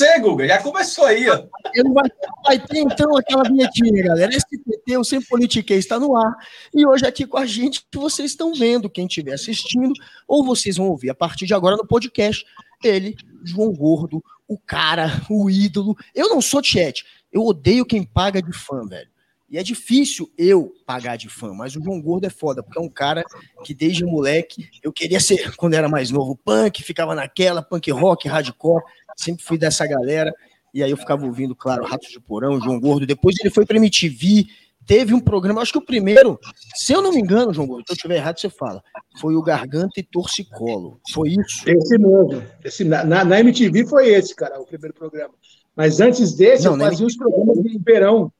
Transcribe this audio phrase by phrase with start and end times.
[0.00, 0.46] você, Guga.
[0.46, 1.44] Já começou aí, ó.
[1.92, 2.10] Vai,
[2.44, 4.32] vai, ter então aquela vinhetinha, galera.
[4.32, 6.34] SPT, o Sem Politiquei, está no ar.
[6.74, 9.92] E hoje aqui com a gente, vocês estão vendo, quem estiver assistindo,
[10.26, 12.44] ou vocês vão ouvir a partir de agora no podcast,
[12.82, 15.94] ele, João Gordo, o cara, o ídolo.
[16.14, 17.04] Eu não sou chat.
[17.30, 19.10] Eu odeio quem paga de fã, velho.
[19.50, 22.80] E é difícil eu pagar de fã, mas o João Gordo é foda, porque é
[22.80, 23.24] um cara
[23.64, 28.28] que desde moleque eu queria ser, quando era mais novo, punk, ficava naquela, punk rock,
[28.28, 28.84] hardcore,
[29.22, 30.32] sempre fui dessa galera.
[30.72, 33.06] E aí eu ficava ouvindo, claro, Ratos de Porão, João Gordo.
[33.06, 34.46] Depois ele foi pra MTV,
[34.86, 36.38] teve um programa, acho que o primeiro,
[36.74, 38.82] se eu não me engano, João Gordo, se eu estiver errado, você fala,
[39.20, 41.00] foi o Garganta e Torcicolo.
[41.12, 41.68] Foi isso?
[41.68, 42.42] Esse mesmo.
[42.64, 45.34] Esse, na, na MTV foi esse, cara, o primeiro programa.
[45.74, 48.32] Mas antes desse, não, eu fazia os programas de verão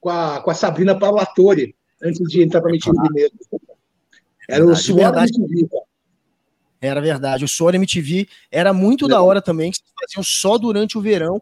[0.00, 3.38] com a, com a Sabrina Parlatore, antes de entrar para a MTV mesmo.
[4.48, 5.68] Era o Suor MTV.
[6.82, 7.44] Era verdade.
[7.44, 9.08] O Suor MTV era muito é.
[9.08, 11.40] da hora também, que faziam só durante o verão.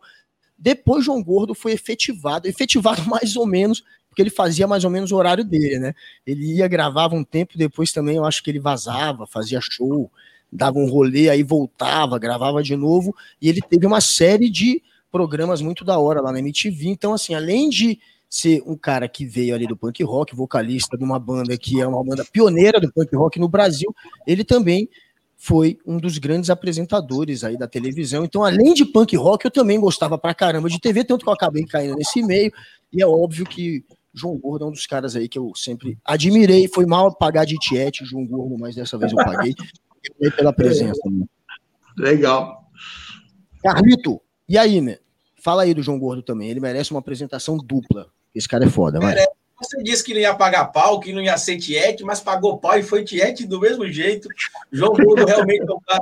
[0.59, 5.11] Depois João Gordo foi efetivado, efetivado mais ou menos, porque ele fazia mais ou menos
[5.11, 5.95] o horário dele, né?
[6.27, 10.11] Ele ia, gravava um tempo, depois também eu acho que ele vazava, fazia show,
[10.53, 15.63] dava um rolê, aí voltava, gravava de novo, e ele teve uma série de programas
[15.63, 16.89] muito da hora lá na MTV.
[16.89, 21.03] Então, assim, além de ser um cara que veio ali do punk rock, vocalista de
[21.03, 23.95] uma banda que é uma banda pioneira do punk rock no Brasil,
[24.27, 24.89] ele também
[25.43, 28.27] foi um dos grandes apresentadores aí da televisão.
[28.27, 31.33] Então, além de punk rock, eu também gostava pra caramba de TV, tanto que eu
[31.33, 32.53] acabei caindo nesse meio.
[32.93, 33.83] E é óbvio que
[34.13, 36.69] João Gordo é um dos caras aí que eu sempre admirei.
[36.69, 39.55] Foi mal pagar de tiete, João Gordo, mas dessa vez eu paguei.
[40.37, 41.01] pela presença.
[41.11, 41.25] Né?
[41.97, 42.71] Legal.
[43.63, 44.99] Carlito, e aí, né?
[45.43, 46.51] Fala aí do João Gordo também.
[46.51, 48.09] Ele merece uma apresentação dupla.
[48.35, 49.17] Esse cara é foda, vai.
[49.61, 52.79] Você disse que não ia pagar pau, que não ia ser tiete, mas pagou pau
[52.79, 54.27] e foi tiete do mesmo jeito.
[54.73, 56.01] João Gordo realmente é o, cara,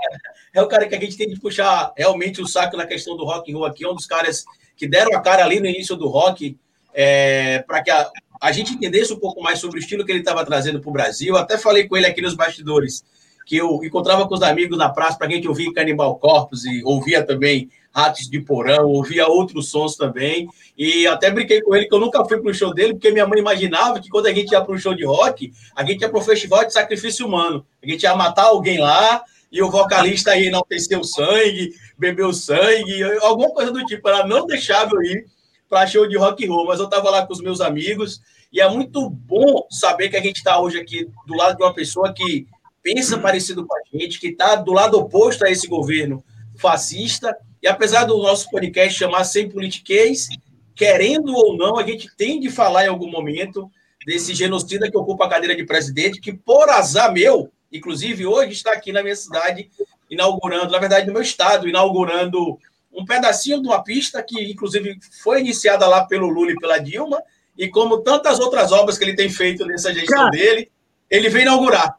[0.54, 3.24] é o cara que a gente tem que puxar realmente o saco na questão do
[3.24, 3.84] rock and roll aqui.
[3.84, 4.44] É um dos caras
[4.76, 6.56] que deram a cara ali no início do rock
[6.94, 8.08] é, para que a,
[8.40, 10.92] a gente entendesse um pouco mais sobre o estilo que ele estava trazendo para o
[10.92, 11.36] Brasil.
[11.36, 13.04] Até falei com ele aqui nos bastidores,
[13.44, 16.82] que eu encontrava com os amigos na praça para a gente ouvir Cannibal Corpus e
[16.84, 20.48] ouvia também Ratos de Porão, ouvia outros sons também.
[20.76, 23.26] E até brinquei com ele que eu nunca fui para um show dele, porque minha
[23.26, 26.08] mãe imaginava que quando a gente ia para um show de rock, a gente ia
[26.08, 27.66] para um festival de sacrifício humano.
[27.82, 32.32] A gente ia matar alguém lá e o vocalista ia enaltecer o sangue, beber o
[32.32, 34.08] sangue, alguma coisa do tipo.
[34.08, 35.26] Ela não deixava eu ir
[35.68, 38.20] para show de rock and roll, mas eu estava lá com os meus amigos
[38.52, 41.74] e é muito bom saber que a gente está hoje aqui do lado de uma
[41.74, 42.46] pessoa que
[42.82, 46.24] pensa parecido com a gente, que está do lado oposto a esse governo
[46.56, 50.28] fascista e apesar do nosso podcast chamar Sem Politiquês,
[50.74, 53.70] querendo ou não, a gente tem de falar em algum momento
[54.06, 58.72] desse genocida que ocupa a cadeira de presidente, que por azar meu, inclusive hoje está
[58.72, 59.68] aqui na minha cidade,
[60.08, 62.58] inaugurando, na verdade, no meu estado, inaugurando
[62.92, 67.22] um pedacinho de uma pista que, inclusive, foi iniciada lá pelo Lula e pela Dilma,
[67.56, 70.70] e como tantas outras obras que ele tem feito nessa gestão cara, dele,
[71.10, 71.98] ele vem inaugurar.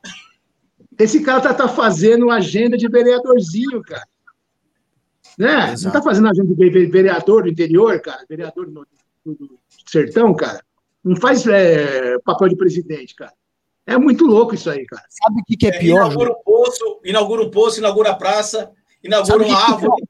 [0.97, 4.07] Esse cara tá, tá fazendo agenda de vereadorzinho, cara.
[5.39, 5.71] Né?
[5.71, 5.83] Exato.
[5.83, 8.85] Não está fazendo agenda de vereador do interior, cara, vereador do,
[9.87, 10.61] sertão, cara.
[11.01, 13.31] Não faz é, papel de presidente, cara.
[13.87, 15.03] É muito louco isso aí, cara.
[15.09, 16.07] Sabe o que, que é, é pior?
[16.07, 18.69] Inaugura um poço, inaugura um poço, inaugura a praça,
[19.01, 20.03] inaugura uma árvore.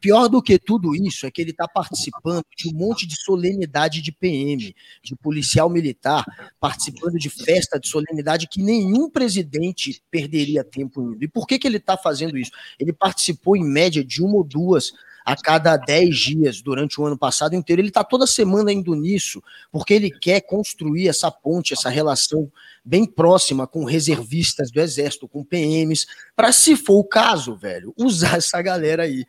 [0.00, 4.02] Pior do que tudo isso é que ele está participando de um monte de solenidade
[4.02, 6.24] de PM, de policial militar,
[6.58, 11.22] participando de festa de solenidade que nenhum presidente perderia tempo indo.
[11.22, 12.50] E por que, que ele está fazendo isso?
[12.78, 14.92] Ele participou, em média, de uma ou duas
[15.28, 17.82] a cada 10 dias durante o ano passado inteiro.
[17.82, 22.50] Ele está toda semana indo nisso, porque ele quer construir essa ponte, essa relação
[22.82, 28.38] bem próxima com reservistas do Exército, com PMs, para, se for o caso, velho, usar
[28.38, 29.26] essa galera aí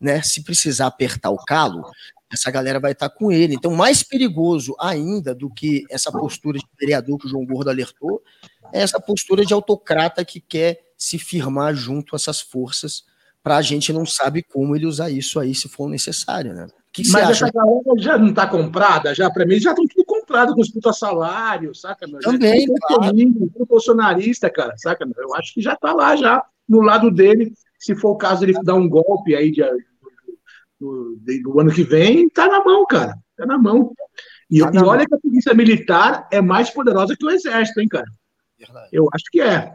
[0.00, 0.22] né?
[0.22, 1.84] Se precisar apertar o calo,
[2.32, 3.54] essa galera vai estar com ele.
[3.54, 8.22] Então, mais perigoso ainda do que essa postura de vereador que o João Gordo alertou,
[8.72, 13.04] é essa postura de autocrata que quer se firmar junto a essas forças
[13.42, 16.66] para a gente não sabe como ele usar isso aí se for necessário, né?
[16.92, 20.04] Que que Mas essa galera já não está comprada, já para mim já estão tudo
[20.04, 22.08] comprado com os puta salário, saca?
[22.08, 22.18] Meu?
[22.18, 23.12] Também, claro.
[23.14, 25.06] Tudo bolsonarista, cara, saca?
[25.06, 25.14] Meu?
[25.16, 27.52] Eu acho que já está lá já no lado dele
[27.86, 29.62] se for o caso ele dar um golpe aí de,
[30.80, 33.16] do, do, ano que vem, tá na mão, cara.
[33.36, 33.92] Tá na mão.
[34.50, 35.06] E, tá e olha mão.
[35.06, 38.06] que a polícia militar é mais poderosa que o exército, hein, cara?
[38.58, 38.88] Verdade.
[38.90, 39.72] Eu acho que é.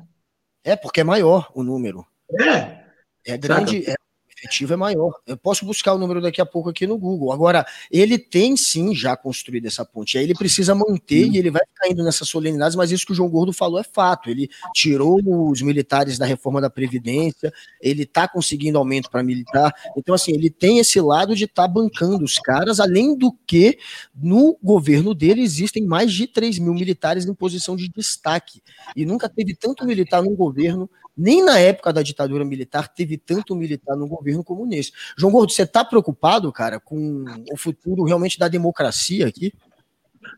[0.62, 2.06] É, porque é maior o número.
[2.38, 2.82] É.
[3.26, 3.96] É grande, é
[4.42, 5.14] efetivo é maior.
[5.26, 7.32] Eu posso buscar o número daqui a pouco aqui no Google.
[7.32, 10.18] Agora, ele tem sim já construído essa ponte.
[10.18, 11.34] Aí ele precisa manter hum.
[11.34, 13.84] e ele vai ficar indo nessas solenidades, mas isso que o João Gordo falou é
[13.84, 14.30] fato.
[14.30, 19.74] Ele tirou os militares da reforma da Previdência, ele está conseguindo aumento para militar.
[19.96, 23.78] Então, assim, ele tem esse lado de estar tá bancando os caras, além do que
[24.16, 28.62] no governo dele existem mais de 3 mil militares em posição de destaque.
[28.96, 33.56] E nunca teve tanto militar no governo nem na época da ditadura militar teve tanto
[33.56, 34.92] militar no governo como nesse.
[35.18, 39.54] João Gordo, você está preocupado, cara, com o futuro realmente da democracia aqui?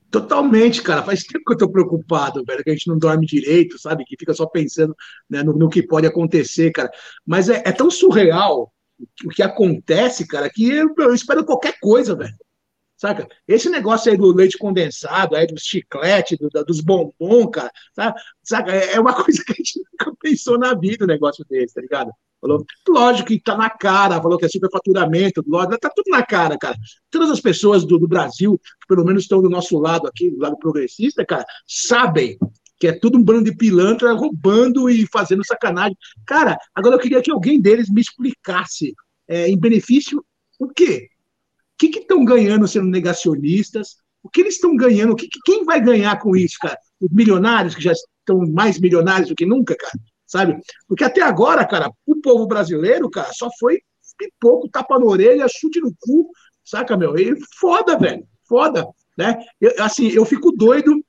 [0.10, 1.04] Totalmente, cara.
[1.04, 4.06] Faz tempo que eu estou preocupado, velho, que a gente não dorme direito, sabe?
[4.06, 4.95] Que fica só pensando
[5.30, 6.92] né, no, no, que pode acontecer, cara.
[7.25, 8.72] Mas é, é tão surreal
[9.25, 12.36] o que acontece, cara, que eu, eu espero qualquer coisa, velho.
[12.96, 13.28] Saca?
[13.48, 17.72] Esse negócio aí do leite condensado, aí do chiclete, do, dos bombom, cara,
[18.42, 18.72] saca?
[18.72, 21.81] É, é uma coisa que a gente nunca pensou na vida, um negócio desse, tá
[21.81, 22.12] ligado?
[22.44, 26.57] Falou, lógico que tá na cara, falou que é superfaturamento, lógico, tá tudo na cara,
[26.57, 26.75] cara.
[27.10, 30.40] Todas as pessoas do, do Brasil, que pelo menos estão do nosso lado aqui, do
[30.40, 32.38] lado progressista, cara, sabem
[32.78, 35.95] que é tudo um bando de pilantra roubando e fazendo sacanagem.
[36.28, 38.94] Cara, agora eu queria que alguém deles me explicasse
[39.25, 40.22] é, em benefício
[40.60, 41.07] o quê?
[41.75, 43.96] O que estão ganhando sendo negacionistas?
[44.22, 45.16] O que eles estão ganhando?
[45.16, 46.78] Que, quem vai ganhar com isso, cara?
[47.00, 50.58] Os milionários, que já estão mais milionários do que nunca, cara, sabe?
[50.88, 53.80] Porque até agora, cara, o povo brasileiro, cara, só foi
[54.18, 56.30] pipoco, tapa na orelha, chute no cu,
[56.64, 57.18] saca, meu?
[57.18, 58.88] E foda, velho, foda,
[59.18, 59.44] né?
[59.60, 61.04] Eu, assim, eu fico doido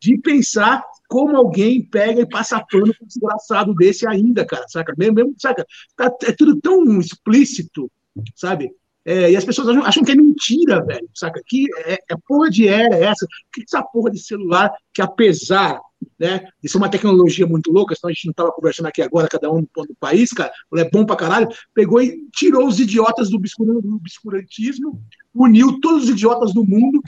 [0.00, 4.94] de pensar como alguém pega e passa pano com um desgraçado desse ainda, cara, saca?
[4.96, 5.64] Mesmo, saca?
[5.96, 7.90] Tá, é tudo tão explícito,
[8.34, 8.70] sabe?
[9.04, 11.40] É, e as pessoas acham, acham, que é mentira, velho, saca?
[11.46, 13.26] Que é, é porra de era essa?
[13.52, 15.80] Que essa porra de celular que, apesar
[16.18, 19.28] né, de ser uma tecnologia muito louca, senão a gente não estava conversando aqui agora,
[19.28, 22.80] cada um no ponto do país, cara, é bom pra caralho, pegou e tirou os
[22.80, 25.02] idiotas do obscurantismo,
[25.34, 27.00] uniu todos os idiotas do mundo,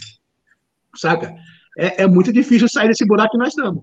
[0.94, 1.34] saca?
[1.76, 3.82] É, é muito difícil sair desse buraco que nós estamos.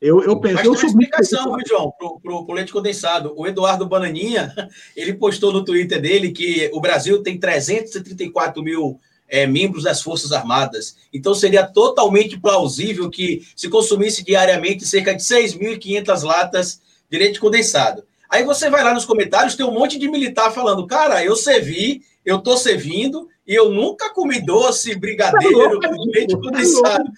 [0.00, 0.54] Eu, eu penso.
[0.54, 1.68] Mas eu sou explicação, muito...
[1.68, 3.34] João, para o leite condensado.
[3.36, 4.52] O Eduardo Bananinha,
[4.96, 8.98] ele postou no Twitter dele que o Brasil tem 334 mil
[9.30, 10.96] é, membros das Forças Armadas.
[11.12, 18.02] Então seria totalmente plausível que se consumisse diariamente cerca de 6.500 latas de leite condensado.
[18.28, 22.02] Aí você vai lá nos comentários, tem um monte de militar falando, cara, eu servi,
[22.24, 27.10] eu tô servindo e eu nunca comi doce, brigadeiro, tá leite tá condensado.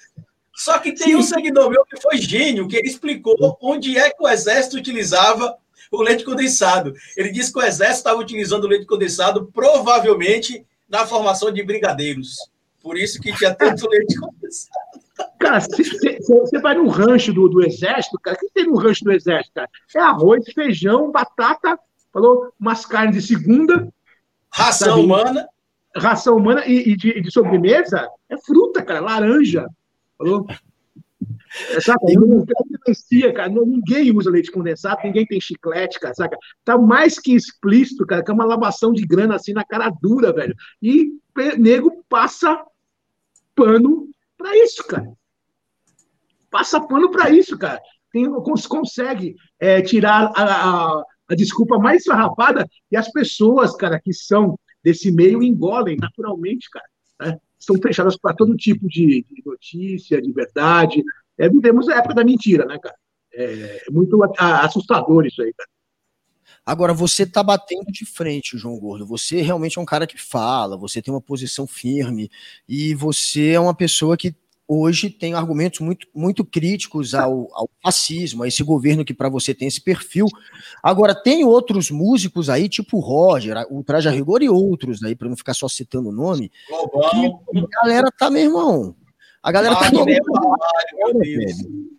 [0.55, 1.17] Só que tem Sim.
[1.17, 5.57] um seguidor meu que foi gênio, que ele explicou onde é que o exército utilizava
[5.91, 6.95] o leite condensado.
[7.17, 12.37] Ele disse que o exército estava utilizando o leite condensado provavelmente na formação de brigadeiros.
[12.83, 14.83] Por isso que tinha tanto leite condensado.
[15.39, 19.13] Cara, você vai no rancho do, do exército, cara, o que tem no rancho do
[19.13, 19.71] exército, cara?
[19.95, 21.79] É arroz, feijão, batata,
[22.13, 23.89] falou, umas carnes de segunda.
[24.53, 25.01] Ração sabe?
[25.01, 25.49] humana.
[25.97, 29.67] Ração humana e, e de, de sobremesa é fruta, cara, laranja.
[30.19, 30.47] Falou?
[31.81, 32.07] Saca?
[32.15, 32.45] Não
[33.33, 33.49] cara.
[33.49, 36.37] Ninguém usa leite condensado, ninguém tem chiclete, cara, saca?
[36.65, 40.33] Tá mais que explícito, cara, que é uma lavação de grana assim na cara dura,
[40.33, 40.55] velho.
[40.81, 41.13] E
[41.59, 42.65] nego passa
[43.55, 45.13] pano para isso, cara.
[46.51, 47.81] Passa pano para isso, cara.
[48.11, 48.27] Tem,
[48.69, 54.59] consegue é, tirar a, a, a desculpa mais farrapada e as pessoas, cara, que são
[54.83, 56.87] desse meio engolem naturalmente, cara.
[57.21, 57.39] Né?
[57.63, 61.03] estão fechadas para todo tipo de, de, notícia, de verdade.
[61.43, 62.95] É, vivemos a época da mentira, né, cara?
[63.35, 65.69] É, é muito assustador isso aí, cara.
[66.65, 69.05] Agora, você tá batendo de frente, João Gordo.
[69.09, 72.31] Você realmente é um cara que fala, você tem uma posição firme
[72.69, 74.33] e você é uma pessoa que
[74.69, 79.53] hoje tem argumentos muito, muito críticos ao, ao fascismo, a esse governo que para você
[79.53, 80.27] tem esse perfil.
[80.81, 85.29] Agora, tem outros músicos aí, tipo Roger, o Traje a Rigor e outros aí, para
[85.29, 86.53] não ficar só citando o nome,
[87.11, 88.95] que a galera tá, meu irmão,
[89.43, 89.91] a galera tá.
[89.91, 90.07] Meu o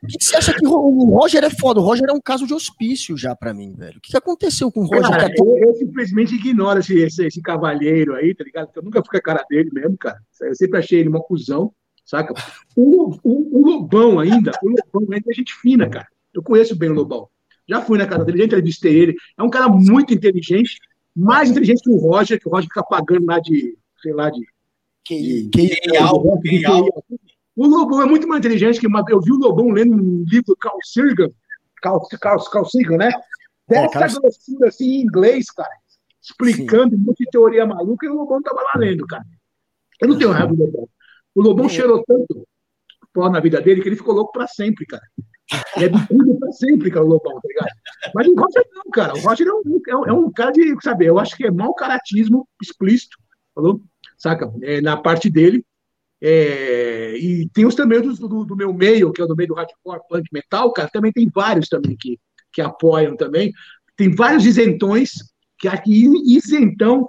[0.08, 1.80] que você acha que o Roger é foda?
[1.80, 3.98] O Roger é um caso de hospício já para mim, velho.
[3.98, 5.10] O que aconteceu com o Roger?
[5.10, 8.70] Cara, eu, eu, simplesmente ignoro esse, esse, esse, cavalheiro aí, tá ligado?
[8.76, 10.20] Eu nunca fui a cara dele mesmo, cara.
[10.42, 11.74] Eu sempre achei ele uma cuzão
[12.06, 12.34] saca?
[12.76, 16.08] O, o, o, Lobão ainda, o Lobão ainda é gente fina, cara.
[16.34, 17.28] Eu conheço bem o Lobão.
[17.68, 19.16] Já fui na casa dele, já entrevistei ele.
[19.38, 20.78] É um cara muito inteligente,
[21.16, 24.46] mais inteligente que o Roger, que o Roger fica pagando lá de, sei lá, de.
[25.06, 26.64] Que, que, que, algo, que
[27.56, 30.78] O Lobão é muito mais inteligente que eu vi o Lobão lendo um livro Carl
[30.84, 31.30] Sagan,
[31.82, 33.12] Carl, Carl, Carl Sagan, né?
[33.68, 35.70] Dessa é, grossura assim em inglês, cara,
[36.22, 37.14] explicando Sim.
[37.18, 39.24] de teoria maluca, e o Lobão tava lá lendo, cara.
[40.02, 40.90] Eu não tenho raiva do Lobão.
[41.36, 41.70] O Lobão é.
[41.70, 42.48] cheirou tanto
[43.14, 45.04] pó na vida dele que ele ficou louco para sempre, cara.
[45.76, 47.70] Ele é bicudo pra sempre, cara, o Lobão, tá ligado?
[48.16, 49.14] Mas o Roger não, cara.
[49.14, 51.52] O Roger é um, é um, é um cara de, sabe, eu acho que é
[51.52, 53.18] mau caratismo explícito,
[53.54, 53.82] falou?
[54.18, 54.52] Saca?
[54.62, 55.64] É, na parte dele.
[56.26, 59.50] É, e tem os também do, do, do, meu meio, que é o do meio
[59.50, 62.18] do hardcore, punk, metal, cara, também tem vários também que,
[62.54, 63.52] que apoiam também.
[63.98, 65.12] Tem vários isentões,
[65.60, 67.06] que aqui isentão,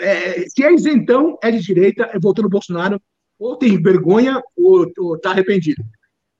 [0.00, 2.98] é, se é isentão, é de direita, é voltando no Bolsonaro,
[3.38, 5.84] ou tem vergonha, ou, ou tá arrependido,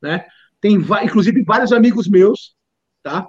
[0.01, 0.25] né?
[0.63, 2.55] Tem, inclusive, vários amigos meus,
[3.03, 3.29] tá?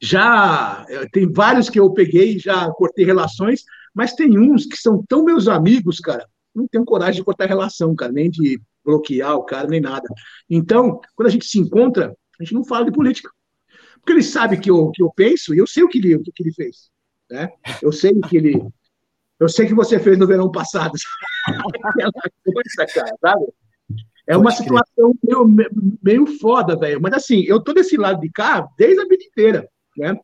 [0.00, 3.64] Já eh, tem vários que eu peguei, já cortei relações,
[3.94, 7.94] mas tem uns que são tão meus amigos, cara, não tenho coragem de cortar relação,
[7.94, 10.08] cara, nem de bloquear o cara, nem nada.
[10.48, 13.30] Então, quando a gente se encontra, a gente não fala de política.
[13.96, 16.22] Porque ele sabe que eu, que eu penso e eu sei o que ele, o
[16.22, 16.90] que ele fez.
[17.30, 17.48] Né?
[17.82, 18.60] Eu sei que ele.
[19.38, 20.92] Eu sei que você fez no verão passado.
[21.84, 23.46] Aquela coisa, cara, sabe?
[24.26, 25.46] É uma situação meio,
[26.02, 27.00] meio foda, velho.
[27.00, 30.16] Mas assim, eu tô desse lado de cá desde a vida inteira, né?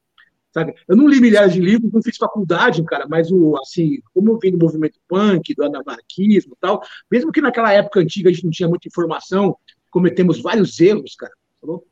[0.56, 0.74] Sabe?
[0.88, 4.38] Eu não li milhares de livros, não fiz faculdade, cara, mas o assim, como eu
[4.38, 8.44] vim do movimento punk, do anarquismo e tal, mesmo que naquela época antiga a gente
[8.44, 9.54] não tinha muita informação,
[9.90, 11.34] cometemos vários erros, cara.
[11.60, 11.86] Falou?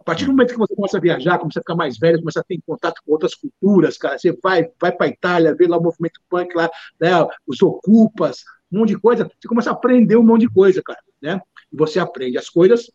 [0.00, 2.40] A partir do momento que você começa a viajar, começa a ficar mais velho, começa
[2.40, 5.82] a ter contato com outras culturas, cara, você vai, vai para Itália, vê lá o
[5.82, 6.68] movimento punk lá,
[7.00, 7.10] né,
[7.46, 10.98] os ocupas, um monte de coisa, você começa a aprender um monte de coisa, cara,
[11.22, 11.40] né?
[11.72, 12.90] e você aprende as coisas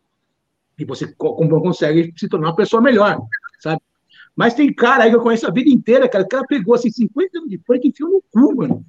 [0.78, 3.18] e você consegue se tornar uma pessoa melhor,
[3.62, 3.80] sabe?
[4.36, 6.90] Mas tem cara aí que eu conheço a vida inteira, cara, o cara pegou assim
[6.90, 8.84] 50 anos de funk e enfiou no cu, mano.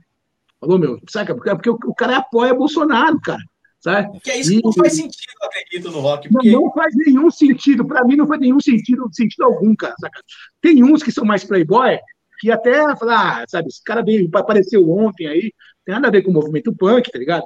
[0.60, 1.34] Falou, meu, sabe?
[1.36, 3.42] Porque o cara apoia Bolsonaro, cara.
[3.80, 4.14] Sabe?
[4.14, 6.28] Porque é isso que e, não faz sentido, eu acredito, no rock.
[6.30, 6.52] Porque...
[6.52, 7.86] Não, não faz nenhum sentido.
[7.86, 9.94] Para mim, não faz nenhum sentido, sentido algum, cara.
[10.00, 10.20] Saca?
[10.60, 12.00] Tem uns que são mais playboy,
[12.40, 15.54] que até falar, ah, sabe, esse cara veio, apareceu ontem aí,
[15.86, 17.44] tem nada a ver com o movimento punk, tá ligado?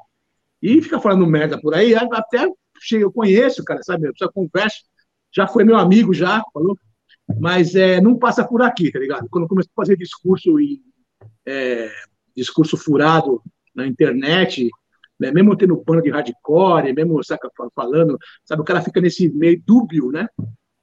[0.61, 2.47] E fica falando merda por aí, até
[2.81, 4.07] chega, eu conheço, cara, sabe?
[4.07, 4.77] Eu só converso,
[5.31, 6.77] já foi meu amigo, já, falou,
[7.37, 9.27] mas é, não passa por aqui, tá ligado?
[9.29, 10.81] Quando começou a fazer discurso e
[11.45, 11.91] é,
[12.35, 13.41] discurso furado
[13.75, 14.69] na internet,
[15.19, 19.61] né, mesmo tendo pano de hardcore, mesmo saca, falando, sabe, o cara fica nesse meio
[19.65, 20.27] dúbio, né?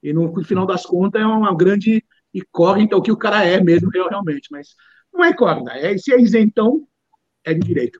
[0.01, 3.59] E no, no final das contas é uma grande incógnita o que o cara é
[3.59, 4.75] mesmo realmente, mas
[5.11, 6.87] não é incógnita, é, se é isentão,
[7.43, 7.99] é de direito.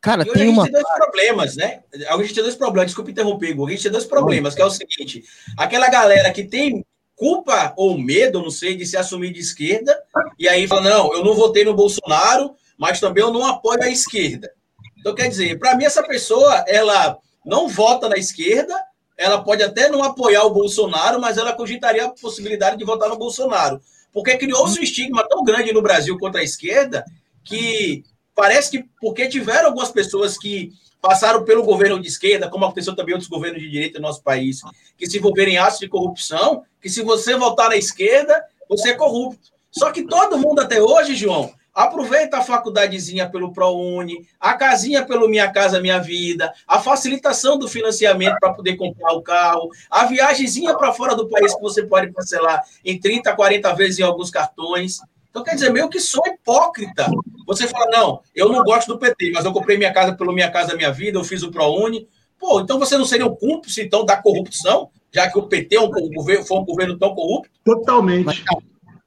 [0.00, 0.64] Cara, e tem uma.
[0.64, 1.82] A gente tem dois problemas, né?
[2.08, 3.68] A gente tem dois problemas, desculpa interromper, Igor.
[3.68, 5.24] A gente tem dois problemas, que é o seguinte:
[5.56, 6.84] aquela galera que tem
[7.16, 9.96] culpa ou medo, não sei, de se assumir de esquerda,
[10.38, 13.88] e aí fala: não, eu não votei no Bolsonaro, mas também eu não apoio a
[13.88, 14.50] esquerda.
[14.98, 18.74] Então, quer dizer, para mim, essa pessoa, ela não vota na esquerda,
[19.16, 23.18] ela pode até não apoiar o Bolsonaro, mas ela cogitaria a possibilidade de votar no
[23.18, 23.80] Bolsonaro.
[24.12, 27.04] Porque criou-se um estigma tão grande no Brasil contra a esquerda
[27.44, 28.04] que
[28.34, 30.72] parece que porque tiveram algumas pessoas que
[31.04, 34.62] passaram pelo governo de esquerda, como aconteceu também outros governos de direita no nosso país,
[34.96, 38.94] que se envolveram em atos de corrupção, que se você votar na esquerda, você é
[38.94, 39.52] corrupto.
[39.70, 45.28] Só que todo mundo até hoje, João, aproveita a faculdadezinha pelo ProUni, a casinha pelo
[45.28, 50.74] Minha Casa Minha Vida, a facilitação do financiamento para poder comprar o carro, a viagemzinha
[50.74, 55.00] para fora do país que você pode parcelar em 30, 40 vezes em alguns cartões.
[55.34, 57.10] Então, quer dizer, meio que sou hipócrita.
[57.44, 60.48] Você fala, não, eu não gosto do PT, mas eu comprei minha casa pelo Minha
[60.48, 62.06] Casa Minha Vida, eu fiz o ProUni.
[62.38, 65.80] Pô, então você não seria um cúmplice, então, da corrupção, já que o PT é
[65.80, 67.50] um, um governo, foi um governo tão corrupto?
[67.64, 68.24] Totalmente.
[68.24, 68.44] Mas,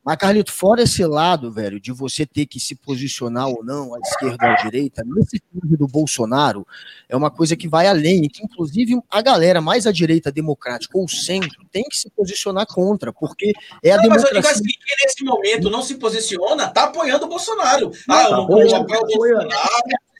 [0.08, 4.00] mas, Carlito, fora esse lado, velho, de você ter que se posicionar ou não, à
[4.00, 6.66] esquerda ou à direita, nesse caso do Bolsonaro,
[7.10, 11.10] é uma coisa que vai além, que inclusive a galera mais à direita democrática ou
[11.10, 13.52] centro tem que se posicionar contra, porque
[13.84, 14.34] é a não, democracia...
[14.34, 17.92] Mas eu digo assim, que nesse momento não se posiciona, tá apoiando o Bolsonaro.
[18.10, 19.50] Ah, eu não, não apoio o Bolsonaro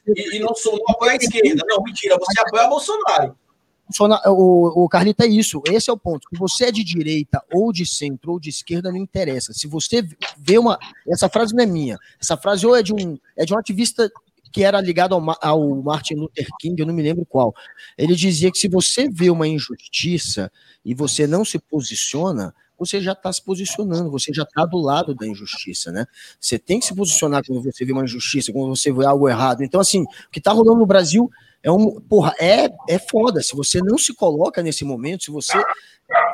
[0.06, 1.64] e, e não, sou, não apoio a esquerda.
[1.66, 3.38] Não, mentira, você apoia o Bolsonaro
[4.26, 6.28] o, o Carlita é isso, esse é o ponto.
[6.30, 9.54] Se você é de direita, ou de centro, ou de esquerda, não interessa.
[9.54, 10.78] Se você vê uma.
[11.08, 11.98] Essa frase não é minha.
[12.20, 14.12] Essa frase ou é de um, é de um ativista
[14.52, 17.54] que era ligado ao, ao Martin Luther King, eu não me lembro qual.
[17.98, 20.52] Ele dizia que se você vê uma injustiça
[20.84, 25.16] e você não se posiciona, você já está se posicionando, você já está do lado
[25.16, 26.06] da injustiça, né?
[26.40, 29.64] Você tem que se posicionar quando você vê uma injustiça, quando você vê algo errado.
[29.64, 31.30] Então, assim, o que está rolando no Brasil
[31.64, 33.42] é um, porra, é, é foda.
[33.42, 35.58] Se você não se coloca nesse momento, se você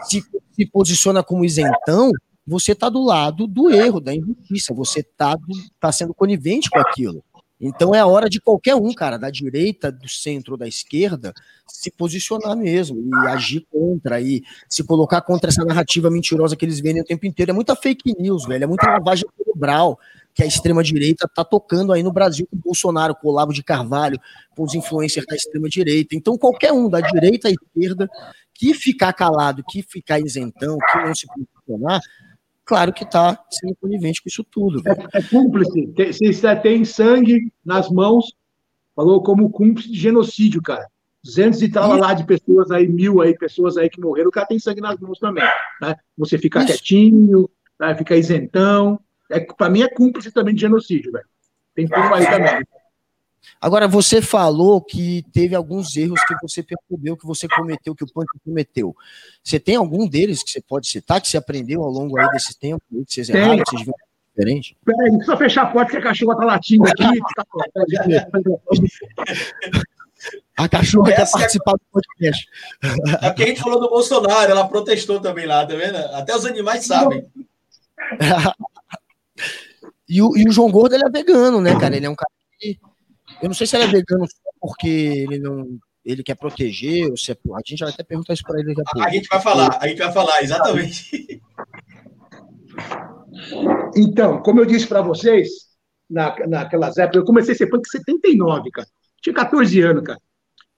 [0.03, 2.11] se, se posiciona como isentão,
[2.45, 5.35] você está do lado do erro, da injustiça, você está
[5.79, 7.23] tá sendo conivente com aquilo.
[7.59, 11.33] Então é a hora de qualquer um, cara, da direita, do centro da esquerda,
[11.67, 16.79] se posicionar mesmo e agir contra, e se colocar contra essa narrativa mentirosa que eles
[16.79, 17.51] vendem o tempo inteiro.
[17.51, 19.97] É muita fake news, velho, é muita lavagem cerebral.
[20.33, 23.63] que a extrema-direita está tocando aí no Brasil com o Bolsonaro, com o Olavo de
[23.63, 24.19] Carvalho,
[24.55, 26.15] com os influencers da extrema-direita.
[26.15, 28.09] Então, qualquer um, da direita à esquerda,
[28.53, 32.01] que ficar calado, que ficar isentão, que não se posicionar,
[32.65, 34.81] claro que está sendo conivente com isso tudo.
[34.87, 35.93] É, é, cúmplice.
[35.95, 38.33] Você tem sangue nas mãos,
[38.95, 40.87] falou como cúmplice de genocídio, cara.
[41.23, 44.45] 200 e tal lá de pessoas aí, mil aí, pessoas aí que morreram, o cara
[44.45, 45.43] tem sangue nas mãos também.
[45.81, 45.95] Né?
[46.17, 46.67] Você fica Isso.
[46.67, 47.95] quietinho, né?
[47.95, 48.99] fica isentão.
[49.31, 51.25] É, para mim é cúmplice também de genocídio, velho.
[51.73, 52.63] Tem tudo aí também.
[53.59, 58.11] Agora, você falou que teve alguns erros que você percebeu, que você cometeu, que o
[58.11, 58.95] Punk cometeu.
[59.43, 62.57] Você tem algum deles que você pode citar, que você aprendeu ao longo aí desse
[62.57, 63.95] tempo, que vocês erraram, que vocês viram
[64.35, 64.77] diferente?
[64.83, 67.03] Peraí, só fechar a porta que a cachorra tá latindo aqui.
[70.55, 72.47] A cachorra quer participar do podcast.
[73.21, 75.97] Aqui a gente falou do Bolsonaro, ela protestou também lá, tá vendo?
[75.97, 77.25] Até os animais sabem.
[80.07, 81.95] e, o, e o João Gordo, ele é vegano, né, cara?
[81.95, 82.79] Ele é um cara que.
[83.43, 85.77] Eu não sei se ele é vegano só porque ele não.
[86.05, 88.81] Ele quer proteger, ou se é, a gente vai até perguntar isso para ele daqui
[88.81, 89.07] a pouco.
[89.07, 91.41] A gente vai falar, a gente vai falar, exatamente.
[93.95, 95.49] Então, como eu disse para vocês,
[96.09, 98.87] na, naquelas épocas, eu comecei a ser punk em 79, cara.
[99.21, 100.19] Tinha 14 anos, cara.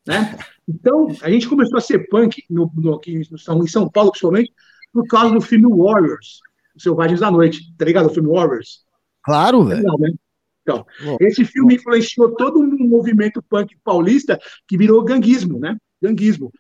[0.08, 0.38] Né?
[0.68, 4.54] Então, a gente começou a ser punk no, no, aqui no, em São Paulo, principalmente,
[4.92, 6.40] por causa do filme Warriors,
[6.78, 7.74] Selvagens da Noite.
[7.78, 8.08] Tá ligado?
[8.08, 8.86] O filme Warriors.
[9.24, 9.84] Claro, velho.
[10.00, 10.14] Né?
[10.66, 10.84] Então,
[11.20, 15.78] esse filme influenciou todo um movimento punk paulista que virou ganguismo, né?
[16.02, 16.52] Ganguismo.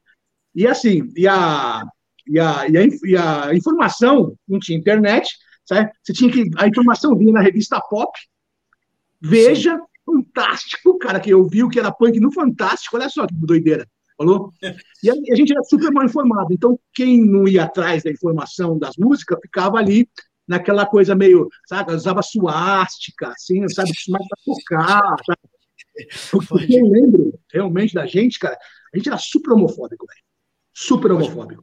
[0.54, 1.82] E assim, e a,
[2.28, 5.28] e a, e a, e a informação, não tinha internet,
[5.66, 5.92] sabe?
[6.04, 6.48] Você tinha que.
[6.58, 8.12] A informação vinha na revista Pop,
[9.20, 13.26] Veja, Sim fantástico, cara, que eu vi o que era punk no Fantástico, olha só
[13.26, 14.54] que doideira, falou?
[15.04, 18.78] E a, a, gente era super mal informado, então quem não ia atrás da informação
[18.78, 20.08] das músicas ficava ali
[20.48, 25.40] naquela coisa meio, sabe, usava suástica, assim, sabe, mais pra tocar, sabe?
[26.48, 28.58] Porque eu lembro realmente da gente, cara,
[28.94, 30.24] a gente era super homofóbico, velho.
[30.74, 31.62] Super homofóbico.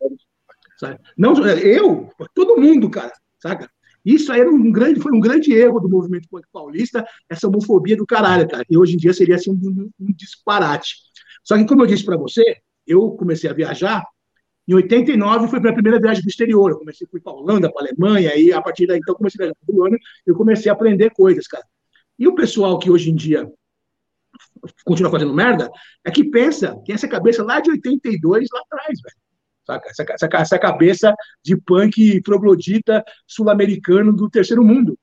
[0.78, 0.98] Sabe?
[1.16, 3.70] Não, eu, todo mundo, cara, saca?
[4.04, 7.96] Isso aí era um grande, foi um grande erro do movimento punk paulista, essa homofobia
[7.96, 8.64] do caralho, cara.
[8.68, 10.96] E hoje em dia seria assim um, um disparate.
[11.44, 14.04] Só que, como eu disse para você, eu comecei a viajar.
[14.66, 16.70] Em 89 foi a primeira viagem para o exterior.
[16.70, 19.38] Eu comecei, fui para a Holanda, para a Alemanha, e a partir daí, então, comecei
[19.40, 21.64] a viajar para o ano, eu comecei a aprender coisas, cara.
[22.18, 23.50] E o pessoal que hoje em dia
[24.84, 25.70] continua fazendo merda,
[26.04, 29.16] é que pensa, tem essa cabeça lá de 82 lá atrás, velho.
[29.64, 29.90] Saca?
[29.90, 34.98] Essa, essa, essa cabeça de punk troglodita sul-americano do terceiro mundo.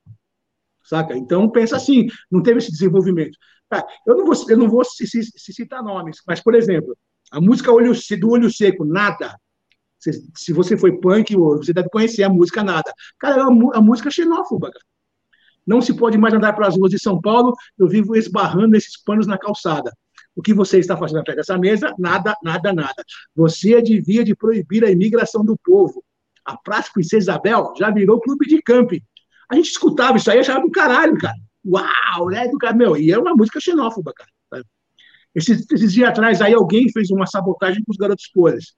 [0.83, 1.15] Saca?
[1.15, 3.37] Então, pensa assim, não teve esse desenvolvimento.
[3.69, 6.97] Tá, eu não vou, eu não vou citar nomes, mas, por exemplo,
[7.31, 9.39] a música olho, do Olho Seco, Nada.
[9.99, 12.91] Se, se você foi punk, você deve conhecer a música Nada.
[13.19, 14.85] Cara, é uma, a música xenófoba, cara.
[15.67, 19.27] Não se pode mais andar pelas ruas de São Paulo, eu vivo esbarrando esses panos
[19.27, 19.91] na calçada.
[20.35, 21.93] O que você está fazendo atrás dessa mesa?
[21.99, 23.03] Nada, nada, nada.
[23.35, 26.03] Você devia de proibir a imigração do povo.
[26.45, 29.01] A Praça Princesa Isabel já virou clube de camping.
[29.49, 31.35] A gente escutava isso aí achava do caralho, cara.
[31.65, 32.75] Uau, é do cara.
[32.75, 34.29] Meu, e é uma música xenófoba, cara.
[35.35, 38.73] Esses, esses dias atrás aí alguém fez uma sabotagem com os garotos cores.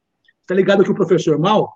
[0.52, 1.72] Tá ligado que o professor Mal,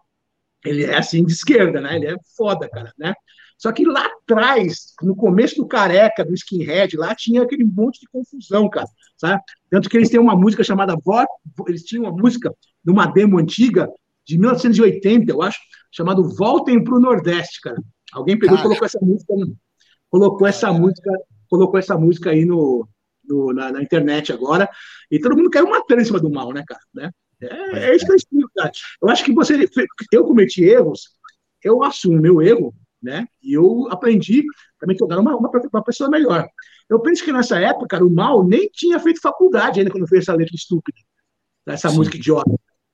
[0.65, 1.95] ele é assim de esquerda, né?
[1.95, 3.13] Ele é foda, cara, né?
[3.57, 8.07] Só que lá atrás, no começo do careca, do skinhead, lá tinha aquele monte de
[8.09, 8.85] confusão, cara,
[9.15, 9.41] sabe?
[9.69, 10.93] Tanto que eles têm uma música chamada
[11.69, 13.89] eles tinham uma música numa demo antiga
[14.27, 15.57] de 1980, eu acho,
[15.89, 17.81] chamado Voltem para o Nordeste, cara.
[18.11, 19.33] Alguém pegou e colocou essa música,
[20.09, 21.11] colocou essa música,
[21.49, 22.85] colocou essa música aí no,
[23.23, 24.69] no na, na, internet agora,
[25.09, 26.81] e todo mundo caiu matando em cima do mal, né, cara?
[26.93, 27.09] Né?
[27.41, 28.71] É, é isso que eu explico, cara.
[29.01, 29.67] Eu acho que você,
[30.11, 31.09] eu cometi erros,
[31.63, 33.27] eu assumo meu erro, né?
[33.41, 34.43] E eu aprendi
[34.85, 36.47] me tornar uma, uma, uma, pessoa melhor.
[36.89, 40.23] Eu penso que nessa época, cara, o Mal nem tinha feito faculdade ainda quando fez
[40.23, 40.97] essa letra estúpida,
[41.65, 41.97] essa Sim.
[41.97, 42.53] música idiota,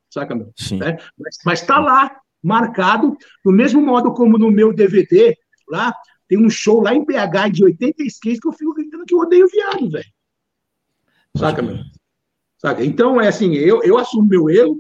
[0.10, 0.54] saca, meu?
[0.80, 0.98] Né?
[1.46, 5.36] Mas está lá, marcado, do mesmo modo como no meu DVD,
[5.70, 5.94] lá,
[6.28, 9.48] tem um show lá em PH de 86 que eu fico gritando que eu odeio
[9.48, 10.12] viado, velho.
[11.36, 11.78] Saca, meu?
[12.62, 12.86] Saca?
[12.86, 14.80] Então, é assim, eu, eu assumo meu erro,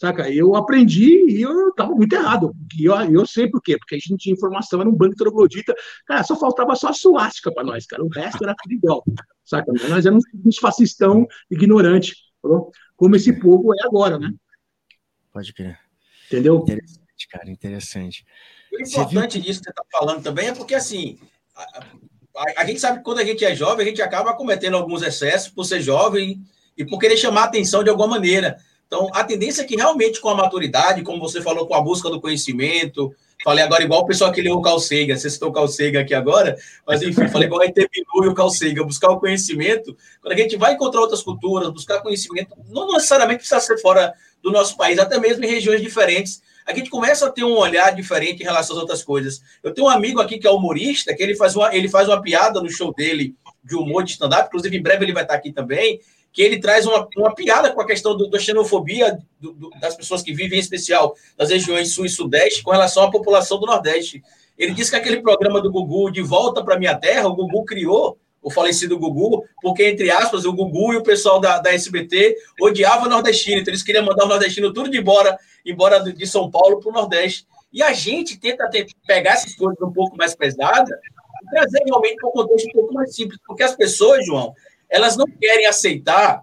[0.00, 0.30] Saca?
[0.30, 2.54] Eu aprendi e eu estava muito errado.
[2.78, 5.16] E eu, eu sei por quê, porque a gente não tinha informação, era um banco
[5.16, 5.74] troglodita.
[6.06, 8.04] Cara, só faltava só a suástica para nós, cara.
[8.04, 9.04] O resto era tudo igual.
[9.44, 9.72] Saca?
[9.88, 12.14] Nós éramos uns fascistão ignorante,
[12.96, 14.32] como esse povo é agora, né?
[15.32, 15.76] Pode crer.
[16.28, 16.58] Entendeu?
[16.58, 18.24] Interessante, cara, interessante.
[18.72, 21.18] O importante disso que você está falando também é porque, assim,
[21.56, 21.62] a,
[22.36, 25.02] a, a, gente sabe que quando a gente é jovem, a gente acaba cometendo alguns
[25.02, 26.40] excessos por ser jovem
[26.78, 28.56] e por querer chamar a atenção de alguma maneira.
[28.86, 32.08] Então, a tendência é que realmente com a maturidade, como você falou, com a busca
[32.08, 33.12] do conhecimento,
[33.44, 36.00] Falei agora igual o pessoal que leu o Carl Sagan, você citou o Carl Sagan
[36.00, 39.96] aqui agora, mas enfim, falei igual a Bilu e o Carl Sagan, buscar o conhecimento.
[40.20, 44.12] Quando a gente vai encontrar outras culturas, buscar conhecimento, não necessariamente precisa ser fora
[44.42, 47.94] do nosso país, até mesmo em regiões diferentes, a gente começa a ter um olhar
[47.94, 49.40] diferente em relação às outras coisas.
[49.62, 52.20] Eu tenho um amigo aqui que é humorista, que ele faz uma, ele faz uma
[52.20, 55.52] piada no show dele de humor de stand-up, inclusive em breve ele vai estar aqui
[55.52, 56.00] também,
[56.38, 59.96] que ele traz uma, uma piada com a questão do, da xenofobia do, do, das
[59.96, 63.66] pessoas que vivem, em especial, nas regiões sul e sudeste, com relação à população do
[63.66, 64.22] Nordeste.
[64.56, 68.16] Ele disse que aquele programa do Gugu, De Volta para Minha Terra, o Gugu criou,
[68.40, 73.06] o falecido Gugu, porque, entre aspas, o Gugu e o pessoal da, da SBT odiavam
[73.06, 76.78] o nordestino, então eles queriam mandar o nordestino tudo de embora, embora de São Paulo
[76.78, 77.48] para o Nordeste.
[77.72, 82.14] E a gente tenta ter, pegar essas coisas um pouco mais pesadas e trazer realmente
[82.14, 84.54] para um contexto um pouco mais simples, porque as pessoas, João,
[84.88, 86.42] elas não querem aceitar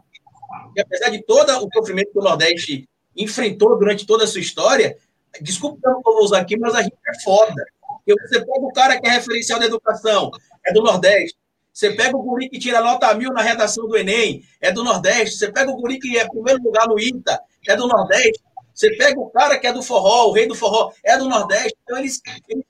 [0.73, 4.97] que, apesar de todo o sofrimento que o Nordeste enfrentou durante toda a sua história,
[5.41, 7.65] desculpa que eu vou usar aqui, mas a gente é foda.
[8.05, 10.29] Porque você pega o cara que é referencial da educação,
[10.65, 11.37] é do Nordeste.
[11.73, 15.37] Você pega o guri que tira nota mil na redação do Enem, é do Nordeste.
[15.37, 18.41] Você pega o guri que é primeiro lugar no ITA, é do Nordeste.
[18.73, 21.75] Você pega o cara que é do forró, o rei do forró, é do Nordeste.
[21.83, 22.65] Então, eles, eles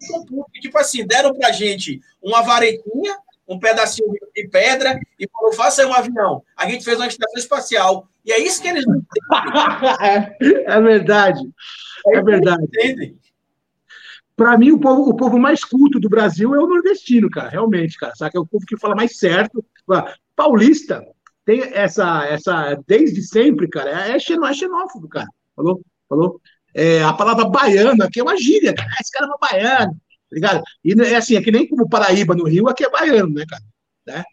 [0.61, 5.87] tipo assim, deram pra gente uma varetinha um pedacinho de pedra e falou: faça aí
[5.87, 6.43] um avião.
[6.57, 8.09] A gente fez uma estação espacial.
[8.25, 10.35] E é isso que eles não entendem.
[10.65, 11.41] é, verdade.
[12.07, 13.15] É, é verdade.
[14.35, 17.97] Para mim, o povo, o povo mais culto do Brasil é o nordestino, cara, realmente,
[17.97, 18.13] cara.
[18.15, 18.31] Sabe?
[18.35, 19.63] É o povo que fala mais certo.
[20.35, 21.05] Paulista
[21.45, 25.27] tem essa, essa desde sempre, cara, é, é xenófobo, cara.
[25.55, 25.81] Falou?
[26.09, 26.41] Falou?
[26.73, 28.89] É, a palavra baiana, que é uma gíria, cara.
[28.99, 30.01] Esse cara é uma baiano
[30.35, 30.63] ligado?
[30.83, 33.63] E é assim, é que nem como Paraíba no Rio, aqui é baiano, né, cara?
[34.05, 34.23] Né?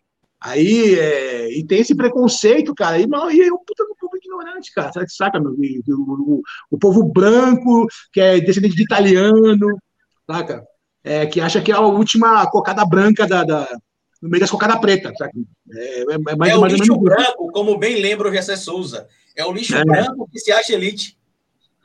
[0.40, 4.16] Aí, é, e tem esse preconceito, cara, e, não, e é um puta do povo
[4.16, 5.52] ignorante, cara, sabe saca, meu?
[5.52, 9.78] O, o, o, povo branco, que é descendente de italiano,
[10.28, 10.64] saca?
[11.04, 13.68] É, que acha que é a última cocada branca da, da
[14.20, 15.32] no meio das cocadas pretas, sabe?
[15.72, 19.44] É, é, é, mais, é o lixo branco, como bem lembra o Gessé Souza, é
[19.44, 19.84] o lixo é.
[19.84, 21.18] branco que se acha elite.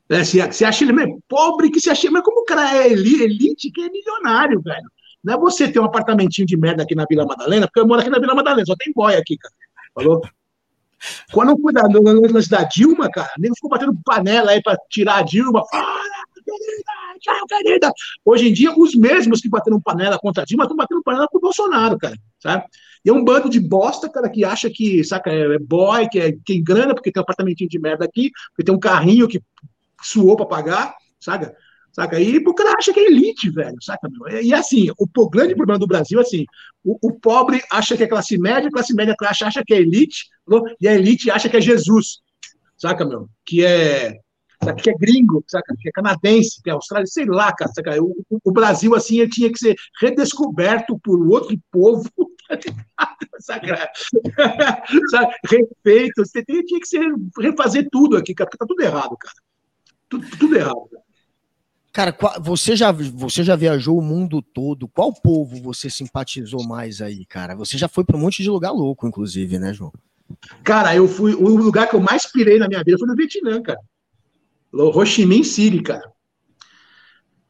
[0.09, 2.91] É, se, se acha ele mesmo pobre que se acha, mas como o cara é
[2.91, 4.89] elite, que é milionário, velho.
[5.23, 7.99] Não é você ter um apartamentinho de merda aqui na Vila Madalena, porque eu moro
[7.99, 9.53] aqui na Vila Madalena, só tem boy aqui, cara.
[9.93, 10.21] Falou?
[11.31, 15.17] Quando eu fui da, lance da Dilma, cara, nem ficou batendo panela aí pra tirar
[15.17, 15.63] a Dilma.
[15.69, 15.85] Fora,
[16.43, 17.91] querida, tchau, querida.
[18.25, 21.41] Hoje em dia, os mesmos que bateram panela contra a Dilma estão batendo panela pro
[21.41, 22.65] Bolsonaro, cara, sabe?
[23.05, 26.35] E é um bando de bosta, cara, que acha que, saca, é boy, que é,
[26.45, 29.41] tem grana, porque tem um apartamentinho de merda aqui, porque tem um carrinho que
[30.01, 31.55] suou para pagar, saca?
[31.97, 32.19] Saca?
[32.19, 34.07] E o cara acha que é elite, velho, saca?
[34.07, 34.39] Meu?
[34.39, 36.45] E assim, o, o grande problema do Brasil assim:
[36.83, 39.77] o, o, pobre acha que é classe média, a classe média acha, acha que é
[39.77, 40.27] elite,
[40.79, 42.19] e a elite acha que é Jesus,
[42.77, 43.27] saca, meu?
[43.43, 44.15] Que é.
[44.63, 45.73] Saca, que é gringo, saca?
[45.79, 47.71] que é canadense, que é australiano, sei lá, cara.
[47.73, 47.99] Saca?
[47.99, 52.07] O, o, Brasil, assim, ele tinha que ser redescoberto por outro povo,
[53.39, 53.89] saca?
[55.09, 55.35] saca?
[55.49, 57.05] Refeito, você tinha que ser,
[57.39, 59.35] refazer tudo aqui, cara, porque tá tudo errado, cara.
[60.09, 60.89] Tudo, tudo errado.
[61.91, 64.87] Cara, você já, você já viajou o mundo todo.
[64.87, 67.55] Qual povo você simpatizou mais aí, cara?
[67.55, 69.91] Você já foi para um monte de lugar louco, inclusive, né, João?
[70.63, 71.33] Cara, eu fui.
[71.33, 73.79] O lugar que eu mais pirei na minha vida foi no Vietnã, cara.
[74.71, 76.11] Ho Chi Minh City, cara.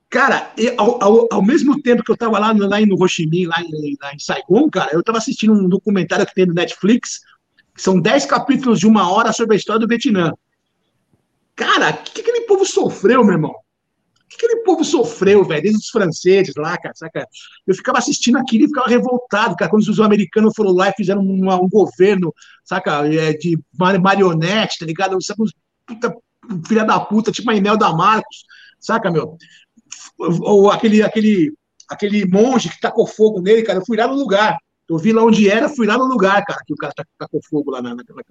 [0.09, 3.47] Cara, ao, ao, ao, mesmo tempo que eu tava lá, lá no Ho Chi Minh,
[3.47, 7.19] lá em, lá em Saigon, cara, eu tava assistindo um documentário que tem no Netflix,
[7.75, 10.31] que são 10 capítulos de uma hora sobre a história do Vietnã.
[11.57, 13.49] Cara, o que aquele povo sofreu, meu irmão?
[13.49, 15.63] O que aquele povo sofreu, velho?
[15.63, 17.27] Desde os franceses lá, cara, saca?
[17.65, 21.21] Eu ficava assistindo aquilo e ficava revoltado, cara, quando os americanos foram lá e fizeram
[21.21, 22.31] um, um governo,
[22.63, 23.11] saca?
[23.11, 25.17] É, de marionete, tá ligado?
[25.19, 25.51] Sabe, uns
[25.87, 26.15] puta,
[26.67, 28.45] filha da puta, tipo a Inel da Marcos,
[28.79, 29.35] saca, meu?
[30.19, 31.51] Ou aquele, aquele,
[31.89, 34.57] aquele monge que tacou fogo nele, cara, eu fui lá no lugar.
[34.87, 37.71] Eu vi lá onde era, fui lá no lugar, cara, que o cara tacou fogo
[37.71, 38.21] lá na, naquela.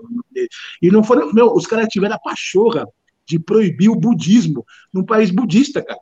[0.80, 1.32] E não foram.
[1.32, 2.86] Meu, os caras tiveram a pachorra
[3.26, 6.00] de proibir o budismo num país budista, cara.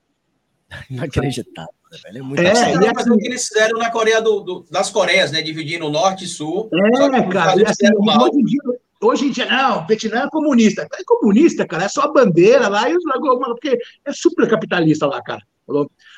[0.90, 1.72] Inacreditável.
[1.92, 4.90] Né, é, muito é, é mas o que eles fizeram na Coreia do, do, das
[4.90, 5.42] Coreias, né?
[5.42, 6.68] Dividindo norte e sul.
[6.72, 8.60] É, cara, e assim, hoje, em dia,
[9.00, 10.82] hoje em dia, não, o Vietnã é comunista.
[10.82, 15.22] É comunista, cara, é só a bandeira lá e os porque é super capitalista lá,
[15.22, 15.42] cara.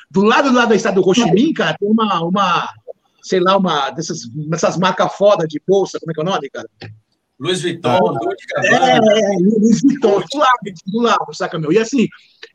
[0.09, 2.67] Do lado do lado da estado do Ho Chi Minh, cara, tem uma, uma
[3.21, 6.49] sei lá, uma dessas, dessas marcas foda de bolsa, como é que é o nome,
[6.49, 6.67] cara?
[7.39, 11.71] Luiz Vuitton, ah, é, é, Luiz Vuitton, do lado, do lado, saca, meu?
[11.71, 12.07] E assim,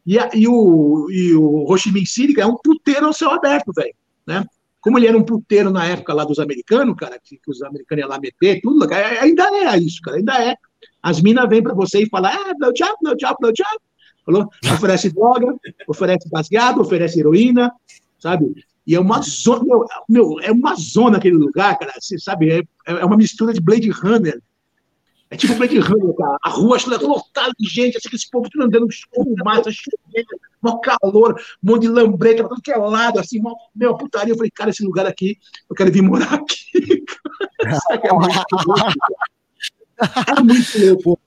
[0.05, 3.73] e, e, o, e o Ho Chi Minh City é um puteiro ao céu aberto,
[3.73, 3.95] velho,
[4.27, 4.45] né?
[4.81, 8.03] Como ele era um puteiro na época lá dos americanos, cara, que, que os americanos
[8.03, 10.57] iam lá meter, tudo, cara, ainda é isso, cara, ainda é.
[11.01, 13.79] As minas vêm para você e falam, ah, meu job, meu job, meu job.
[14.25, 14.49] Falou?
[14.75, 15.55] Oferece droga,
[15.87, 17.73] oferece baseado, oferece heroína,
[18.19, 18.53] sabe?
[18.87, 22.63] E é uma zona, meu, meu, é uma zona aquele lugar, cara, você sabe, é,
[22.87, 24.41] é uma mistura de Blade Runner.
[25.33, 26.37] É tipo Blade Runner, cara.
[26.43, 30.29] A rua que lotada de gente, assim, esse povo tudo andando com massa, chovendo,
[30.61, 34.35] mó calor, um monte de lambreta, tudo que é lado, assim, mó, meu, putaria.
[34.35, 35.39] Eu falei, cara, esse lugar aqui,
[35.71, 37.03] eu quero vir morar aqui.
[37.63, 38.93] é muito louco.
[40.37, 41.19] É muito louco.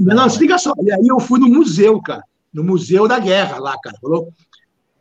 [0.00, 0.74] Não, explica só.
[0.82, 2.24] E aí eu fui no museu, cara.
[2.52, 3.96] No Museu da Guerra lá, cara.
[4.02, 4.32] Falou?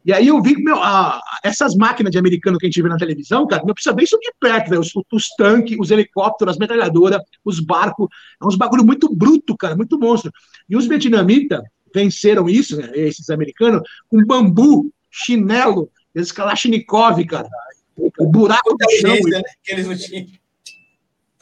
[0.03, 2.89] E aí eu vi que, meu, a, essas máquinas de americano que a gente vê
[2.89, 6.59] na televisão, cara, não precisa bem isso de perto, Os, os tanques, os helicópteros, as
[6.59, 8.07] metralhadoras, os barcos,
[8.41, 10.31] é uns bagulho muito bruto, cara, muito monstro.
[10.67, 11.61] E os vietnamitas
[11.93, 17.47] venceram isso, né, esses americanos, com bambu, chinelo, esses kalashnikov, cara.
[18.19, 19.15] O buraco do chão.
[19.29, 20.41] Né, que eles não tinham.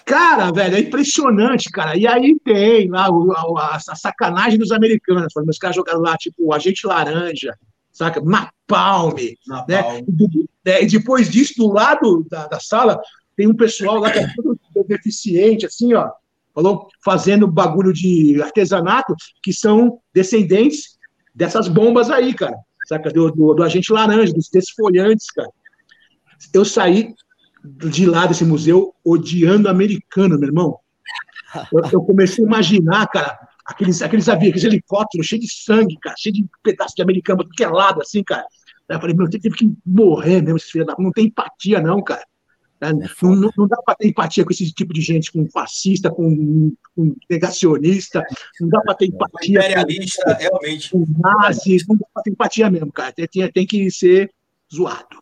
[0.03, 1.95] Cara, velho, é impressionante, cara.
[1.95, 5.31] E aí tem lá a, a, a sacanagem dos americanos.
[5.37, 7.55] Meus caras jogaram lá, tipo, o agente laranja,
[7.99, 8.21] saca?
[8.21, 9.13] Napalm,
[9.67, 10.01] né?
[10.65, 12.99] E depois disso, do lado da, da, sala,
[13.35, 14.57] tem um pessoal lá que é todo
[14.87, 16.09] deficiente, assim, ó,
[16.55, 20.97] falou, fazendo bagulho de artesanato, que são descendentes
[21.35, 22.55] dessas bombas aí, cara,
[22.87, 23.11] saca?
[23.11, 25.49] Do, do, do agente laranja, dos desfolhantes, cara.
[26.53, 27.13] Eu saí
[27.65, 30.79] de lá desse museu odiando americano, meu irmão.
[31.73, 33.37] Eu, eu comecei a imaginar, cara,
[33.69, 37.55] aqueles, aqueles aviões, aqueles helicópteros cheios de sangue, cara, cheio de pedaço de americano, tudo
[37.55, 38.45] que é lado, assim, cara.
[38.89, 42.01] Aí eu falei, meu, teve que morrer mesmo, esse filho da Não tem empatia, não,
[42.03, 42.23] cara.
[42.81, 46.09] É, não, não, não, dá para ter empatia com esse tipo de gente, com fascista,
[46.09, 48.23] com, com negacionista,
[48.59, 49.59] não dá para ter empatia.
[49.59, 50.89] Imperialista, com, realmente.
[50.89, 53.13] Com nazi, não dá para ter empatia mesmo, cara.
[53.13, 54.31] Tem, tem que ser
[54.73, 55.19] zoado.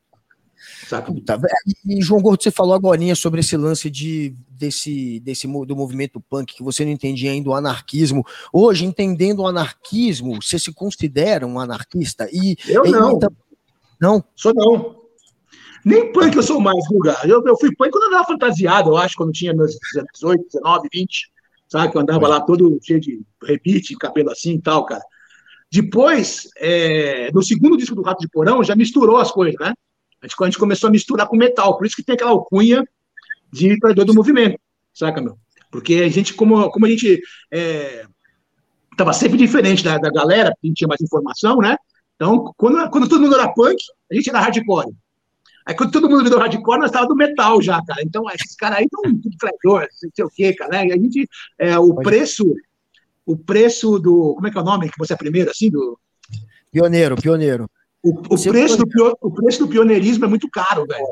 [1.85, 6.55] E João Gordo, você falou agora sobre esse lance de, desse, desse do movimento punk,
[6.55, 8.25] que você não entendia ainda o anarquismo.
[8.51, 12.27] Hoje, entendendo o anarquismo, você se considera um anarquista?
[12.31, 13.19] E, eu não.
[13.99, 14.23] Não?
[14.35, 14.95] Sou não.
[15.83, 17.27] Nem punk eu sou mais, lugar.
[17.27, 19.77] Eu, eu fui punk quando eu andava fantasiado, eu acho, quando tinha meus
[20.13, 21.31] 18, 19, 20.
[21.67, 21.91] Sabe?
[21.91, 25.03] Que eu andava lá todo cheio de rebite, cabelo assim e tal, cara.
[25.71, 29.73] Depois, é, no segundo disco do Rato de Porão, já misturou as coisas, né?
[30.21, 32.83] A gente, a gente começou a misturar com metal, por isso que tem aquela alcunha
[33.51, 34.59] de traidor do movimento,
[34.93, 35.37] saca, meu?
[35.71, 38.05] Porque a gente, como, como a gente é,
[39.13, 41.77] sempre diferente da, da galera, a gente tinha mais informação, né?
[42.15, 43.77] Então, quando, quando todo mundo era punk,
[44.11, 44.91] a gente era hardcore.
[45.65, 48.01] Aí quando todo mundo virou hardcore, nós estávamos do metal já, cara.
[48.01, 50.71] Então, esses caras aí estão tudo traidor, não sei o quê, cara.
[50.71, 50.87] Né?
[50.87, 52.55] E a gente, é, o preço,
[53.25, 55.99] o preço do, como é que é o nome que você é primeiro, assim, do...
[56.71, 57.69] Pioneiro, pioneiro.
[58.03, 61.07] O, o preço do, o preço do pioneirismo é muito caro, velho.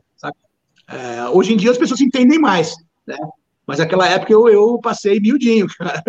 [0.87, 3.17] É, hoje em dia as pessoas entendem mais, né?
[3.65, 6.03] Mas naquela época eu, eu passei miudinho, cara.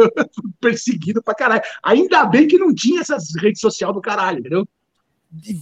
[0.61, 1.63] Perseguido pra caralho.
[1.83, 4.69] Ainda bem que não tinha essas redes sociais do caralho, entendeu?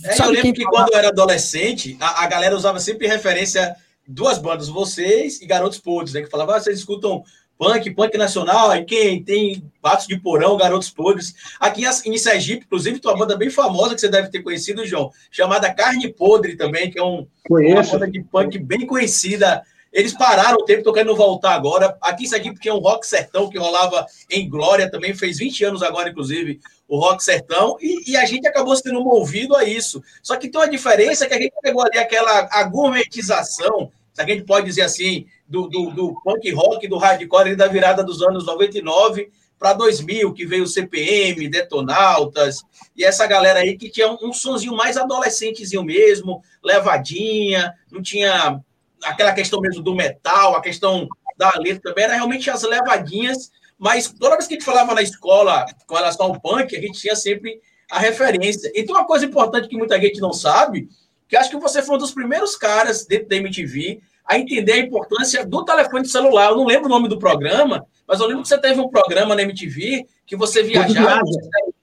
[0.05, 3.74] É, eu lembro que quando eu era adolescente, a, a, galera usava sempre referência
[4.07, 6.22] duas bandas, vocês e Garotos Podres, né?
[6.22, 7.22] Que falava, ah, vocês escutam
[7.59, 11.35] punk, punk nacional, aí quem tem Patos de Porão, Garotos Podres.
[11.61, 15.11] Aqui em Sergipe, inclusive, tem uma banda bem famosa que você deve ter conhecido, João,
[15.31, 19.62] chamada Carne Podre também, que é um, uma banda de punk bem conhecida.
[19.93, 21.97] Eles pararam o tempo, tô querendo voltar agora.
[22.01, 25.83] Aqui em Sergipe tinha um Rock Sertão que rolava em Glória também, fez 20 anos
[25.85, 30.03] agora, inclusive, o Rock Sertão, e, e, a gente acabou sendo movido a isso.
[30.23, 34.45] Só que tem uma diferença que a gente pegou ali aquela gourmetização, se a gente
[34.45, 39.30] pode dizer assim, do, do, do punk rock, do hardcore da virada dos anos 99
[39.59, 42.62] para 2000, que veio o CPM, Detonautas,
[42.96, 48.61] e essa galera aí que tinha um, um sonzinho mais adolescentezinho mesmo, levadinha, não tinha
[49.02, 54.09] aquela questão mesmo do metal, a questão da letra também, era realmente as levadinhas, mas
[54.09, 57.16] toda vez que a gente falava na escola com relação ao punk, a gente tinha
[57.16, 58.70] sempre a referência.
[58.74, 60.88] E tem uma coisa importante que muita gente não sabe,
[61.28, 64.78] que acho que você foi um dos primeiros caras dentro da MTV a entender a
[64.78, 66.50] importância do telefone celular.
[66.50, 69.34] Eu não lembro o nome do programa, mas eu lembro que você teve um programa
[69.34, 71.20] na MTV que você viajava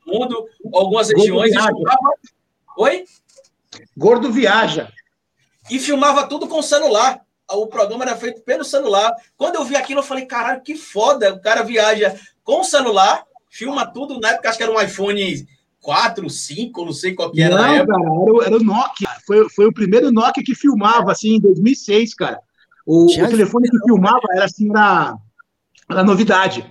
[0.06, 1.52] no mundo, algumas regiões.
[1.52, 2.00] E filmava...
[2.78, 3.06] Oi?
[3.96, 4.92] Gordo viaja.
[5.70, 7.22] E filmava tudo com o celular.
[7.50, 9.14] O programa era feito pelo celular.
[9.38, 11.34] Quando eu vi aquilo, eu falei, caralho, que foda.
[11.34, 14.20] O cara viaja com o celular, filma tudo.
[14.20, 15.46] Na época, acho que era um iPhone
[15.82, 17.56] 4, 5, não sei qual que era.
[17.56, 19.10] Não, cara, era, era o Nokia.
[19.26, 22.40] Foi, foi o primeiro Nokia que filmava, assim, em 2006, cara.
[22.86, 25.16] O, o telefone que filmava era, assim, era,
[25.90, 26.66] era novidade.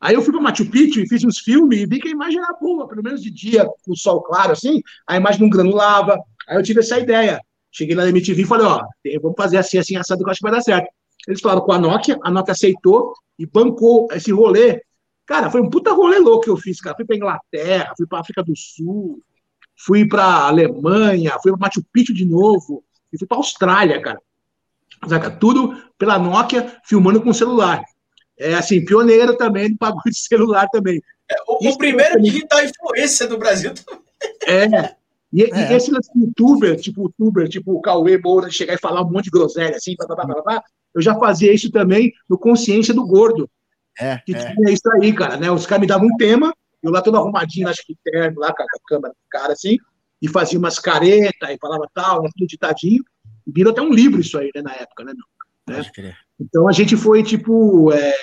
[0.00, 2.38] Aí eu fui para Machu Picchu e fiz uns filmes e vi que a imagem
[2.38, 6.22] era boa, pelo menos de dia, com o sol claro, assim, a imagem não granulava.
[6.48, 7.40] Aí eu tive essa ideia.
[7.72, 8.84] Cheguei lá na MTV e falei, ó,
[9.20, 10.86] vamos fazer assim, assim, assado, que eu acho que vai dar certo.
[11.26, 14.82] Eles falaram com a Nokia, a Nokia aceitou e bancou esse rolê
[15.26, 16.96] Cara, foi um puta rolê louco que eu fiz, cara.
[16.96, 19.20] Fui pra Inglaterra, fui pra África do Sul,
[19.76, 24.20] fui pra Alemanha, fui pra Machu Picchu de novo, e fui pra Austrália, cara.
[25.08, 25.30] Saca?
[25.30, 27.82] Tudo pela Nokia, filmando com celular.
[28.38, 31.00] É assim, pioneiro também do bagulho de celular também.
[31.30, 34.04] É, o, o primeiro digital influência do Brasil também.
[34.46, 34.94] É.
[35.32, 35.72] E, é.
[35.72, 39.30] e esse youtuber, tipo youtuber, tipo o Cauê Moura, chegar e falar um monte de
[39.30, 40.62] groselha assim, blá, blá, blá, blá,
[40.94, 43.50] eu já fazia isso também no Consciência do Gordo.
[43.98, 44.52] É, que é.
[44.52, 45.50] tinha isso aí, cara, né?
[45.50, 48.62] Os caras me davam um tema, eu lá todo arrumadinho, acho que terno, lá com
[48.62, 49.78] a câmera do cara, assim,
[50.20, 53.04] e fazia umas caretas e falava tal, tudo ditadinho.
[53.46, 55.24] Virou até um livro isso aí, né, na época, né, meu?
[55.76, 56.16] Né?
[56.40, 58.14] Então a gente foi, tipo, é,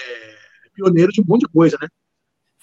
[0.74, 1.88] pioneiro de um monte de coisa, né?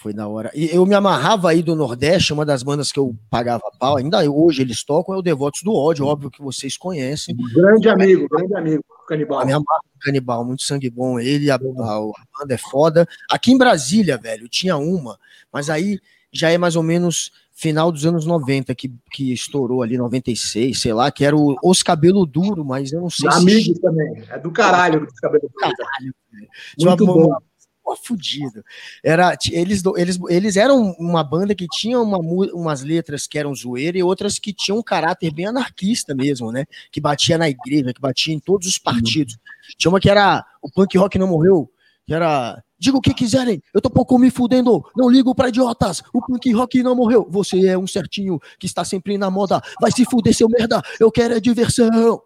[0.00, 0.48] Foi da hora.
[0.54, 4.22] E eu me amarrava aí do Nordeste, uma das bandas que eu pagava pau, ainda
[4.30, 7.36] hoje eles tocam, é o Devotos do Ódio, óbvio que vocês conhecem.
[7.52, 9.40] Grande amigo, grande amigo, Canibal.
[9.40, 11.18] A minha marca Canibal, muito sangue bom.
[11.18, 13.08] Ele, a, a, a, banda é foda.
[13.28, 15.18] Aqui em Brasília, velho, tinha uma,
[15.52, 15.98] mas aí
[16.32, 20.92] já é mais ou menos final dos anos 90, que, que estourou ali, 96, sei
[20.92, 23.80] lá, que era o Os Cabelo Duro, mas eu não sei Amigo se...
[23.80, 25.54] também, é do caralho os Cabelo Duro.
[25.58, 26.48] Caralho, velho.
[26.78, 27.47] Muito uma, bom
[27.96, 28.64] fudido.
[29.02, 33.98] Era, eles, eles, eles eram uma banda que tinha uma, umas letras que eram zoeira
[33.98, 36.64] e outras que tinham um caráter bem anarquista mesmo, né?
[36.90, 39.36] Que batia na igreja, que batia em todos os partidos.
[39.76, 41.70] Tinha uma que era O Punk Rock Não Morreu,
[42.06, 42.62] que era.
[42.80, 46.52] Diga o que quiserem, eu tô pouco me fudendo, não ligo pra idiotas, o punk
[46.52, 50.32] rock não morreu, você é um certinho que está sempre na moda, vai se fuder
[50.32, 52.22] seu merda, eu quero é diversão.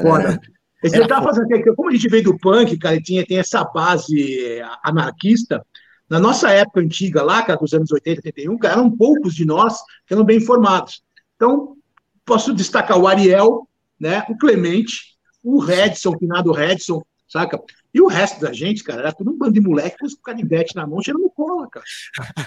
[0.00, 0.40] Foda.
[0.82, 4.62] Você tá fazendo, como a gente veio do punk, cara, tinha, tem essa base eh,
[4.82, 5.64] anarquista,
[6.08, 9.78] na nossa época antiga lá, cara, dos anos 80, 81, cara, eram poucos de nós
[10.06, 11.02] que eram bem informados.
[11.34, 11.76] Então,
[12.24, 17.60] posso destacar o Ariel, né, o Clemente, o Redson, o finado Redson, saca?
[17.92, 20.86] E o resto da gente, cara, era tudo um bando de moleque com canivete na
[20.86, 21.86] mão, cheirando cola, cara.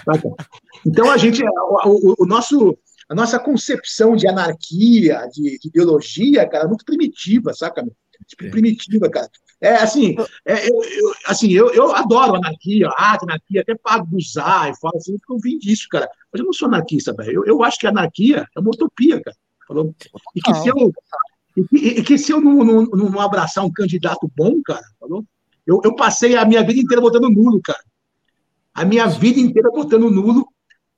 [0.04, 0.30] Saca?
[0.86, 6.48] Então, a gente, o, o, o nosso a nossa concepção de anarquia, de, de ideologia,
[6.48, 7.84] cara, é muito primitiva, saca?
[8.26, 9.28] Tipo, primitiva, cara.
[9.60, 14.70] É assim, é, eu, eu, assim eu, eu adoro anarquia, arte, anarquia, até pago usar
[14.70, 16.08] e falo assim, eu vim disso, cara.
[16.32, 17.32] Mas eu não sou anarquista, velho.
[17.32, 19.36] Eu, eu acho que a anarquia é uma utopia, cara.
[20.34, 20.92] E que se eu,
[21.72, 25.24] e que se eu não, não, não, abraçar um candidato bom, cara, falou?
[25.66, 27.80] Eu, eu passei a minha vida inteira votando nulo, cara.
[28.74, 30.46] A minha vida inteira votando nulo.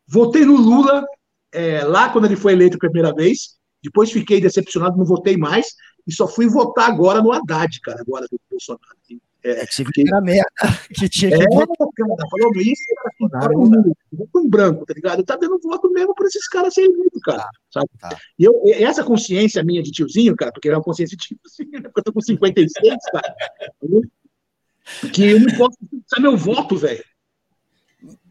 [0.07, 1.05] Votei no Lula
[1.53, 3.57] é, lá quando ele foi eleito a primeira vez.
[3.83, 5.75] Depois fiquei decepcionado, não votei mais
[6.07, 8.83] e só fui votar agora no Haddad, cara, agora do Bolsonaro.
[9.45, 10.49] É, é que você que era merda,
[10.95, 11.77] que tinha que é, votar.
[11.97, 13.53] cara, falou isso, cara,
[14.12, 15.25] voto em branco, tá ligado?
[15.25, 17.88] Tá dando voto mesmo por esses caras sem muito, cara, sabe?
[17.99, 18.17] Tá.
[18.38, 21.88] E eu, essa consciência minha de tiozinho, cara, porque é uma consciência de tiozinho, né?
[21.88, 23.35] porque eu tô com 56, cara,
[25.12, 27.05] que eu não posso usar meu voto, velho.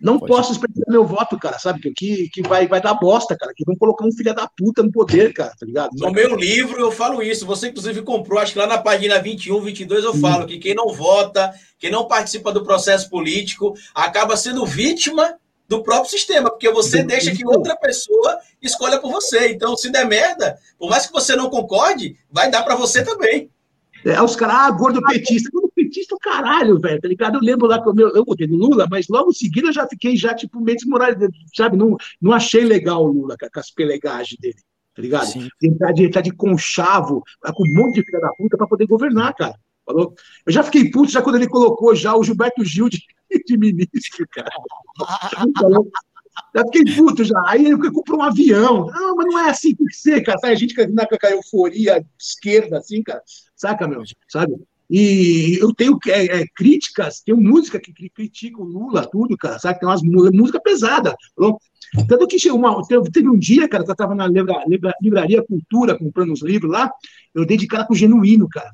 [0.01, 1.91] Não Pode posso expressar meu voto, cara, sabe?
[1.93, 3.53] Que, que vai, vai dar bosta, cara.
[3.55, 5.91] Que vão colocar um filho da puta no poder, cara, tá ligado?
[5.93, 7.45] No meu livro eu falo isso.
[7.45, 10.91] Você, inclusive, comprou, acho que lá na página 21, 22, eu falo que quem não
[10.91, 15.35] vota, quem não participa do processo político, acaba sendo vítima
[15.67, 19.49] do próprio sistema, porque você deixa que outra pessoa escolha por você.
[19.49, 23.49] Então, se der merda, por mais que você não concorde, vai dar para você também.
[24.03, 25.49] É, os caras, ah, gordo petista.
[25.53, 27.35] Gordo petista, caralho, velho, tá ligado?
[27.35, 29.87] Eu lembro lá que eu, eu votei no Lula, mas logo em seguida eu já
[29.87, 31.77] fiquei já, tipo, meio desmoralizado, sabe?
[31.77, 34.55] Não, não achei legal o Lula com as pelegagens dele,
[34.95, 35.27] tá ligado?
[35.27, 35.49] Sim.
[35.59, 37.21] Tentar de, tentar de conchavo,
[37.53, 39.55] com um monte de filha da puta pra poder governar, cara.
[39.85, 40.13] Falou?
[40.45, 43.01] Eu já fiquei puto já quando ele colocou já o Gilberto Gil de,
[43.45, 44.49] de ministro, cara.
[45.59, 45.91] Falou?
[46.55, 47.41] Já fiquei puto já.
[47.47, 48.87] Aí ele comprou um avião.
[48.87, 50.37] Não, mas não é assim que tem que ser, cara.
[50.39, 53.21] Sabe, a gente com a euforia esquerda, assim, cara.
[53.55, 54.03] Saca, meu?
[54.29, 54.55] Sabe?
[54.93, 59.79] E eu tenho é, é, críticas, tenho música que critica o Lula, tudo, cara, sabe?
[59.79, 61.15] Tem umas música pesada.
[62.09, 65.45] Tanto que chegou uma, teve um dia, cara, que eu estava na livra, livra, livraria
[65.45, 66.91] Cultura, comprando uns livros lá,
[67.33, 68.69] eu dei de cara com o Genuíno, cara.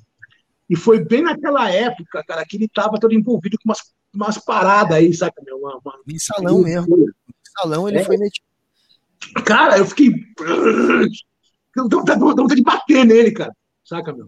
[0.68, 3.80] E foi bem naquela época, cara, que ele estava todo envolvido com umas,
[4.12, 5.34] umas paradas aí, sabe?
[5.46, 6.00] Meu, uma, uma...
[6.08, 6.98] Em salão mesmo.
[6.98, 8.04] Em salão ele é.
[8.04, 8.44] foi metido.
[9.46, 10.12] Cara, eu fiquei.
[11.76, 13.54] Eu dou vontade de bater nele, cara.
[13.86, 14.26] Saca, meu?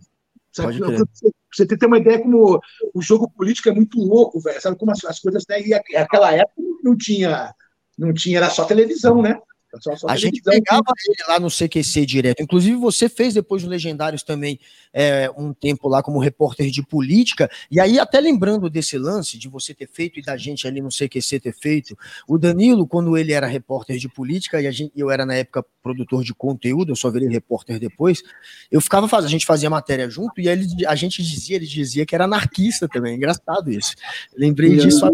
[0.52, 0.80] Sabe?
[0.80, 2.60] Você, você ter uma ideia como
[2.94, 4.62] o jogo político é muito louco, velho.
[4.62, 5.44] Sabe como as, as coisas.
[5.48, 5.62] Né?
[5.62, 7.54] E aquela época não tinha,
[7.98, 9.40] não tinha, era só televisão, né?
[9.80, 12.42] Só, só a gente pegava ele lá no CQC direto.
[12.42, 14.60] Inclusive, você fez depois no Legendários também
[14.92, 17.50] é, um tempo lá como repórter de política.
[17.70, 20.90] E aí, até lembrando desse lance de você ter feito e da gente ali no
[20.90, 25.12] CQC ter feito, o Danilo, quando ele era repórter de política, e a gente, eu
[25.12, 28.24] era na época produtor de conteúdo, eu só virei repórter depois,
[28.72, 31.68] eu ficava fazendo, a gente fazia matéria junto, e aí ele, a gente dizia, ele
[31.68, 33.16] dizia que era anarquista também.
[33.16, 33.94] Engraçado isso.
[34.36, 35.06] Lembrei disso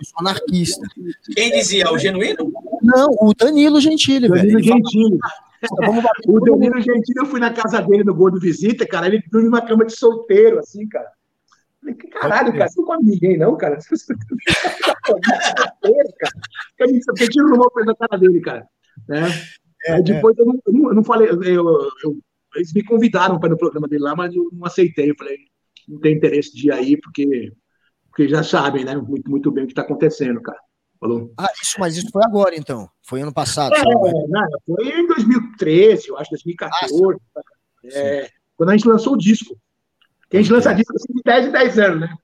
[0.00, 0.86] eu sou anarquista.
[1.34, 1.90] Quem dizia?
[1.90, 2.52] O genuíno?
[2.88, 4.64] Não, o Danilo Gentili, Danilo velho.
[4.64, 5.18] Gentili.
[6.26, 9.60] o Danilo Gentili, eu fui na casa dele no Gordo Visita, cara, ele dorme numa
[9.60, 11.10] cama de solteiro, assim, cara.
[11.80, 13.78] Falei, que caralho, cara, você não come ninguém, não, cara?
[13.80, 14.18] Você solteiro,
[16.18, 16.34] cara.
[16.76, 18.66] Porque tiro no mau da cara dele, cara.
[19.08, 19.28] Né?
[19.86, 20.42] É, Aí depois é.
[20.42, 22.18] eu, não, eu, não, eu não falei, eu, eu,
[22.56, 25.10] eles me convidaram para ir no programa dele lá, mas eu não aceitei.
[25.10, 25.36] Eu falei,
[25.88, 27.52] não tem interesse de ir aí, porque,
[28.08, 30.58] porque já sabem, né, muito, muito bem o que está acontecendo, cara.
[31.00, 31.32] Falou?
[31.38, 32.88] Ah, isso, mas isso foi agora, então.
[33.02, 33.74] Foi ano passado.
[33.74, 37.16] É, não, foi em 2013, eu acho, 2014.
[37.36, 37.40] Ah,
[37.92, 39.56] é, quando a gente lançou o disco.
[40.28, 42.14] Que a gente lança disco assim, de 10 em 10 anos, né?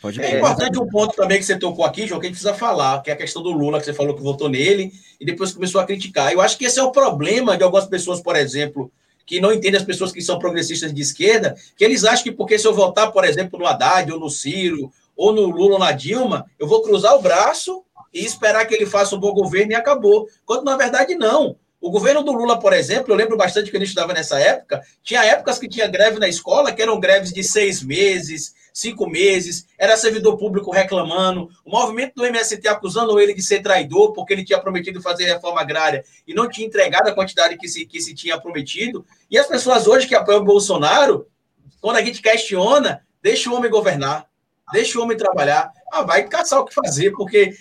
[0.00, 2.54] Pode é importante um ponto também que você tocou aqui, João, que a gente precisa
[2.54, 5.52] falar, que é a questão do Lula, que você falou que votou nele e depois
[5.52, 6.32] começou a criticar.
[6.32, 8.90] Eu acho que esse é o problema de algumas pessoas, por exemplo,
[9.24, 12.58] que não entendem as pessoas que são progressistas de esquerda, que eles acham que porque
[12.58, 15.92] se eu votar, por exemplo, no Haddad ou no Ciro ou no Lula ou na
[15.92, 19.74] Dilma, eu vou cruzar o braço e esperar que ele faça um bom governo e
[19.74, 20.28] acabou.
[20.44, 21.56] Quando na verdade não.
[21.80, 25.24] O governo do Lula, por exemplo, eu lembro bastante que eu estudava nessa época, tinha
[25.24, 29.96] épocas que tinha greve na escola, que eram greves de seis meses, cinco meses, era
[29.96, 34.58] servidor público reclamando, o movimento do MST acusando ele de ser traidor, porque ele tinha
[34.58, 38.40] prometido fazer reforma agrária e não tinha entregado a quantidade que se, que se tinha
[38.40, 39.04] prometido.
[39.30, 41.26] E as pessoas hoje que apoiam o Bolsonaro,
[41.80, 44.26] quando a gente questiona, deixa o homem governar,
[44.72, 45.72] deixa o homem trabalhar.
[45.92, 47.56] Ah, vai caçar o que fazer, porque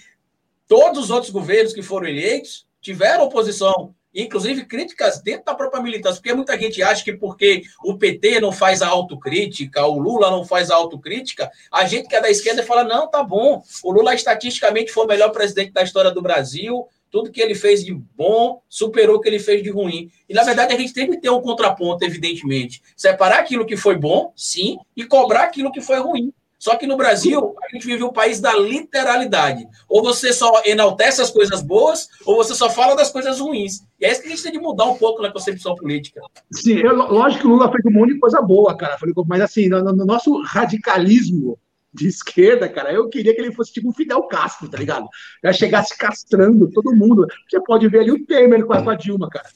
[0.67, 6.21] todos os outros governos que foram eleitos tiveram oposição inclusive críticas dentro da própria militância,
[6.21, 10.45] porque muita gente acha que porque o PT não faz a autocrítica, o Lula não
[10.45, 14.15] faz a autocrítica, a gente que é da esquerda fala, não, tá bom, o Lula
[14.15, 18.61] estatisticamente foi o melhor presidente da história do Brasil, tudo que ele fez de bom
[18.67, 20.11] superou o que ele fez de ruim.
[20.27, 22.81] E, na verdade, a gente tem que ter um contraponto, evidentemente.
[22.95, 26.33] Separar aquilo que foi bom, sim, e cobrar aquilo que foi ruim.
[26.57, 29.65] Só que no Brasil, a gente vive um país da literalidade.
[29.87, 33.81] Ou você só enaltece as coisas boas, ou você só fala das coisas ruins.
[33.99, 36.21] E é isso que a gente tem de mudar um pouco na concepção política.
[36.51, 38.97] Sim, eu, lógico que o Lula fez um monte de coisa boa, cara.
[39.27, 41.59] Mas assim, no, no nosso radicalismo
[41.93, 45.07] de esquerda, cara, eu queria que ele fosse tipo um Fidel Castro, tá ligado?
[45.43, 47.25] Já chegasse castrando todo mundo.
[47.49, 49.47] Você pode ver ali o Temer com a Dilma, cara.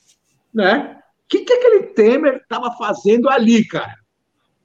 [0.53, 0.95] Né?
[1.25, 3.98] O que, que aquele Temer estava fazendo ali, cara?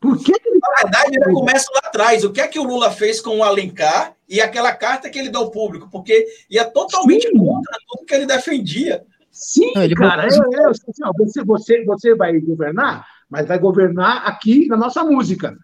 [0.04, 0.58] Por que, que ele...
[0.58, 2.24] Na verdade, ele começa lá atrás.
[2.24, 5.30] O que é que o Lula fez com o Alencar e aquela carta que ele
[5.30, 5.88] deu ao público?
[5.90, 7.38] Porque ia totalmente Sim.
[7.38, 9.02] contra tudo que ele defendia.
[9.30, 10.28] Sim, ele cara.
[10.28, 15.56] Eu, eu, assim, você, você, você vai governar, mas vai governar aqui na nossa música.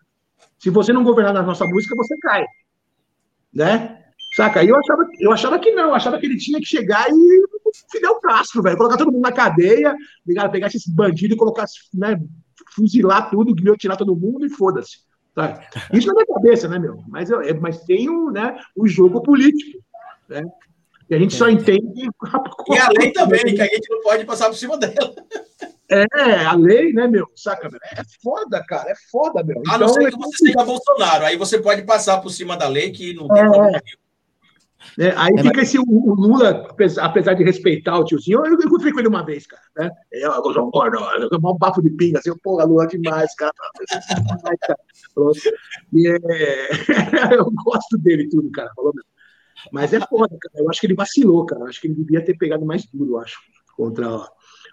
[0.59, 2.47] Se você não governar na nossa música, você cai.
[3.53, 4.03] Né?
[4.35, 4.65] Saca?
[4.65, 7.43] Eu achava, eu achava que não, eu achava que ele tinha que chegar e
[7.93, 9.95] Fidel Castro, velho, colocar todo mundo na cadeia,
[10.27, 12.19] ligar, pegar esses bandidos e colocar, né,
[12.75, 14.99] fuzilar tudo, guilhotinar todo mundo e foda-se.
[15.35, 15.63] Tá?
[15.93, 17.03] Isso na minha cabeça, né, meu?
[17.09, 19.79] Mas, eu, é, mas tem um, né, o jogo político,
[20.29, 20.45] né?
[21.09, 22.09] E a gente só entende.
[22.71, 25.13] E a lei também, que a gente não pode passar por cima dela.
[25.91, 27.27] É, a lei, né, meu?
[27.35, 27.81] Saca, meu?
[27.83, 29.61] É foda, cara, é foda, meu.
[29.69, 32.57] A não então, ser que é você seja Bolsonaro, aí você pode passar por cima
[32.57, 33.81] da lei que não tem é, problema.
[35.01, 35.69] É, aí é, fica mas...
[35.69, 39.47] esse o, o, Lula, apesar de respeitar o tiozinho, eu, encontrei com ele uma vez,
[39.47, 39.63] cara.
[39.75, 39.91] Né?
[40.13, 43.51] É, eu, eu, eu, eu, um bafo de pinga, assim, porra, Lula demais, cara.
[45.95, 46.69] e, é...
[47.35, 48.71] eu gosto dele tudo, cara.
[48.77, 49.09] Falou mesmo.
[49.73, 50.63] Mas é foda, cara.
[50.63, 51.63] Eu acho que ele vacilou, cara.
[51.63, 53.39] Eu acho que ele devia ter pegado mais duro, eu acho,
[53.75, 54.07] contra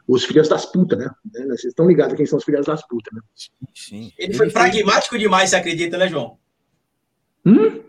[0.06, 1.10] os filhos das putas, né?
[1.46, 3.22] Vocês estão ligados quem são os filhos das putas, né?
[3.34, 4.12] Sim, sim.
[4.18, 6.38] Ele, ele foi pragmático demais, você acredita, né, João?
[7.46, 7.88] Hum?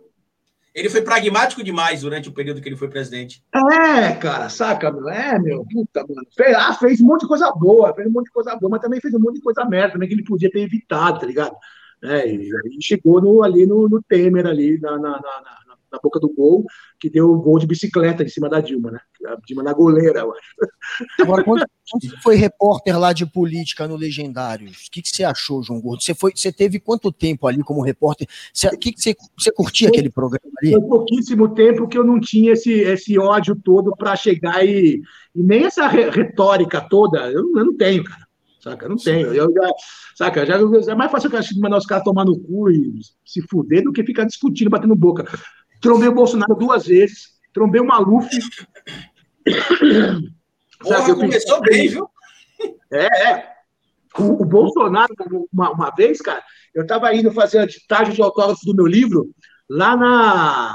[0.79, 3.43] Ele foi pragmático demais durante o período que ele foi presidente.
[3.55, 5.09] É, cara, saca, meu?
[5.09, 6.27] É, meu, puta, mano.
[6.37, 8.81] Fez, ah, fez um monte de coisa boa, fez um monte de coisa boa, mas
[8.81, 11.57] também fez um monte de coisa merda também que ele podia ter evitado, tá ligado?
[12.03, 16.21] É, e aí chegou no, ali no, no Temer, ali, na, na, na, na boca
[16.21, 16.65] do gol,
[16.99, 19.01] que deu o gol de bicicleta em cima da Dilma, né?
[19.27, 21.11] A Dilma na goleira, eu acho.
[21.21, 25.63] Agora, quando, você foi repórter lá de política no Legendários, o que, que você achou,
[25.63, 26.03] João Gordo?
[26.03, 28.27] Você, foi, você teve quanto tempo ali como repórter?
[28.73, 30.73] O que, que você, você curtia aquele programa ali?
[30.73, 35.01] Foi pouquíssimo tempo que eu não tinha esse, esse ódio todo para chegar e,
[35.35, 38.29] e nem essa retórica toda, eu, eu não tenho, cara.
[38.61, 38.87] Saca?
[38.87, 39.33] Eu não tenho.
[39.33, 39.71] Eu já,
[40.17, 40.45] saca?
[40.45, 43.93] Já, é mais fácil eu mandar os caras tomar no cu e se fuder do
[43.93, 45.25] que ficar discutindo, batendo boca.
[45.81, 48.29] Trombei o Bolsonaro duas vezes, trombei o Maluf.
[50.81, 52.09] Porra, começou bem, viu?
[52.93, 53.53] É, é.
[54.19, 55.15] O, o Bolsonaro,
[55.53, 56.43] uma, uma, vez, cara,
[56.75, 59.31] eu estava indo fazer a ditagem de autógrafo do meu livro
[59.69, 60.75] lá na,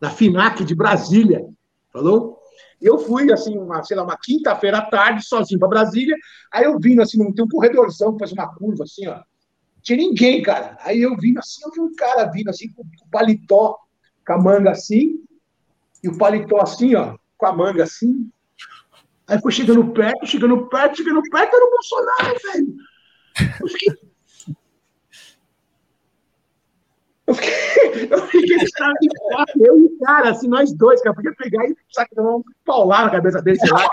[0.00, 1.44] na FINAC de Brasília,
[1.92, 2.38] falou?
[2.80, 6.16] Eu fui, assim, uma, sei lá, uma quinta-feira à tarde, sozinho para Brasília,
[6.52, 9.20] aí eu vim, assim, tem um corredorzão que faz uma curva, assim, ó.
[9.82, 10.76] Tinha ninguém, cara.
[10.80, 13.76] Aí eu vim, assim, eu vi um cara vindo, assim, com, com paletó,
[14.28, 15.24] com a manga assim,
[16.04, 18.30] e o paletó assim, ó, com a manga assim.
[19.26, 22.76] Aí foi chegando perto, chegando perto, chegando perto, era o Bolsonaro, velho.
[23.60, 23.94] Eu fiquei.
[27.26, 28.58] Eu fiquei, eu fiquei
[29.60, 33.04] eu e o cara, assim, nós dois, cara, podia pegar e sabe, dar um paular
[33.04, 33.88] na cabeça dele, sei lá.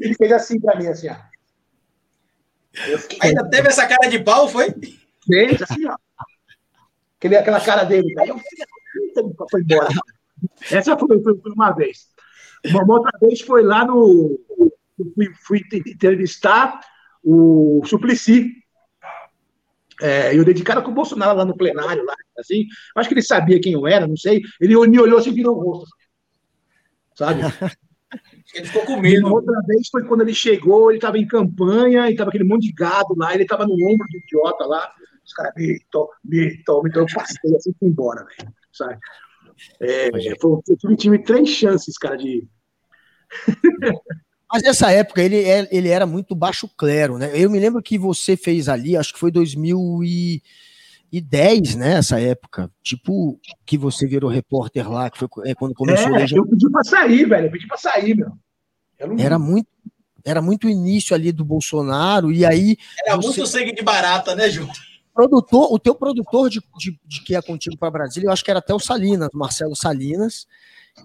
[0.00, 1.16] Ele fez assim pra mim, assim, ó.
[2.98, 3.30] Fiquei...
[3.30, 4.74] Ainda teve essa cara de pau, foi?
[5.26, 5.96] Fez, assim, ó.
[7.22, 8.12] Aquele, aquela cara dele.
[8.18, 8.40] Aí eu
[9.48, 9.88] foi embora.
[10.68, 12.08] Essa foi, foi, foi, uma vez.
[12.66, 14.40] Uma outra vez foi lá no.
[15.14, 16.80] Fui, fui entrevistar
[17.22, 18.50] o Suplicy.
[20.00, 22.66] É, eu dei de cara com o Bolsonaro lá no plenário, lá, assim.
[22.96, 24.42] Acho que ele sabia quem eu era, não sei.
[24.60, 25.96] Ele me olhou assim e virou o rosto.
[27.14, 27.42] Sabe?
[28.54, 29.26] Ele ficou com medo.
[29.26, 32.66] Uma outra vez foi quando ele chegou, ele estava em campanha, e estava aquele monte
[32.66, 34.92] de gado lá, ele estava no ombro do idiota lá.
[35.24, 38.52] Os caras, Mito, Mito, Mito, eu passei assim fui embora, velho.
[38.72, 38.98] Sabe?
[39.80, 40.10] É,
[40.40, 42.46] foi, eu tive três chances, cara, de.
[44.52, 47.30] Mas nessa época ele, é, ele era muito baixo clero, né?
[47.34, 51.94] Eu me lembro que você fez ali, acho que foi 2010, né?
[51.94, 52.70] Essa época.
[52.82, 56.70] Tipo, que você virou repórter lá, que foi é, quando começou é, a Eu pedi
[56.70, 57.46] pra sair, velho.
[57.46, 58.32] Eu pedi pra sair, meu.
[59.00, 59.18] Não...
[59.18, 59.68] Era muito.
[60.24, 62.76] Era muito início ali do Bolsonaro, e aí.
[63.04, 63.26] Era você...
[63.26, 64.68] muito sangue de barata, né, Ju?
[65.12, 68.50] Produtor, o teu produtor de, de, de que é contigo para Brasília, eu acho que
[68.50, 70.46] era até o Salinas, Marcelo Salinas,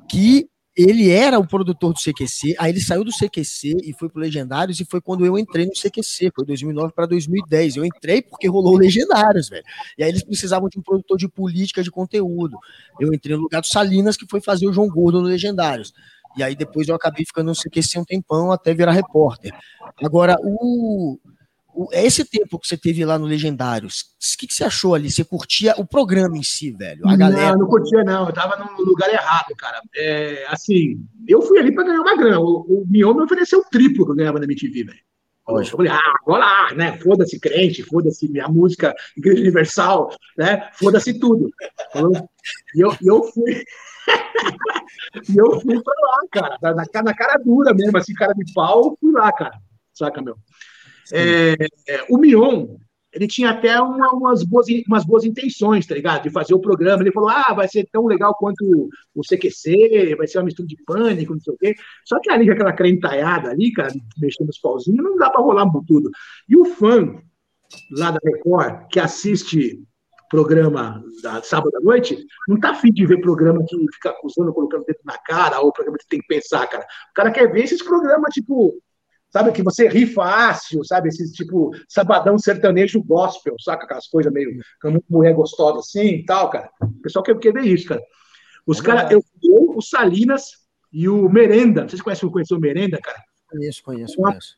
[0.10, 4.22] que ele era o produtor do CQC, aí ele saiu do CQC e foi pro
[4.22, 7.78] Legendários, e foi quando eu entrei no CQC, foi 2009 para 2010.
[7.78, 9.64] Eu entrei porque rolou Legendários, velho.
[9.98, 12.60] E aí eles precisavam de um produtor de política de conteúdo.
[13.00, 15.92] Eu entrei no lugar do Salinas, que foi fazer o João Gordo no Legendários.
[16.38, 19.52] E aí depois eu acabei ficando no CQC um tempão até virar repórter.
[20.04, 21.18] Agora, o
[21.92, 25.12] esse tempo que você teve lá no Legendários, o que, que, você achou ali?
[25.12, 27.08] Você curtia o programa em si, velho?
[27.08, 27.52] A galera...
[27.52, 28.28] Não, não curtia, não.
[28.28, 29.80] Eu tava no lugar errado, cara.
[29.96, 32.40] É, assim, eu fui ali para ganhar uma grana.
[32.40, 35.00] O, o Mion me ofereceu o triplo que eu ganhava na MTV, velho.
[35.48, 36.98] Eu falei, ah, vou lá, né?
[36.98, 40.70] Foda-se crente, foda-se minha música, Igreja Universal, né?
[40.74, 41.50] Foda-se tudo.
[42.76, 43.64] E eu, eu fui.
[45.30, 46.76] e eu fui pra lá, cara.
[46.76, 49.58] Na, na cara dura mesmo, assim, cara de pau, fui lá, cara.
[49.94, 50.38] Saca, meu?
[51.14, 51.56] É,
[52.10, 52.78] o Mion,
[53.14, 56.24] ele tinha até uma, umas, boas, umas boas intenções, tá ligado?
[56.24, 57.02] De fazer o programa.
[57.02, 60.78] Ele falou: ah, vai ser tão legal quanto o CQC, vai ser uma mistura de
[60.86, 61.76] pânico, não sei o quê.
[62.06, 66.10] Só que ali, aquela crentalhada ali, cara, mexendo os pauzinhos, não dá para rolar tudo.
[66.48, 67.20] E o fã
[67.92, 69.82] lá da Record, que assiste
[70.30, 74.84] programa da sábado à noite, não tá afim de ver programa que fica acusando, colocando
[74.86, 76.84] dentro na cara, ou programa que tem que pensar, cara.
[76.84, 78.76] O cara quer ver esses programas, tipo,
[79.38, 79.52] sabe?
[79.52, 81.10] Que você ri fácil, sabe?
[81.10, 83.86] Esse tipo sabadão sertanejo gospel, saca?
[83.86, 84.60] Aquelas coisas meio
[85.10, 86.70] mulher gostosa assim e tal, cara.
[86.82, 88.02] O pessoal quer, quer ver isso, cara.
[88.66, 90.52] Os é caras, eu, eu, o Salinas
[90.92, 93.22] e o Merenda, vocês conhecem, conhecem o Merenda, cara?
[93.50, 94.56] Conheço, conheço, conheço.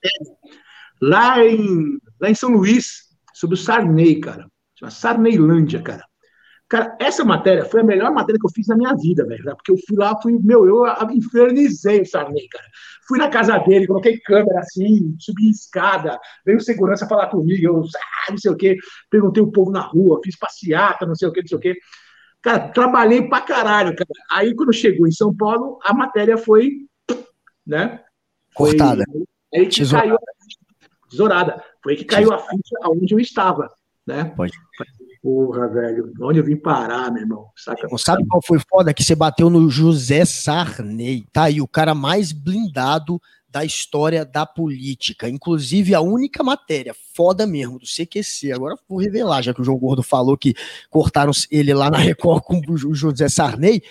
[1.01, 4.47] Lá em, lá em São Luís, sobre o Sarney, cara.
[4.75, 6.05] Chama Sarneylândia, cara.
[6.69, 9.43] Cara, essa matéria foi a melhor matéria que eu fiz na minha vida, velho.
[9.55, 12.65] Porque eu fui lá, fui, meu, eu infernizei o Sarney, cara.
[13.07, 18.31] Fui na casa dele, coloquei câmera assim, subi escada, veio segurança falar comigo, eu, ah,
[18.31, 18.77] não sei o quê,
[19.09, 21.75] perguntei o povo na rua, fiz passeata, não sei o quê, não sei o quê.
[22.39, 24.07] Cara, trabalhei pra caralho, cara.
[24.31, 26.85] Aí, quando chegou em São Paulo, a matéria foi,
[27.65, 27.99] né?
[28.53, 29.03] Cortada.
[29.11, 30.07] Foi, aí que tesourada.
[30.07, 30.19] caiu
[31.09, 31.63] tesourada.
[31.83, 33.73] Foi que caiu a ficha aonde eu estava,
[34.05, 34.25] né?
[34.35, 34.53] Pode.
[35.21, 37.49] Porra, velho, onde eu vim parar, meu irmão?
[37.55, 37.87] Saca?
[37.97, 38.93] Sabe qual foi foda?
[38.93, 44.45] Que você bateu no José Sarney, tá aí, o cara mais blindado da história da
[44.45, 45.27] política.
[45.27, 48.51] Inclusive, a única matéria foda mesmo do CQC.
[48.51, 50.53] Agora vou revelar, já que o João Gordo falou que
[50.89, 53.81] cortaram ele lá na Record com o José Sarney.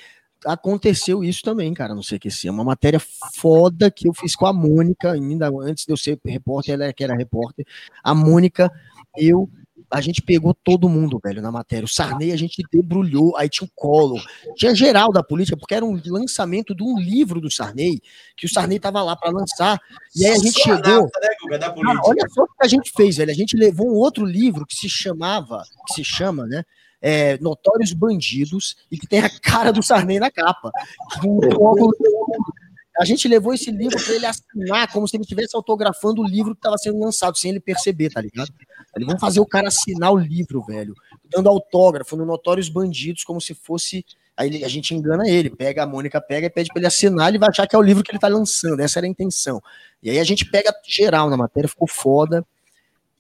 [0.47, 2.49] Aconteceu isso também, cara, no CQC.
[2.49, 3.01] É uma matéria
[3.35, 6.93] foda que eu fiz com a Mônica, ainda antes de eu ser repórter, ela é
[6.93, 7.67] que era repórter.
[8.03, 8.71] A Mônica,
[9.17, 9.51] eu
[9.91, 11.85] a gente pegou todo mundo, velho, na matéria.
[11.85, 14.23] O Sarney a gente debrulhou, aí tinha o Collor,
[14.57, 18.01] tinha geral da política, porque era um lançamento de um livro do Sarney,
[18.37, 19.79] que o Sarney tava lá para lançar,
[20.15, 21.03] e aí a gente chegou.
[21.03, 23.31] Né, ah, olha só o que a gente fez, velho.
[23.31, 26.63] A gente levou um outro livro que se chamava, que se chama, né?
[27.01, 30.71] É, Notórios Bandidos, e que tem a cara do Sarney na capa.
[32.99, 36.53] A gente levou esse livro para ele assinar, como se ele estivesse autografando o livro
[36.53, 38.51] que estava sendo lançado, sem ele perceber, tá ligado?
[38.97, 40.95] Eles vão fazer o cara assinar o livro, velho,
[41.31, 44.05] dando autógrafo no Notórios Bandidos, como se fosse.
[44.37, 47.39] Aí a gente engana ele, pega a Mônica, pega e pede para ele assinar, ele
[47.39, 49.63] vai achar que é o livro que ele tá lançando, essa era a intenção.
[50.03, 52.45] E aí a gente pega geral na matéria, ficou foda.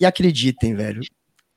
[0.00, 1.00] E acreditem, velho,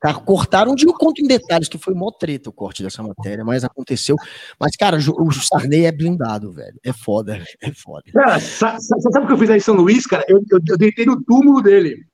[0.02, 3.44] Tá, cortaram de eu conto em detalhes, que foi mó treta o corte dessa matéria,
[3.44, 4.16] mas aconteceu.
[4.58, 6.76] Mas, cara, o Sarney é blindado, velho.
[6.84, 8.02] É foda, é foda.
[8.12, 10.24] Cara, sabe, sabe o que eu fiz aí em São Luís, cara?
[10.26, 12.04] Eu, eu, eu deitei no túmulo dele.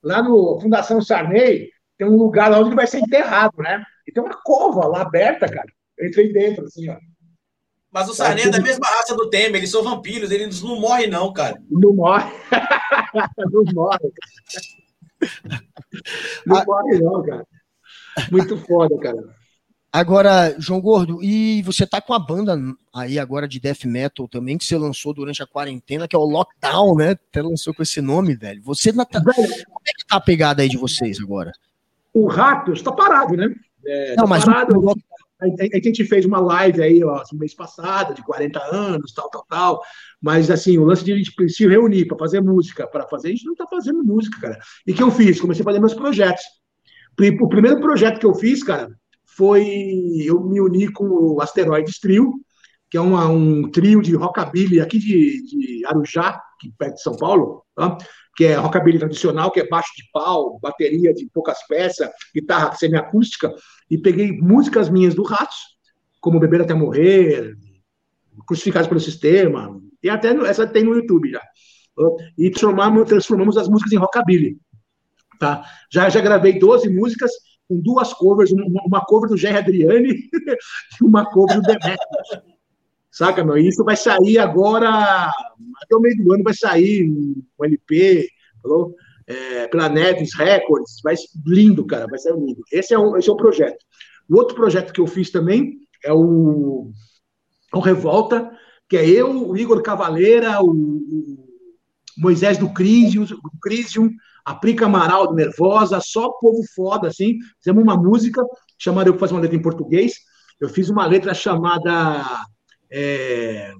[0.00, 1.68] Lá no Fundação Sarney,
[1.98, 3.82] tem um lugar lá onde ele vai ser enterrado, né?
[4.06, 5.68] E tem uma cova lá aberta, cara.
[5.98, 6.96] Eu entrei dentro, assim, ó.
[7.90, 11.10] Mas o Sarney é da mesma raça do Temer, eles são vampiros, eles não morrem,
[11.10, 11.60] não, cara.
[11.68, 12.30] Não morre.
[13.52, 14.12] não morre.
[16.46, 17.46] Não ah, morre, não, cara.
[18.30, 19.42] Muito foda, cara.
[19.92, 22.58] Agora, João Gordo, e você tá com a banda
[22.94, 26.24] aí agora de death metal também, que você lançou durante a quarentena, que é o
[26.24, 27.10] Lockdown, né?
[27.10, 28.62] Até lançou com esse nome, velho.
[28.62, 29.04] Você tá...
[29.04, 31.52] Como é que tá a pegada aí de vocês agora?
[32.14, 33.54] O Ratos tá parado, né?
[33.84, 34.78] É, não, tá mas parado.
[34.78, 34.94] O...
[35.42, 39.28] A, a, gente fez uma live aí, ó, no mês passado, de 40 anos, tal,
[39.28, 39.82] tal, tal.
[40.20, 43.30] Mas, assim, o lance de a gente se reunir para fazer música, para fazer, a
[43.32, 44.58] gente não está fazendo música, cara.
[44.86, 45.40] E que eu fiz?
[45.40, 46.44] Comecei a fazer meus projetos.
[47.40, 48.90] O primeiro projeto que eu fiz, cara,
[49.36, 49.64] foi
[50.24, 52.32] eu me uni com o Asteroides Trio,
[52.90, 56.40] que é uma, um trio de rockabilly aqui de, de Arujá,
[56.78, 57.96] perto de São Paulo, tá?
[58.36, 63.52] que é rockabilly tradicional, que é baixo de pau, bateria de poucas peças, guitarra semiacústica,
[63.92, 65.76] e peguei músicas minhas do Ratos,
[66.18, 67.54] como Beber Até Morrer,
[68.46, 71.42] Crucificados pelo Sistema, e até essa tem no YouTube já.
[72.38, 74.56] E transformamos, transformamos as músicas em rockabilly.
[75.38, 75.62] Tá?
[75.90, 77.30] Já, já gravei 12 músicas
[77.68, 78.50] com duas covers,
[78.86, 80.14] uma cover do Jerry Adriani
[80.98, 81.98] e uma cover do Demetrius.
[83.10, 83.58] Saca, meu?
[83.58, 84.88] Isso vai sair agora,
[85.82, 88.26] até o meio do ano vai sair um LP,
[88.62, 88.94] falou?
[89.26, 91.14] É, Neves Records, vai
[91.46, 92.62] lindo, cara, vai ser lindo.
[92.72, 93.78] Esse é, o, esse é o projeto.
[94.28, 96.90] O outro projeto que eu fiz também é o,
[97.72, 98.50] o Revolta,
[98.88, 101.44] que é eu, o Igor Cavaleira, o, o
[102.18, 104.10] Moisés do Crisium, do
[104.44, 107.38] a Prica Amaral do Nervosa, só povo foda, assim.
[107.58, 108.42] Fizemos uma música,
[108.78, 110.14] chamaram eu para fazer uma letra em português.
[110.60, 112.44] Eu fiz uma letra chamada.
[112.90, 113.72] É,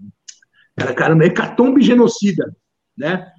[0.77, 2.57] cara, cara, Hecatombe Genocida,
[2.97, 3.31] né?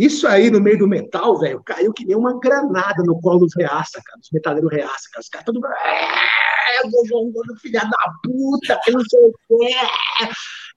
[0.00, 3.54] Isso aí no meio do metal, velho, caiu que nem uma granada no colo dos
[3.54, 5.20] reaça, cara, dos metaleiros reaça, cara.
[5.20, 5.62] Os caras todos.
[5.62, 9.74] É, João Gordo, filha da puta, que não sei o quê.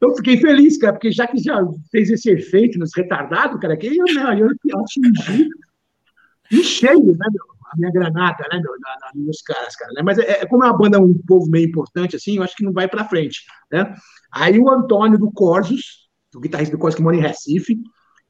[0.02, 1.58] Eu fiquei feliz, cara, porque já que já
[1.90, 5.48] fez esse efeito nos retardados, cara, que eu, né, eu, eu atingi
[6.62, 10.02] cheio, né, meu, a minha granada, né, meu, na, na, nos caras, cara, né?
[10.04, 12.66] Mas é, é, como é uma banda um povo meio importante, assim, eu acho que
[12.66, 13.96] não vai para frente, né?
[14.34, 17.78] Aí o Antônio do Corsos, o guitarrista do Corsos que mora em Recife,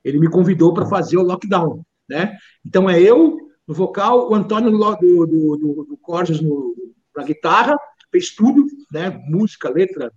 [0.03, 2.37] ele me convidou para fazer o Lockdown, né?
[2.65, 3.37] Então é eu
[3.67, 5.99] no vocal, o Antônio do, do, do, do
[6.41, 6.75] no,
[7.15, 7.77] na guitarra,
[8.11, 9.09] fez tudo, né?
[9.27, 10.11] Música, letra,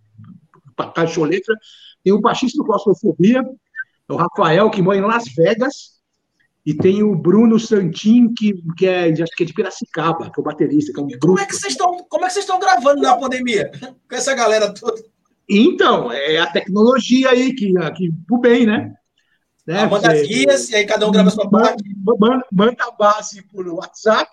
[0.94, 1.54] caixa letra.
[2.02, 3.42] Tem o baixista do Claustrofobia,
[4.08, 5.96] é o Rafael, que mora em Las Vegas,
[6.64, 10.40] e tem o Bruno Santin, que, que, é, acho que é de Piracicaba, que é
[10.40, 10.92] o baterista.
[10.92, 13.16] Que é um como, é que vocês estão, como é que vocês estão gravando na
[13.16, 13.70] pandemia?
[14.08, 15.00] Com essa galera toda?
[15.48, 18.92] Então, é a tecnologia aí que, que pro bem, né?
[19.66, 19.80] Né?
[19.80, 21.82] Ah, manda as guias, e aí cada um grava a sua parte.
[22.18, 24.30] Manda, manda a base por WhatsApp,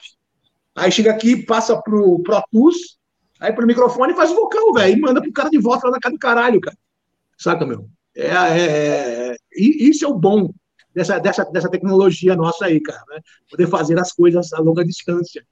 [0.75, 2.97] aí chega aqui, passa pro Pro Tools,
[3.39, 5.93] aí pro microfone e faz o vocal, velho, e manda pro cara de volta lá
[5.93, 6.77] na casa do caralho, cara.
[7.37, 7.89] Saca, meu?
[8.15, 10.53] É, é, é, isso é o bom
[10.93, 13.19] dessa, dessa, dessa tecnologia nossa aí, cara, né?
[13.49, 15.43] Poder fazer as coisas a longa distância.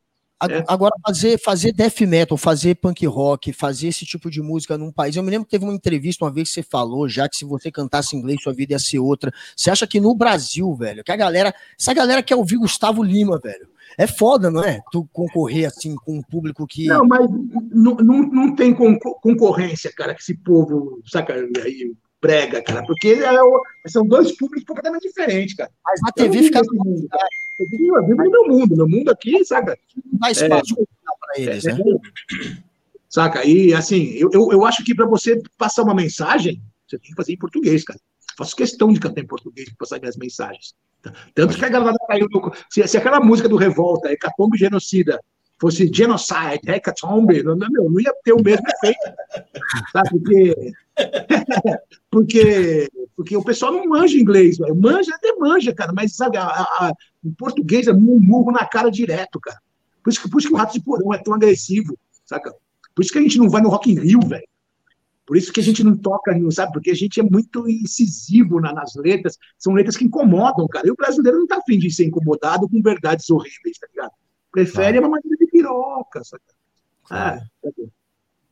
[0.50, 0.64] É.
[0.68, 5.16] Agora, fazer, fazer death metal, fazer punk rock, fazer esse tipo de música num país.
[5.16, 7.46] Eu me lembro que teve uma entrevista uma vez que você falou já que se
[7.46, 9.32] você cantasse inglês, sua vida ia ser outra.
[9.56, 11.54] Você acha que no Brasil, velho, que a galera.
[11.80, 13.70] Essa galera quer ouvir Gustavo Lima, velho.
[13.98, 14.82] É foda, não é?
[14.92, 16.88] Tu concorrer assim com um público que.
[16.88, 17.30] Não, mas
[17.72, 23.90] não, não, não tem concorrência, cara, que esse povo, saca aí, prega, cara, porque é,
[23.90, 25.72] são dois públicos completamente diferentes, cara.
[25.84, 26.62] Mas a TV fica.
[26.72, 27.28] Mundo, cara.
[27.60, 29.78] Eu vivo no meu mundo, meu mundo aqui, saca?
[30.06, 30.86] Não dá espaço é,
[31.20, 31.84] para eles, é, né?
[33.10, 33.44] Saca?
[33.44, 37.16] E assim, eu, eu, eu acho que para você passar uma mensagem, você tem que
[37.16, 38.00] fazer em português, cara.
[38.00, 40.74] Eu faço questão de cantar em português para passar minhas mensagens.
[41.34, 42.54] Tanto que a galera caiu no.
[42.70, 45.20] Se, se aquela música do Revolta, Hecatombe Genocida,
[45.62, 49.00] fosse Genocide, Hecatombe, não, não, não ia ter o mesmo efeito.
[49.94, 50.10] Sabe?
[50.10, 50.74] Porque
[52.10, 54.76] porque, porque o pessoal não manja inglês, velho.
[54.76, 56.94] Manja até manja, cara, mas sabe, a, a,
[57.24, 59.60] o português é um murro na cara direto, cara.
[60.04, 62.54] Por isso, que, por isso que o Rato de Porão é tão agressivo, saca?
[62.96, 64.48] Por isso que a gente não vai no Rock in Rio, velho.
[65.26, 66.74] Por isso que a gente não toca, sabe?
[66.74, 69.38] Porque a gente é muito incisivo na, nas letras.
[69.58, 70.88] São letras que incomodam, cara.
[70.88, 74.12] E o brasileiro não tá afim de ser incomodado com verdades horríveis, tá ligado?
[74.52, 75.02] Prefere ah.
[75.02, 76.44] uma maneira de piroca, saca?
[77.10, 77.70] Ah, tá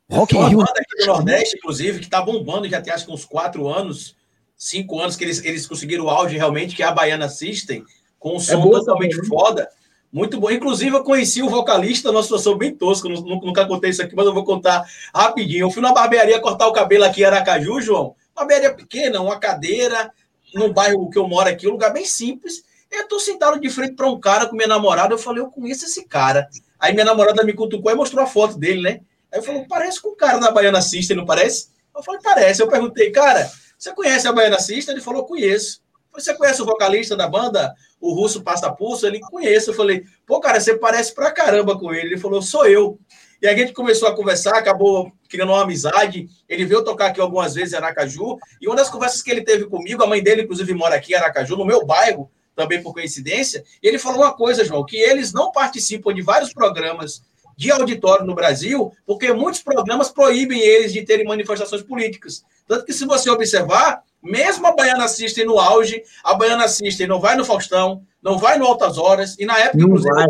[0.10, 0.58] Rock in Rio.
[0.58, 4.16] banda aqui do Nordeste, inclusive, que está bombando já tem acho que uns quatro anos,
[4.56, 7.86] cinco anos que eles, eles conseguiram o auge realmente, que é a Baiana System,
[8.18, 9.38] com um é som é totalmente também, né?
[9.38, 9.70] foda.
[10.12, 10.50] Muito bom.
[10.50, 13.08] Inclusive, eu conheci o vocalista numa situação bem tosca.
[13.08, 14.84] Nunca contei isso aqui, mas eu vou contar
[15.14, 15.66] rapidinho.
[15.66, 18.16] Eu fui na barbearia cortar o cabelo aqui em Aracaju, João.
[18.36, 20.12] Barbearia pequena, uma cadeira,
[20.54, 22.64] no bairro que eu moro aqui, um lugar bem simples.
[22.92, 25.14] Eu tô sentado de frente para um cara com minha namorada.
[25.14, 26.48] Eu falei, eu conheço esse cara.
[26.80, 29.02] Aí minha namorada me cutucou e mostrou a foto dele, né?
[29.32, 31.70] Aí eu falei, parece com o cara da Baiana System, não parece?
[31.96, 32.62] Eu falei, parece.
[32.62, 34.96] Eu perguntei, cara, você conhece a Baiana System?
[34.96, 35.82] Ele falou, conheço.
[36.14, 39.06] Você conhece o vocalista da banda, o Russo Pasta Pulso?
[39.06, 39.70] Ele conhece.
[39.70, 42.08] Eu falei, pô, cara, você parece pra caramba com ele.
[42.08, 43.00] Ele falou, sou eu.
[43.42, 46.28] E a gente começou a conversar, acabou criando uma amizade.
[46.48, 48.38] Ele veio tocar aqui algumas vezes em Aracaju.
[48.60, 51.16] E uma das conversas que ele teve comigo, a mãe dele, inclusive, mora aqui em
[51.16, 52.30] Aracaju, no meu bairro,
[52.60, 53.64] também por coincidência.
[53.82, 57.22] Ele falou uma coisa, João, que eles não participam de vários programas
[57.56, 62.44] de auditório no Brasil, porque muitos programas proíbem eles de terem manifestações políticas.
[62.68, 67.22] Tanto que, se você observar, mesmo a Baiana System no auge, a Baiana System não
[67.22, 70.28] vai no Faustão, não vai no Altas Horas, e na época, não inclusive, vai.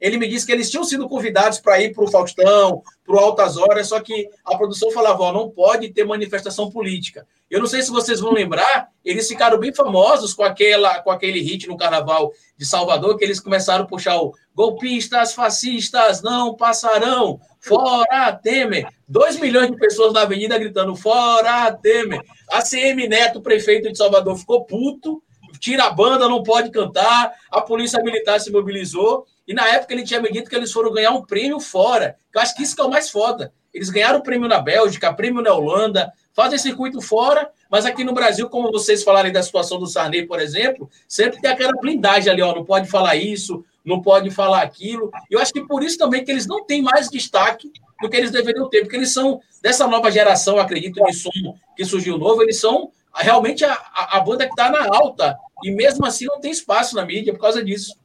[0.00, 3.18] ele me disse que eles tinham sido convidados para ir para o Faustão, para o
[3.18, 7.24] Altas Horas, só que a produção falava, ó, não pode ter manifestação política.
[7.48, 11.40] Eu não sei se vocês vão lembrar, eles ficaram bem famosos com, aquela, com aquele
[11.40, 17.40] hit no Carnaval de Salvador, que eles começaram a puxar o golpistas, fascistas, não passarão,
[17.58, 18.86] fora Temer.
[19.08, 22.20] Dois milhões de pessoas na avenida gritando, fora Temer.
[22.50, 25.22] A CM Neto, prefeito de Salvador, ficou puto,
[25.58, 30.04] tira a banda, não pode cantar, a polícia militar se mobilizou, e na época ele
[30.04, 32.82] tinha me dito que eles foram ganhar um prêmio fora, eu acho que isso que
[32.82, 33.52] é o mais foda.
[33.72, 38.12] Eles ganharam o prêmio na Bélgica, prêmio na Holanda, fazem circuito fora, mas aqui no
[38.12, 42.42] Brasil, como vocês falarem da situação do Sarney, por exemplo, sempre tem aquela blindagem ali,
[42.42, 45.10] ó, não pode falar isso, não pode falar aquilo.
[45.30, 47.70] Eu acho que por isso também que eles não têm mais destaque
[48.00, 51.30] do que eles deveriam ter, porque eles são dessa nova geração, acredito, de som
[51.76, 56.06] que surgiu novo, eles são realmente a, a banda que está na alta, e mesmo
[56.06, 57.99] assim não tem espaço na mídia por causa disso.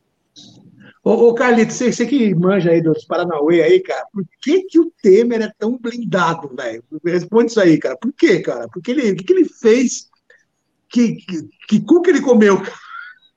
[1.06, 4.80] Ô, ô Carlito, você, você, que manja aí dos Paranauê aí, cara, por que, que
[4.80, 6.84] o Temer é tão blindado, velho?
[7.06, 7.95] Responde isso aí, cara.
[7.95, 8.68] Por quê, cara?
[8.74, 10.10] Porque ele, o que, que ele fez?
[10.89, 12.76] Que, que, que cu que ele comeu, cara?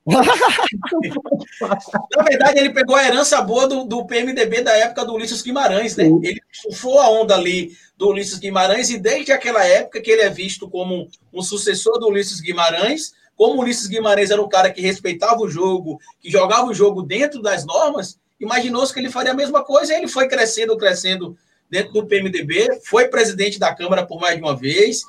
[2.17, 5.95] Na verdade, ele pegou a herança boa do, do PMDB da época do Ulisses Guimarães,
[5.95, 6.07] né?
[6.23, 10.31] Ele surfou a onda ali do Ulisses Guimarães e desde aquela época que ele é
[10.31, 14.81] visto como um sucessor do Ulisses Guimarães, como o Ulisses Guimarães era um cara que
[14.81, 19.37] respeitava o jogo, que jogava o jogo dentro das normas, imaginou-se que ele faria a
[19.37, 21.39] mesma coisa e ele foi crescendo, crescendo
[21.71, 25.03] dentro do PMDB, foi presidente da Câmara por mais de uma vez,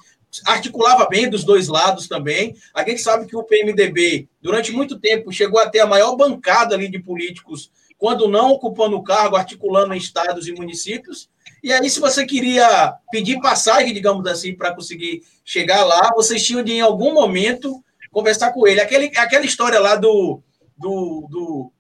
[0.46, 2.56] articulava bem dos dois lados também.
[2.72, 6.76] A gente sabe que o PMDB, durante muito tempo, chegou a ter a maior bancada
[6.76, 11.28] ali de políticos, quando não ocupando o cargo, articulando em estados e municípios.
[11.64, 16.64] E aí, se você queria pedir passagem, digamos assim, para conseguir chegar lá, vocês tinham
[16.64, 18.82] de, em algum momento, conversar com ele.
[18.82, 20.42] Aquele, aquela história lá do,
[20.78, 21.72] do, do,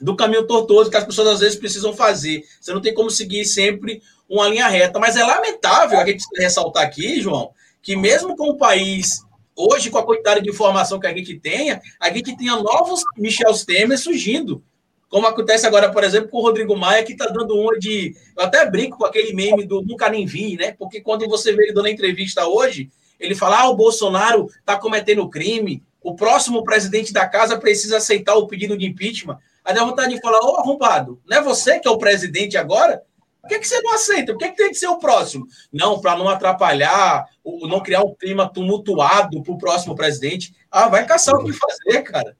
[0.00, 2.44] do caminho tortuoso que as pessoas às vezes precisam fazer.
[2.60, 4.98] Você não tem como seguir sempre uma linha reta.
[4.98, 7.50] Mas é lamentável a gente ressaltar aqui, João,
[7.82, 9.22] que mesmo com o país
[9.56, 13.52] hoje, com a quantidade de informação que a gente tenha, a gente tenha novos Michel
[13.66, 14.62] Temer surgindo.
[15.08, 18.14] Como acontece agora, por exemplo, com o Rodrigo Maia, que está dando uma de.
[18.36, 20.72] Eu até brinco com aquele meme do nunca nem vi, né?
[20.78, 22.88] Porque quando você vê ele dando entrevista hoje,
[23.20, 28.34] ele fala: ah, o Bolsonaro está cometendo crime, o próximo presidente da casa precisa aceitar
[28.34, 29.38] o pedido de impeachment.
[29.64, 33.02] Aí dá vontade de falar: ô arrombado, não é você que é o presidente agora?
[33.40, 34.32] Por que, que você não aceita?
[34.32, 35.46] Por que, que tem que ser o próximo?
[35.72, 40.54] Não, para não atrapalhar, não criar um clima tumultuado para o próximo presidente.
[40.70, 42.36] Ah, vai caçar o que fazer, cara.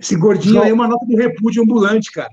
[0.00, 0.62] Esse gordinho não.
[0.62, 2.32] aí é uma nota de repúdio ambulante, cara.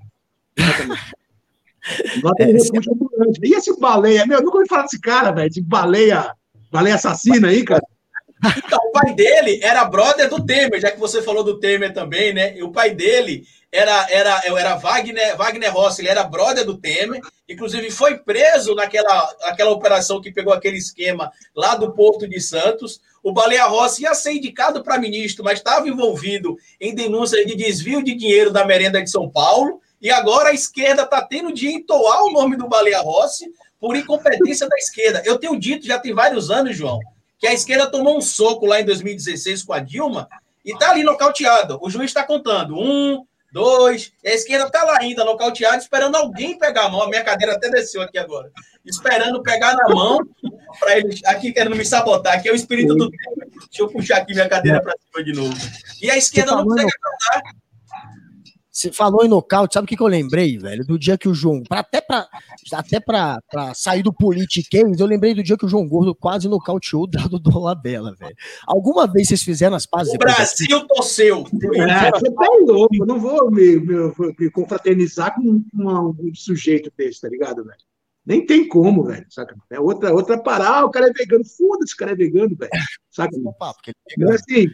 [2.23, 3.39] nota de repúdio ambulante.
[3.43, 4.25] E esse baleia?
[4.25, 5.49] Meu, eu nunca ouvi falar desse cara, velho.
[5.49, 6.33] Esse baleia,
[6.71, 7.83] baleia assassina aí, cara.
[8.57, 12.33] Então, o pai dele era brother do Temer, já que você falou do Temer também,
[12.33, 12.55] né?
[12.57, 17.21] E o pai dele era, era, era Wagner, Wagner Rossi, ele era brother do Temer,
[17.47, 23.01] inclusive foi preso naquela, naquela operação que pegou aquele esquema lá do Porto de Santos.
[23.21, 28.01] O Baleia Rossi ia ser indicado para ministro, mas estava envolvido em denúncias de desvio
[28.01, 32.23] de dinheiro da merenda de São Paulo, e agora a esquerda está tendo de entoar
[32.23, 35.21] o nome do Baleia Rossi por incompetência da esquerda.
[35.25, 36.99] Eu tenho dito, já tem vários anos, João,
[37.37, 40.27] que a esquerda tomou um soco lá em 2016 com a Dilma
[40.65, 41.77] e está ali nocauteada.
[41.81, 42.77] O juiz está contando.
[42.77, 44.11] Um, dois.
[44.25, 47.03] a esquerda está lá ainda, nocauteada, esperando alguém pegar a mão.
[47.03, 48.51] A minha cadeira até desceu aqui agora.
[48.85, 50.19] Esperando pegar na mão
[50.79, 51.23] para eles.
[51.25, 52.35] Aqui querendo me sabotar.
[52.35, 53.49] Aqui é o espírito do tempo.
[53.69, 55.55] Deixa eu puxar aqui minha cadeira para cima de novo.
[56.01, 57.68] E a esquerda não consegue acordar.
[58.79, 60.85] Você falou em nocaute, sabe o que, que eu lembrei, velho?
[60.85, 61.61] Do dia que o João.
[61.63, 62.29] Pra, até pra,
[62.71, 66.47] até pra, pra sair do politiquês, eu lembrei do dia que o João Gordo quase
[66.47, 68.33] nocauteou o Dado do Labela, velho.
[68.65, 70.13] Alguma vez vocês fizeram as pazes?
[70.13, 71.45] O Brasil torceu.
[71.75, 76.89] É, você tá louco, eu não vou me, me, me confraternizar com um, um, sujeito
[76.97, 77.77] desse, tá ligado, velho?
[78.25, 79.57] Nem tem como, velho, saca?
[79.71, 82.71] É outra, outra parada, o cara é vegano, foda-se, o cara é vegano, velho,
[83.11, 83.35] saca?
[83.35, 84.69] É Mas assim,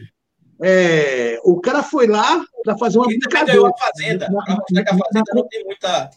[0.62, 3.68] é, o cara foi lá para fazer uma brincadeira.
[3.68, 4.28] A fazenda.
[4.28, 6.10] Na, na, a fazenda não tem muita.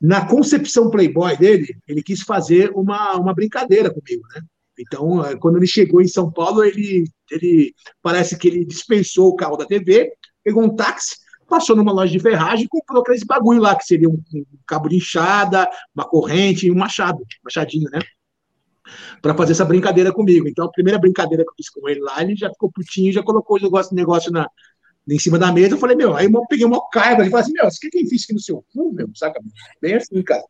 [0.00, 4.42] Na concepção playboy dele, ele quis fazer uma, uma brincadeira comigo, né?
[4.78, 9.36] Então, é, quando ele chegou em São Paulo, ele, ele parece que ele dispensou o
[9.36, 10.12] carro da TV,
[10.44, 11.16] pegou um táxi,
[11.48, 14.88] passou numa loja de ferragem e comprou aqueles bagulho lá, que seria um, um cabo
[14.88, 18.00] de enxada, uma corrente e um machado, machadinho, né?
[19.20, 20.48] Para fazer essa brincadeira comigo.
[20.48, 23.22] Então, a primeira brincadeira que eu fiz com ele lá, ele já ficou putinho, já
[23.22, 24.48] colocou o negócio, negócio na,
[25.08, 25.74] em cima da mesa.
[25.74, 27.22] Eu falei, meu, aí eu peguei uma caiba.
[27.22, 29.08] Ele falou assim, meu, você quer quem fiz aqui no seu cu, meu?
[29.14, 29.40] Saca?
[29.80, 30.42] Bem assim, cara.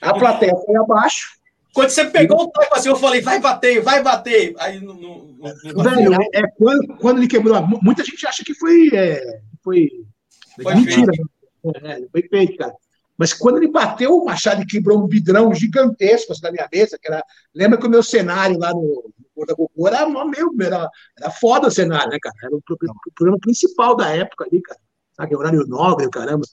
[0.00, 1.38] A plateia foi abaixo.
[1.72, 4.54] Quando você pegou o tapa assim, eu falei, vai bater, vai bater.
[4.58, 4.94] Aí não.
[4.94, 7.60] não, não Velho, é, é, quando, quando ele quebrou.
[7.82, 8.90] Muita gente acha que foi.
[8.94, 9.88] É, foi,
[10.62, 11.12] foi mentira.
[11.82, 12.74] É, foi feito, cara.
[13.16, 16.98] Mas quando ele bateu o machado e quebrou um vidrão gigantesco assim, na minha mesa,
[17.00, 17.24] que era.
[17.54, 20.88] Lembra que o meu cenário lá no, no da Cocô era, meu, era,
[21.18, 22.34] era foda o cenário, né, cara?
[22.42, 22.62] Era o,
[23.14, 24.80] programa principal da época ali, cara.
[25.16, 26.44] Sabe, horário nobre, caramba.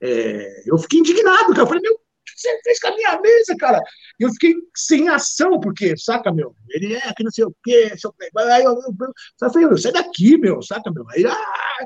[0.00, 1.62] É, eu fiquei indignado, cara.
[1.62, 2.00] Eu falei, meu,
[2.34, 3.80] você fez com a minha mesa, cara?
[4.18, 6.54] E eu fiquei sem ação, porque, saca, meu?
[6.70, 9.92] Ele é que não sei o quê, seu Aí eu, eu, eu, eu falei, sai
[9.92, 11.04] daqui, meu, saca, meu?
[11.10, 11.84] Aí, ah,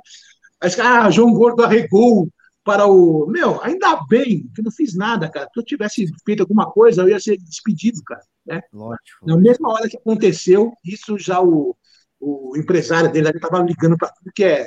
[0.61, 2.29] aí, ah, João Gordo arregou
[2.65, 3.27] para o.
[3.27, 5.49] Meu, ainda bem que não fiz nada, cara.
[5.53, 8.23] Se eu tivesse feito alguma coisa, eu ia ser despedido, cara.
[8.45, 8.62] Né?
[8.73, 9.27] Lógico.
[9.27, 11.77] Na mesma hora que aconteceu, isso já o,
[12.19, 14.67] o empresário dele estava ligando para tudo que é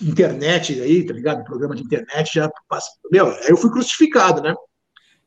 [0.00, 1.44] internet aí, tá ligado?
[1.44, 2.50] Programa de internet já.
[3.10, 4.54] Meu, eu fui crucificado, né?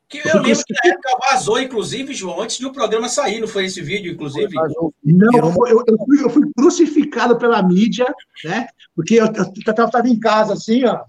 [0.08, 3.40] Que eu, eu lembro que na época vazou, inclusive, João, antes de o programa sair,
[3.40, 4.54] não foi esse vídeo, inclusive?
[5.02, 8.06] Não, eu, eu, fui, eu fui crucificado pela mídia,
[8.44, 8.68] né?
[8.94, 11.02] Porque eu estava em casa assim, ó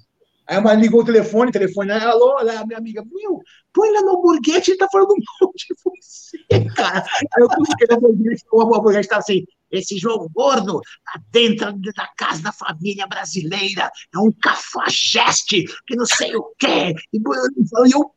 [0.48, 3.42] Aí a mãe ligou o telefone, telefone, aí, alô, a minha amiga, meu,
[3.74, 7.04] põe lá no burguete, ele tá falando mal de você, cara.
[7.36, 12.08] Aí eu coloquei no burguete, o burguete tá assim, esse João Gordo tá dentro da
[12.18, 16.94] casa da família brasileira, é um cafajeste, que não sei o quê.
[17.14, 17.22] E
[17.94, 18.12] eu,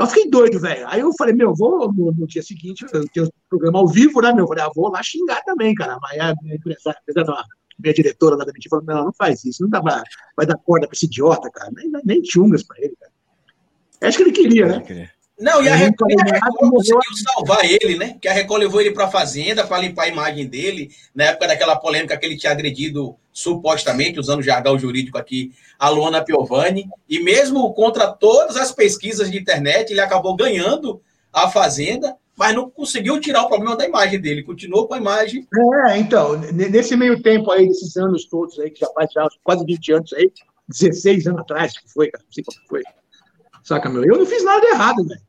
[0.00, 0.88] eu fiquei doido, velho.
[0.88, 4.32] Aí eu falei, meu, vou no, no dia seguinte, eu tenho programa ao vivo, né,
[4.32, 4.44] meu?
[4.44, 5.98] Eu falei, ah, vou lá xingar também, cara.
[6.00, 7.00] Mas a empresária,
[7.78, 10.02] minha diretora lá da mentira falou: não, não faz isso, não dá pra,
[10.36, 11.70] vai dar corda pra esse idiota, cara.
[11.74, 13.12] Nem, nem chungas pra ele, cara.
[14.02, 15.10] Acho que ele queria, né?
[15.38, 17.00] Não, e a Record, a Record conseguiu
[17.34, 18.16] salvar ele, né?
[18.20, 21.48] Que a Record levou ele para a fazenda para limpar a imagem dele, na época
[21.48, 26.88] daquela polêmica que ele tinha agredido supostamente, usando jargão jurídico aqui, a Luana Piovani.
[27.08, 31.02] E mesmo contra todas as pesquisas de internet, ele acabou ganhando
[31.32, 35.46] a fazenda mas não conseguiu tirar o problema da imagem dele, continuou com a imagem.
[35.88, 39.64] É, então, nesse meio tempo aí, desses anos todos aí, que já faz já quase
[39.64, 40.30] 20 anos aí,
[40.68, 42.82] 16 anos atrás que foi, cara, não sei como foi.
[43.62, 44.04] Saca, meu?
[44.04, 45.22] Eu não fiz nada de errado, velho.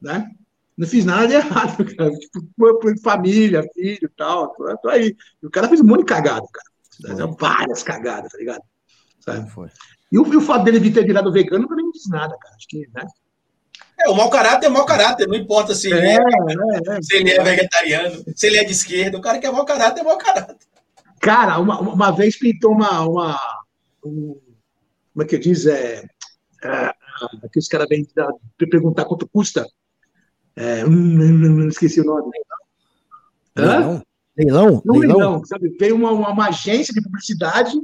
[0.00, 0.30] Né?
[0.76, 2.10] Não fiz nada de errado, cara.
[2.10, 5.16] Tipo, família, filho e tal, tô, tô, aí.
[5.42, 7.16] E o cara fez um monte de cagada, cara.
[7.16, 7.36] Foi.
[7.38, 8.62] Várias cagadas, tá ligado?
[9.20, 9.50] Sabe?
[9.50, 9.68] Foi.
[10.10, 12.54] E o, e o fato dele ter virado vegano também não diz nada, cara.
[12.54, 13.04] Acho que, né?
[14.04, 17.02] É, o mau caráter é mau caráter, não importa se, é, ele, é, é, é,
[17.02, 20.00] se ele é vegetariano, se ele é de esquerda, o cara que é mau caráter
[20.00, 20.56] é mau caráter.
[21.20, 23.06] Cara, uma, uma vez pintou uma.
[23.06, 23.40] uma
[24.04, 24.40] um,
[25.12, 25.66] como é que diz?
[25.66, 26.04] É,
[26.64, 26.94] é,
[27.44, 28.06] aqueles caras vêm
[28.58, 29.66] perguntar quanto custa.
[30.56, 32.30] É, hum, esqueci o nome.
[33.56, 34.02] Leilão?
[34.36, 34.82] Leilão?
[34.84, 35.76] Não, leilão, leilão sabe?
[35.78, 37.80] Veio uma, uma agência de publicidade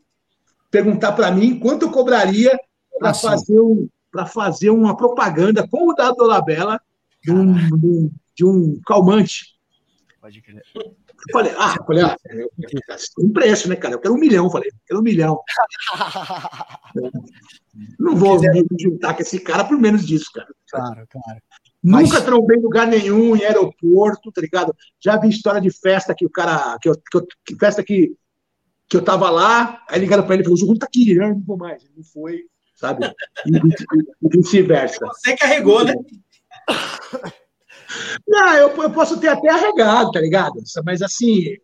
[0.71, 2.59] perguntar para mim quanto eu cobraria
[2.99, 6.81] para fazer um para fazer uma propaganda com o dado Dolabella
[7.23, 9.57] de um, de, de um calmante.
[10.21, 10.63] Pode crer.
[10.75, 10.95] Eu
[11.33, 12.17] falei, ah, eu falei, ah,
[13.19, 13.95] um preço, né, cara?
[13.95, 15.41] Eu quero um milhão, falei, eu quero um milhão.
[17.99, 20.49] Não vou me juntar com esse cara por menos disso, cara.
[20.71, 21.41] Claro, claro.
[21.83, 22.25] Nunca Mas...
[22.25, 24.75] trombei em lugar nenhum, em aeroporto, tá ligado?
[25.01, 26.77] Já vi história de festa que o cara.
[26.81, 28.15] Que, eu, que, eu, que festa que,
[28.89, 31.29] que eu tava lá, aí ligaram pra ele e falou: o jogo tá aqui, eu
[31.29, 31.85] não vou mais.
[31.85, 32.45] Ele não foi
[32.79, 33.13] sabe?
[33.47, 35.05] E, vice-versa.
[35.07, 35.95] Você carregou, né?
[38.27, 40.63] Não, eu, eu, posso ter até arregado, tá ligado?
[40.85, 41.57] Mas assim,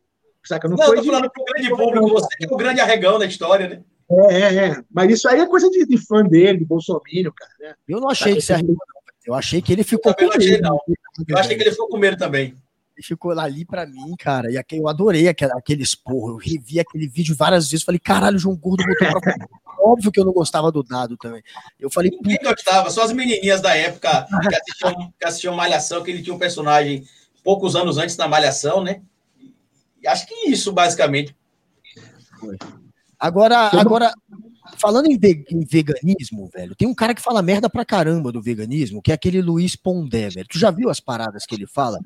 [0.44, 0.68] saca?
[0.68, 0.96] Não, não foi.
[0.96, 1.30] Tô falando de...
[1.30, 3.82] pro grande público, você que é o grande arregão da história, né?
[4.30, 4.76] É, é, é.
[4.90, 7.02] Mas isso aí é coisa de, de fã dele, de Bolsonaro,
[7.34, 7.52] cara.
[7.60, 7.74] Né?
[7.88, 8.94] Eu não achei que você arregou, não.
[9.26, 10.36] Eu achei que ele ficou eu com medo.
[10.36, 10.78] Achei, não.
[11.26, 12.56] Eu achei que ele ficou com medo também.
[13.02, 14.50] Ficou ali pra mim, cara.
[14.50, 16.30] E eu adorei aquele, aquele esporro.
[16.30, 17.84] Eu revi aquele vídeo várias vezes.
[17.84, 19.34] Falei, caralho, o João Gordo botou pra
[19.84, 21.42] Óbvio que eu não gostava do dado também.
[21.78, 22.10] Eu falei.
[22.10, 26.34] Ninguém gostava, só as menininhas da época que assistiam, que assistiam Malhação, que ele tinha
[26.34, 27.04] um personagem
[27.42, 29.02] poucos anos antes da Malhação, né?
[30.02, 31.36] E acho que isso, basicamente.
[33.18, 34.12] Agora, agora
[34.78, 38.42] falando em, ve em, veganismo, velho, tem um cara que fala merda pra caramba do
[38.42, 40.46] veganismo, que é aquele Luiz Pondé, velho.
[40.48, 41.98] Tu já viu as paradas que ele fala?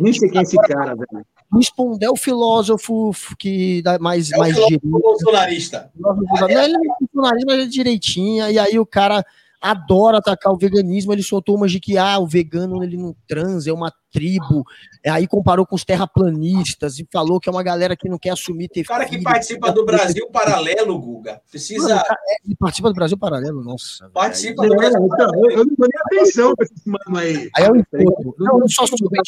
[0.00, 1.26] Nem sei quem é esse cara, velho.
[1.52, 4.30] Luiz Pondé é o filósofo que dá mais.
[4.32, 5.90] É mais o filósofo bolsonarista.
[5.98, 9.24] Não, ele é bolsonarista, mas é direitinha, e aí o cara
[9.64, 13.70] adora atacar o veganismo, ele soltou uma de que ah, o vegano ele não transa,
[13.70, 14.62] é uma tribo,
[15.02, 18.30] é, aí comparou com os terraplanistas e falou que é uma galera que não quer
[18.30, 21.96] assumir ter O cara que participa do Brasil Paralelo, Guga, precisa...
[21.96, 22.04] Mano,
[22.44, 24.08] ele participa do Brasil Paralelo, nossa.
[24.10, 24.74] Participa velho.
[24.74, 25.50] do Brasil então, Paralelo.
[25.50, 27.50] Eu não dou nem atenção pra esse mano aí.
[27.56, 28.34] Aí é o encontro.
[28.38, 29.18] Não, não só sobre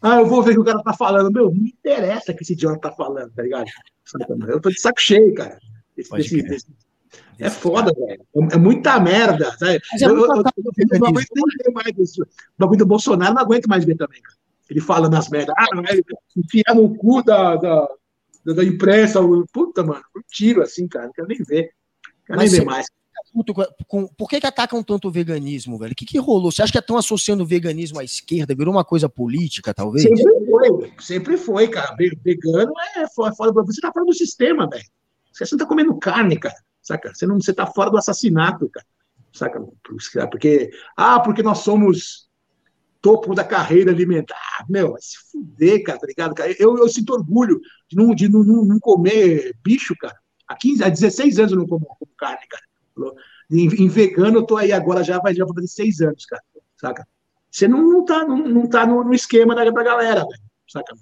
[0.00, 1.30] Ah, eu vou ver o que o cara tá falando.
[1.30, 3.66] Meu, não me interessa o que esse idiota tá falando, tá ligado?
[4.48, 5.58] Eu tô de saco cheio, cara.
[5.96, 6.66] Esse, desse, desse,
[7.40, 8.22] é foda, velho.
[8.36, 9.56] É, é muita merda.
[9.56, 9.80] Sabe?
[9.92, 12.22] Mas é eu, eu, eu, eu não aguento nem ver mais isso.
[12.22, 12.26] O
[12.58, 14.36] bagulho do Bolsonaro não aguento mais ver também, cara.
[14.68, 15.54] Ele fala nas merdas.
[15.58, 16.00] Ah, vai
[16.36, 17.88] enfiar no cu da, da,
[18.44, 19.20] da, imprensa.
[19.52, 20.02] Puta, mano.
[20.16, 21.06] Um tiro assim, cara.
[21.06, 21.62] Não quero nem ver.
[21.62, 22.86] Não quero Mas nem ver mais.
[23.86, 25.92] Com, por que, que atacam tanto o veganismo, velho?
[25.92, 26.50] O que, que rolou?
[26.50, 28.54] Você acha que estão associando o veganismo à esquerda?
[28.54, 30.02] Virou uma coisa política, talvez?
[30.02, 31.96] Sempre foi, sempre foi, cara.
[31.96, 33.32] Vegano é fora.
[33.32, 34.84] Você tá fora do sistema, velho.
[35.32, 37.12] Você não tá comendo carne, cara saca?
[37.14, 38.86] Você não você tá fora do assassinato, cara,
[39.32, 39.60] saca?
[40.30, 42.30] Porque ah, porque nós somos
[43.00, 44.36] topo da carreira alimentar.
[44.58, 46.34] Ah, meu, vai se fuder, cara, tá ligado?
[46.58, 50.16] Eu, eu sinto orgulho de não, de não, não, não comer bicho, cara.
[50.46, 52.64] Há 15, há 16 anos eu não como, como carne, cara.
[53.50, 56.42] Em, em, vegano eu tô aí agora já vai já fazer seis anos, cara,
[56.76, 57.06] saca?
[57.50, 60.94] Você não, não tá, não, não tá no, no esquema da, da galera, velho, saca?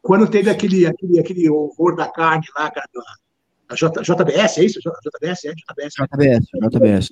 [0.00, 2.88] Quando teve aquele, aquele, aquele horror da carne lá, cara,
[3.68, 4.80] a J, JBS, é isso?
[4.80, 5.52] JBS, é?
[5.52, 5.92] JBS.
[5.94, 7.08] JBS, JBS.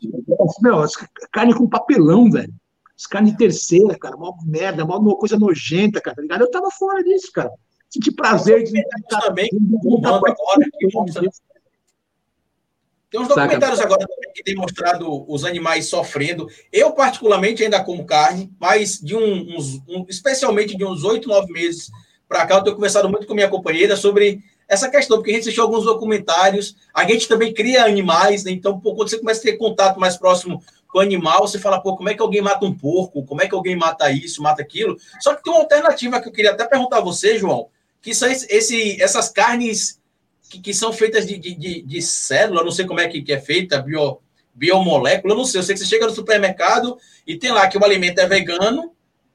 [0.62, 0.84] Meu,
[1.32, 2.52] carne com papelão, velho.
[2.98, 6.40] As carne terceira, cara, mó merda, mó uma coisa nojenta, cara, tá ligado?
[6.40, 7.50] Eu tava fora disso, cara.
[7.90, 8.82] Senti prazer de.
[9.09, 9.48] também,
[10.02, 10.34] agora,
[13.11, 13.94] tem uns documentários Saca.
[13.94, 16.48] agora também que tem mostrado os animais sofrendo.
[16.72, 21.52] Eu, particularmente, ainda como carne, mas de um, uns, um, especialmente de uns oito, nove
[21.52, 21.90] meses
[22.28, 25.43] para cá, eu tenho conversado muito com minha companheira sobre essa questão, porque a gente
[25.43, 28.51] assistiu alguns documentários, a gente também cria animais, né?
[28.51, 31.81] Então, pô, quando você começa a ter contato mais próximo com o animal, você fala,
[31.81, 33.25] pô, como é que alguém mata um porco?
[33.25, 34.97] Como é que alguém mata isso, mata aquilo?
[35.21, 37.69] Só que tem uma alternativa que eu queria até perguntar a você, João,
[38.03, 40.01] que são esse, essas carnes
[40.49, 43.41] que, que são feitas de, de, de, célula, não sei como é que, que é
[43.41, 44.21] feita, bio,
[44.55, 45.61] biomolécula, não sei.
[45.61, 48.93] Eu sei que você chega no supermercado e tem lá que o alimento é vegano,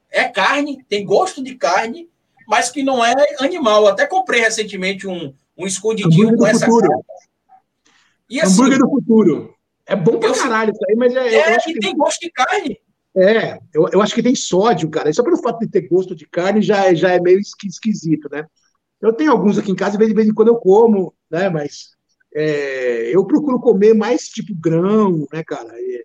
[0.10, 2.10] é carne, tem gosto de carne,
[2.48, 3.84] mas que não é animal.
[3.84, 7.04] Eu até comprei recentemente um, um escondidinho com essa futuro.
[8.30, 9.56] E assim, Hambúrguer do futuro.
[9.86, 11.36] É bom pra eu, caralho isso aí, mas é.
[11.36, 12.80] É, e tem gosto de carne.
[13.16, 15.12] É, eu, eu acho que tem sódio, cara.
[15.12, 18.46] Só pelo fato de ter gosto de carne já, já é meio esquisito, né?
[19.02, 21.50] Eu tenho alguns aqui em casa, de vez em quando eu como, né?
[21.50, 21.90] Mas
[22.34, 25.70] é, eu procuro comer mais tipo grão, né, cara?
[25.74, 26.04] É,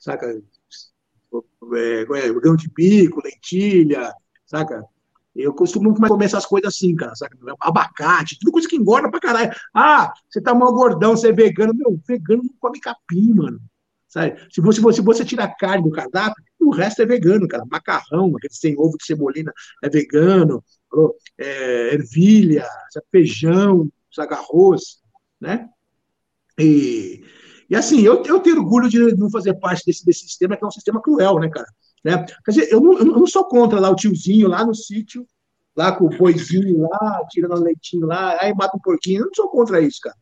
[0.00, 0.26] saca?
[0.26, 4.12] É, é, grão de bico, lentilha,
[4.46, 4.82] saca?
[5.38, 7.12] Eu costumo comer essas coisas assim, cara?
[7.60, 9.52] Abacate, tudo coisa que engorda pra caralho.
[9.72, 11.72] Ah, você tá mal gordão, você é vegano.
[11.72, 13.60] Meu, vegano não come capim, mano.
[14.08, 14.40] Sabe?
[14.50, 17.64] Se você, se você tirar carne do cardápio, o resto é vegano, cara.
[17.70, 20.64] Macarrão, aquele sem ovo de cebolina é vegano.
[21.38, 23.06] É, ervilha, sabe?
[23.12, 24.34] feijão, sabe?
[24.34, 25.00] arroz,
[25.40, 25.68] né?
[26.58, 27.22] E,
[27.70, 30.66] e assim, eu, eu tenho orgulho de não fazer parte desse, desse sistema, que é
[30.66, 31.68] um sistema cruel, né, cara?
[32.04, 32.24] Né?
[32.44, 35.26] Quer dizer, eu não, eu não sou contra lá o tiozinho lá no sítio,
[35.76, 39.20] lá com o boizinho lá, tirando leitinho lá, aí mata um porquinho.
[39.20, 40.16] Eu não sou contra isso, cara.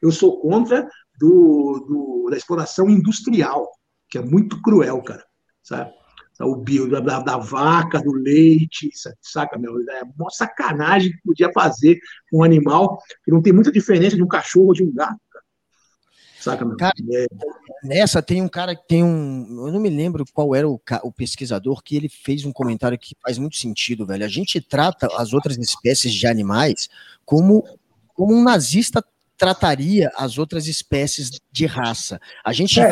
[0.00, 0.88] Eu sou contra
[1.18, 3.70] do, do, da exploração industrial,
[4.08, 5.24] que é muito cruel, cara.
[5.62, 5.92] Sabe?
[6.40, 8.90] O bio da, da vaca, do leite,
[9.22, 9.74] saca, meu?
[9.90, 11.98] É uma sacanagem que podia fazer
[12.30, 15.18] com um animal que não tem muita diferença de um cachorro ou de um gato.
[16.46, 16.76] Saca, meu?
[16.76, 17.26] Cara, é.
[17.82, 19.66] Nessa tem um cara que tem um.
[19.66, 23.16] Eu não me lembro qual era o, o, pesquisador que ele fez um comentário que
[23.20, 24.24] faz muito sentido, velho.
[24.24, 26.88] A gente trata as outras espécies de animais
[27.24, 27.64] como,
[28.14, 29.04] como um nazista
[29.36, 32.20] trataria as outras espécies de raça.
[32.44, 32.90] A gente é.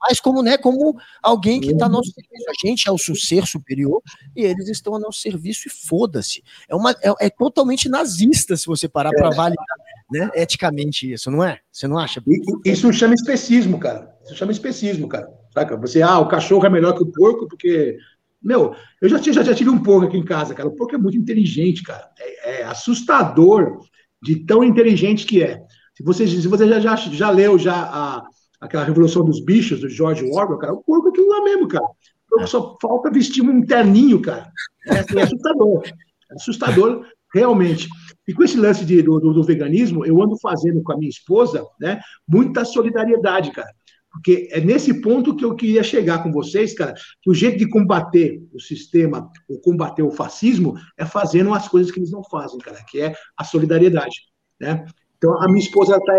[0.00, 2.44] Mas como, né, como alguém que está ao nosso serviço.
[2.48, 4.00] A gente é o ser superior
[4.36, 6.42] e eles estão ao nosso serviço e foda-se.
[6.68, 9.16] É, uma, é, é, totalmente nazista se você parar é.
[9.16, 9.66] para avaliar
[10.10, 11.60] né, eticamente isso, não é?
[11.70, 12.22] Você não acha?
[12.64, 14.12] Isso chama especismo, cara.
[14.24, 15.28] Isso chama especismo, cara.
[15.52, 15.76] Saca?
[15.76, 17.96] Você, ah, o cachorro é melhor que o porco porque
[18.42, 20.68] Meu, eu já, já, já tive um porco aqui em casa, cara.
[20.68, 22.08] O porco é muito inteligente, cara.
[22.18, 23.80] É, é assustador
[24.22, 25.62] de tão inteligente que é.
[25.94, 28.24] Se você, se você já, já, já leu já a,
[28.60, 31.86] aquela Revolução dos Bichos, do George Orwell, cara, o porco é aquilo lá mesmo, cara.
[32.32, 34.50] O só falta vestir um terninho, cara.
[34.88, 35.82] É, é assustador.
[36.30, 37.88] É assustador, realmente.
[38.26, 41.64] E com esse lance de, do, do, veganismo, eu ando fazendo com a minha esposa
[41.78, 43.70] né, muita solidariedade, cara.
[44.10, 47.68] Porque é nesse ponto que eu queria chegar com vocês, cara, que o jeito de
[47.68, 52.58] combater o sistema, ou combater o fascismo, é fazendo as coisas que eles não fazem,
[52.60, 54.16] cara, que é a solidariedade,
[54.60, 54.86] né?
[55.16, 56.12] Então, a minha esposa está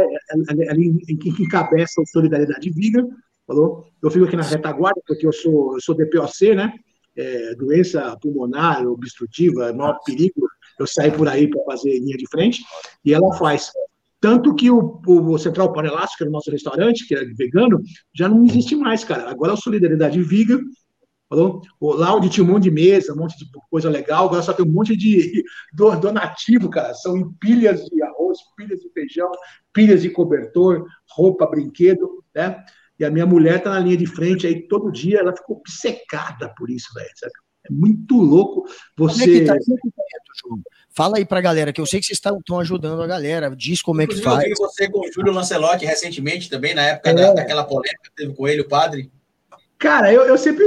[0.71, 3.07] ali em encabeça o Solidariedade Viga,
[3.45, 3.85] falou?
[4.01, 6.73] Eu fico aqui na retaguarda, porque eu sou, eu sou DPOC, né?
[7.15, 10.49] É, doença pulmonar obstrutiva, maior perigo,
[10.79, 12.63] eu saio por aí para fazer linha de frente,
[13.03, 13.71] e ela faz.
[14.19, 17.81] Tanto que o, o Central Panelástico, que era o nosso restaurante, que era vegano,
[18.13, 19.29] já não existe mais, cara.
[19.29, 20.59] Agora é o Solidariedade Viga,
[21.29, 21.61] falou?
[21.81, 24.65] Lá onde tinha um monte de mesa, um monte de coisa legal, agora só tem
[24.65, 26.93] um monte de donativo, cara.
[26.93, 29.29] São pilhas de arroz, pilhas de feijão,
[29.73, 32.63] pilhas de cobertor, roupa, brinquedo, né?
[32.97, 36.53] E a minha mulher tá na linha de frente aí todo dia, ela ficou obcecada
[36.57, 37.09] por isso, velho.
[37.67, 39.25] É muito louco você.
[39.25, 39.55] Como é que tá?
[40.95, 43.53] Fala aí pra galera, que eu sei que vocês estão ajudando a galera.
[43.55, 44.43] Diz como é que faz.
[44.43, 47.13] Eu vi você com o Júlio Lancelotti recentemente também, na época é.
[47.13, 49.11] da, daquela polêmica que teve com ele, o padre.
[49.77, 50.63] Cara, eu, eu sempre,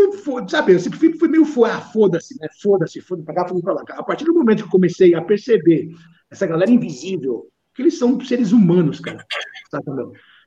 [0.49, 2.47] sabe, eu sempre fui meio ah, foda-se, né?
[2.61, 3.83] Foda-se, foda-se, pra cá, foda pra lá.
[3.89, 5.89] A partir do momento que eu comecei a perceber
[6.31, 9.25] essa galera invisível, que eles são seres humanos, cara,
[9.71, 9.85] sabe,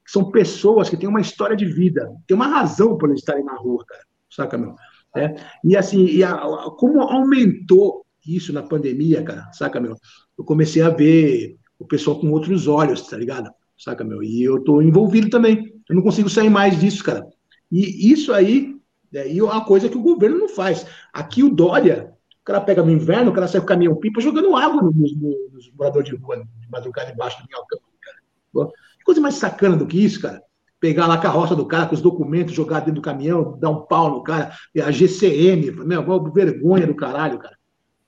[0.05, 3.43] Que são pessoas que têm uma história de vida, tem uma razão por eles estarem
[3.43, 4.75] na rua, cara, saca, meu?
[5.16, 5.36] É?
[5.64, 6.38] E assim, e a,
[6.78, 9.95] como aumentou isso na pandemia, cara, saca, meu?
[10.38, 13.51] Eu comecei a ver o pessoal com outros olhos, tá ligado?
[13.78, 14.24] Saca, meu?
[14.24, 15.74] E eu tô envolvido também.
[15.89, 17.26] Eu não consigo sair mais disso, cara.
[17.72, 18.76] E isso aí
[19.14, 20.86] é, é uma coisa que o governo não faz.
[21.12, 24.22] Aqui o Dória, o cara pega no inverno, o cara sai com o caminhão pipa
[24.22, 28.72] jogando água nos, nos moradores de rua, de madrugada embaixo do minhocão, cara.
[29.03, 30.41] Coisa mais sacana do que isso, cara?
[30.82, 33.86] Pegar lá a carroça do cara com os documentos, jogar dentro do caminhão, dar um
[33.86, 34.51] pau no cara,
[34.84, 36.03] a GCM, meu,
[36.34, 37.55] vergonha do caralho, cara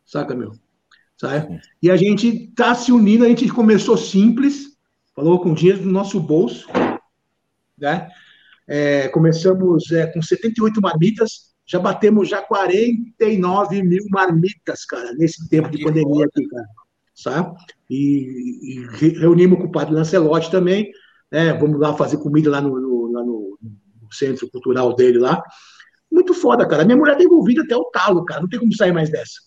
[0.05, 0.51] saca, meu?
[1.17, 1.59] Sabe?
[1.81, 4.77] E a gente tá se unindo, a gente começou simples,
[5.15, 6.67] falou com dinheiro do nosso bolso,
[7.77, 8.09] né?
[8.67, 15.69] É, começamos é, com 78 marmitas, já batemos já 49 mil marmitas, cara, nesse tempo
[15.69, 16.67] de pandemia aqui, cara,
[17.13, 17.57] sabe?
[17.89, 20.91] E, e reunimos com o padre Lancelotti também,
[21.33, 21.51] né?
[21.53, 23.57] Vamos lá fazer comida lá no, no, lá no,
[24.11, 25.41] centro cultural dele lá.
[26.11, 26.85] Muito foda, cara.
[26.85, 28.41] Minha mulher tá envolvida até o talo, cara.
[28.41, 29.41] Não tem como sair mais dessa.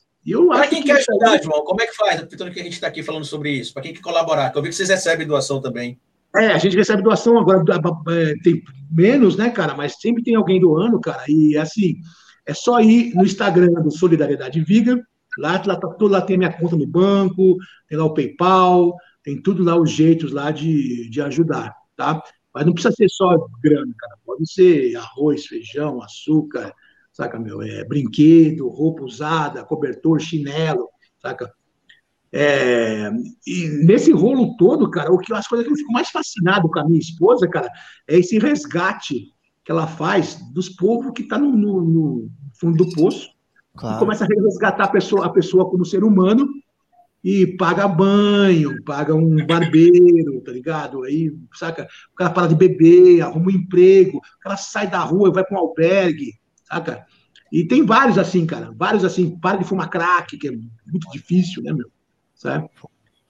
[0.49, 1.41] Para quem que quer ajudar, aí...
[1.41, 2.17] João, como é que faz?
[2.17, 4.63] Aproveitando que a gente está aqui falando sobre isso, para quem quer colaborar, que eu
[4.63, 6.01] vi que vocês recebem doação também.
[6.37, 7.63] É, a gente recebe doação agora,
[8.09, 8.61] é, tem
[8.91, 9.77] menos, né, cara?
[9.77, 11.23] Mas sempre tem alguém doando, cara.
[11.29, 12.01] E assim,
[12.45, 15.01] é só ir no Instagram do Solidariedade Viga.
[15.39, 17.57] Lá, lá, lá tem minha conta no banco,
[17.89, 18.97] tem lá o PayPal,
[19.27, 22.23] tem tudo lá, os jeitos lá de, de ajudar, tá?
[22.55, 24.17] Mas não precisa ser só grana, cara.
[24.25, 26.73] Pode ser arroz, feijão, açúcar,
[27.13, 27.61] saca, meu?
[27.61, 31.53] É, brinquedo, roupa usada, cobertor, chinelo, saca?
[32.33, 33.11] É,
[33.45, 36.79] e nesse rolo todo, cara, o que as coisas que eu fico mais fascinado com
[36.79, 37.69] a minha esposa, cara,
[38.07, 39.33] é esse resgate
[39.65, 43.35] que ela faz dos povos que tá no, no, no fundo do poço.
[43.77, 43.99] Claro.
[43.99, 46.49] começa a resgatar a pessoa, a pessoa como ser humano
[47.29, 51.03] e paga banho, paga um barbeiro, tá ligado?
[51.03, 51.89] Aí, saca?
[52.13, 55.45] O cara para de beber, arruma um emprego, o cara sai da rua e vai
[55.45, 57.05] para um albergue, saca?
[57.51, 61.65] E tem vários assim, cara, vários assim, para de fumar crack, que é muito difícil,
[61.65, 61.91] né, meu?
[62.33, 62.71] Sabe?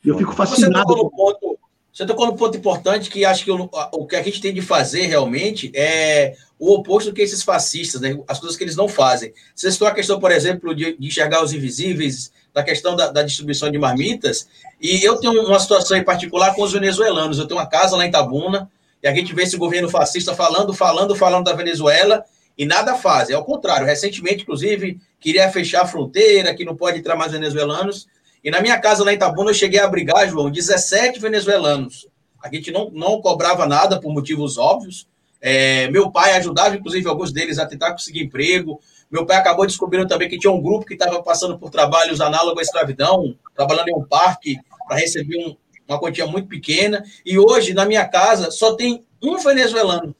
[0.04, 0.88] E eu fico fascinado.
[0.88, 1.58] Você tocou, ponto,
[1.90, 4.60] você tocou no ponto importante que acho que o, o que a gente tem de
[4.60, 8.22] fazer realmente é o oposto do que esses fascistas, né?
[8.28, 9.32] as coisas que eles não fazem.
[9.54, 13.22] Você citou a questão, por exemplo, de, de enxergar os invisíveis, da questão da, da,
[13.22, 14.48] distribuição de marmitas,
[14.80, 17.38] e eu tenho uma situação em particular com os venezuelanos.
[17.38, 18.70] Eu tenho uma casa lá em Tabuna,
[19.02, 22.24] e a gente vê esse governo fascista falando, falando, falando da Venezuela,
[22.56, 23.36] e nada fazem.
[23.36, 28.06] Ao contrário, recentemente, inclusive, queria fechar a fronteira, que não pode entrar mais venezuelanos.
[28.42, 32.08] E na minha casa lá em Itabuna, eu cheguei a abrigar, João, 17 venezuelanos.
[32.42, 35.06] A gente não, não cobrava nada por motivos óbvios.
[35.42, 38.80] É, meu pai ajudava, inclusive, alguns deles a tentar conseguir emprego.
[39.10, 42.58] Meu pai acabou descobrindo também que tinha um grupo que estava passando por trabalhos análogos
[42.58, 45.56] à escravidão, trabalhando em um parque para receber um,
[45.88, 47.04] uma quantia muito pequena.
[47.24, 50.14] E hoje, na minha casa, só tem um venezuelano.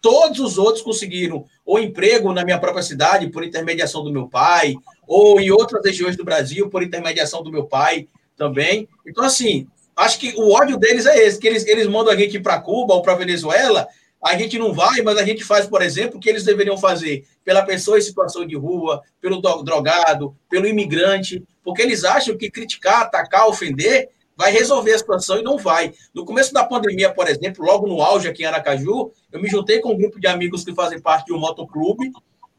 [0.00, 4.74] Todos os outros conseguiram ou emprego na minha própria cidade por intermediação do meu pai,
[5.06, 8.88] ou em outras regiões do Brasil por intermediação do meu pai também.
[9.06, 12.40] Então, assim, acho que o ódio deles é esse, que eles, eles mandam a gente
[12.40, 13.86] para Cuba ou para Venezuela
[14.24, 17.24] a gente não vai, mas a gente faz, por exemplo, o que eles deveriam fazer
[17.44, 23.02] pela pessoa em situação de rua, pelo drogado, pelo imigrante, porque eles acham que criticar,
[23.02, 25.92] atacar, ofender vai resolver a situação e não vai.
[26.14, 29.80] No começo da pandemia, por exemplo, logo no auge aqui em Aracaju, eu me juntei
[29.80, 32.10] com um grupo de amigos que fazem parte de um motoclube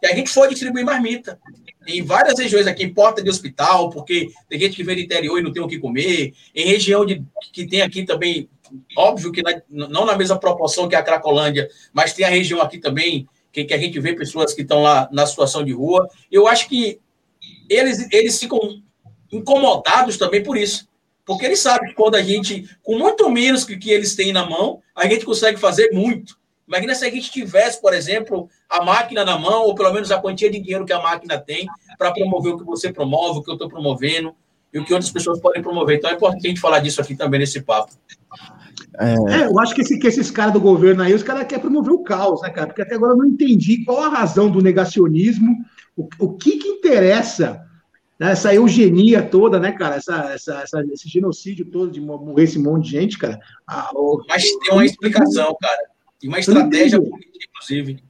[0.01, 1.39] e a gente foi distribuir marmita.
[1.87, 5.39] Em várias regiões aqui, em porta de hospital, porque tem gente que vem do interior
[5.39, 8.49] e não tem o que comer, em região de, que tem aqui também,
[8.97, 12.77] óbvio que na, não na mesma proporção que a Cracolândia, mas tem a região aqui
[12.77, 16.09] também que, que a gente vê pessoas que estão lá na situação de rua.
[16.31, 16.99] Eu acho que
[17.69, 18.81] eles, eles ficam
[19.31, 20.87] incomodados também por isso.
[21.25, 24.45] Porque eles sabem que quando a gente, com muito menos que, que eles têm na
[24.45, 26.37] mão, a gente consegue fazer muito.
[26.67, 30.19] Imagina se a gente tivesse, por exemplo, a máquina na mão, ou pelo menos a
[30.19, 31.67] quantia de dinheiro que a máquina tem
[31.97, 34.35] para promover o que você promove, o que eu estou promovendo
[34.73, 35.97] e o que outras pessoas podem promover.
[35.97, 37.93] Então é importante a gente falar disso aqui também nesse papo.
[38.99, 41.61] É, é eu acho que, esse, que esses caras do governo aí, os caras querem
[41.61, 42.67] promover o caos, né, cara?
[42.67, 45.63] Porque até agora eu não entendi qual a razão do negacionismo,
[45.95, 47.61] o, o que que interessa
[48.19, 49.95] né, essa eugenia toda, né, cara?
[49.95, 53.39] Essa, essa, essa, esse genocídio todo de morrer esse monte de gente, cara.
[53.67, 55.83] Ah, o, Mas tem uma explicação, cara.
[56.21, 58.03] E uma estratégia política, inclusive.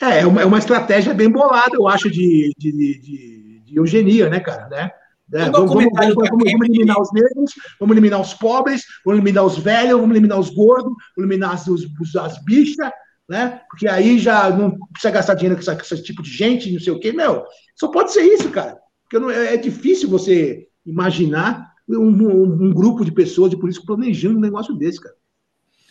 [0.00, 4.28] É, é uma, é uma estratégia bem bolada, eu acho, de, de, de, de eugenia,
[4.28, 4.68] né, cara?
[4.68, 4.90] Né?
[5.34, 9.58] É, vamos, vamos, vamos, vamos, eliminar os negros, vamos eliminar os pobres, vamos eliminar os
[9.58, 12.88] velhos, vamos eliminar os gordos, vamos eliminar os, as bichas,
[13.28, 13.60] né?
[13.68, 16.78] Porque aí já não precisa gastar dinheiro com, essa, com esse tipo de gente, não
[16.78, 17.10] sei o quê.
[17.12, 17.44] Meu,
[17.74, 18.78] só pode ser isso, cara.
[19.02, 23.86] Porque não, é, é difícil você imaginar um, um, um, grupo de pessoas de políticos
[23.86, 25.16] planejando um negócio desse, cara.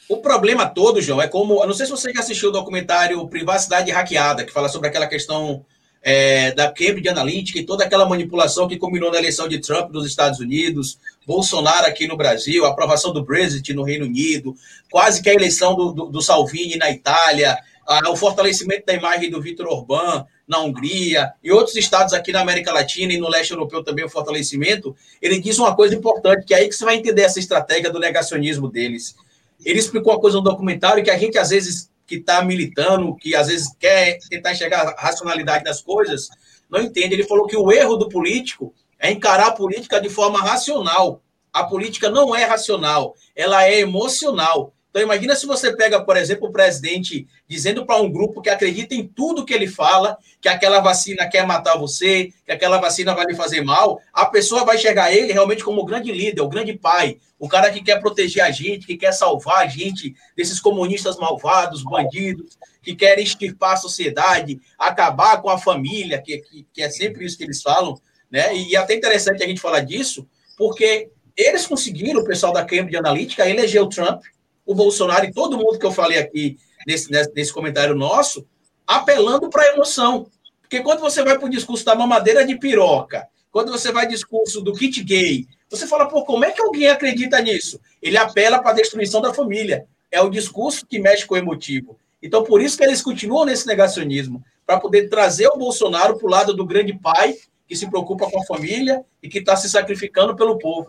[0.08, 1.62] O problema todo, João, é como.
[1.62, 5.08] Eu não sei se você já assistiu o documentário Privacidade Hackeada, que fala sobre aquela
[5.08, 5.66] questão
[6.04, 10.06] é, da Cambridge Analytica e toda aquela manipulação que combinou na eleição de Trump nos
[10.06, 14.54] Estados Unidos, Bolsonaro aqui no Brasil, a aprovação do Brexit no Reino Unido,
[14.92, 17.58] quase que a eleição do, do, do Salvini na Itália,
[17.88, 22.42] a, o fortalecimento da imagem do Vitor Orbán na Hungria e outros estados aqui na
[22.42, 26.54] América Latina e no leste europeu também o fortalecimento, ele diz uma coisa importante, que
[26.54, 29.16] é aí que você vai entender essa estratégia do negacionismo deles.
[29.64, 33.36] Ele explicou uma coisa no documentário que a gente às vezes que está militando, que
[33.36, 36.30] às vezes quer tentar enxergar a racionalidade das coisas,
[36.70, 37.14] não entende.
[37.14, 41.22] Ele falou que o erro do político é encarar a política de forma racional.
[41.52, 44.74] A política não é racional, ela é emocional.
[44.94, 48.94] Então, imagina se você pega, por exemplo, o presidente dizendo para um grupo que acredita
[48.94, 53.26] em tudo que ele fala, que aquela vacina quer matar você, que aquela vacina vai
[53.26, 56.74] lhe fazer mal, a pessoa vai chegar ele realmente como o grande líder, o grande
[56.74, 61.18] pai, o cara que quer proteger a gente, que quer salvar a gente desses comunistas
[61.18, 66.90] malvados, bandidos, que querem extirpar a sociedade, acabar com a família, que, que, que é
[66.92, 68.00] sempre isso que eles falam,
[68.30, 68.56] né?
[68.56, 72.96] E é até interessante a gente falar disso, porque eles conseguiram, o pessoal da Cambridge
[72.96, 74.22] Analytica, eleger o Trump,
[74.66, 76.58] o Bolsonaro e todo mundo que eu falei aqui
[76.88, 78.46] nesse, nesse comentário nosso,
[78.86, 80.28] apelando para a emoção.
[80.62, 84.62] Porque quando você vai para o discurso da mamadeira de piroca, quando você vai discurso
[84.62, 87.80] do kit gay, você fala, pô, como é que alguém acredita nisso?
[88.02, 89.86] Ele apela para a destruição da família.
[90.12, 91.98] É o discurso que mexe com o emotivo.
[92.22, 96.30] Então, por isso que eles continuam nesse negacionismo, para poder trazer o Bolsonaro para o
[96.30, 97.36] lado do grande pai,
[97.68, 100.88] que se preocupa com a família e que está se sacrificando pelo povo.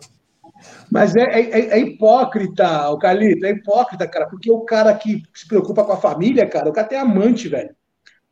[0.91, 5.47] Mas é, é, é, hipócrita, o Carlito, é hipócrita, cara, porque o cara que se
[5.47, 7.75] preocupa com a família, cara, o cara tem amante, velho.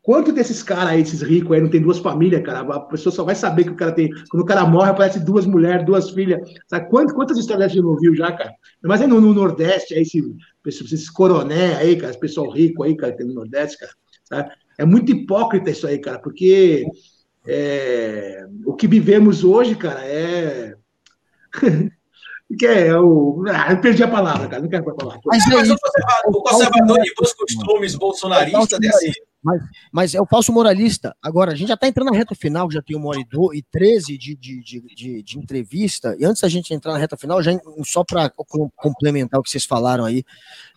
[0.04, 2.60] Quanto desses caras aí, esses ricos aí, não tem duas famílias, cara?
[2.60, 4.10] A pessoa só vai saber que o cara tem.
[4.28, 6.46] Quando o cara morre, aparece duas mulheres, duas filhas.
[6.68, 8.52] Sabe quantas, quantas histórias a gente não viu já, cara?
[8.82, 12.94] Mas aí no, no Nordeste, aí, esses, esses coroné aí, cara, esse pessoal rico aí,
[12.94, 13.92] cara, que tem no Nordeste, cara.
[14.24, 14.50] Sabe?
[14.76, 16.84] É muito hipócrita isso aí, cara, porque
[17.46, 20.74] é, o que vivemos hoje, cara, é.
[22.58, 23.44] que é o.
[23.48, 25.18] Ah, eu perdi a palavra, cara, não quero falar.
[25.24, 29.12] Mas, mas o conservador, o conservador de bons costumes bolsonaristas é assim.
[29.42, 29.62] Mas,
[29.92, 31.14] mas é o falso moralista.
[31.22, 34.16] Agora, a gente já está entrando na reta final, já tem uma hora e, treze
[34.16, 36.16] de, de, de, de, entrevista.
[36.18, 37.52] E antes da gente entrar na reta final, já,
[37.84, 38.32] só para
[38.76, 40.24] complementar o que vocês falaram aí,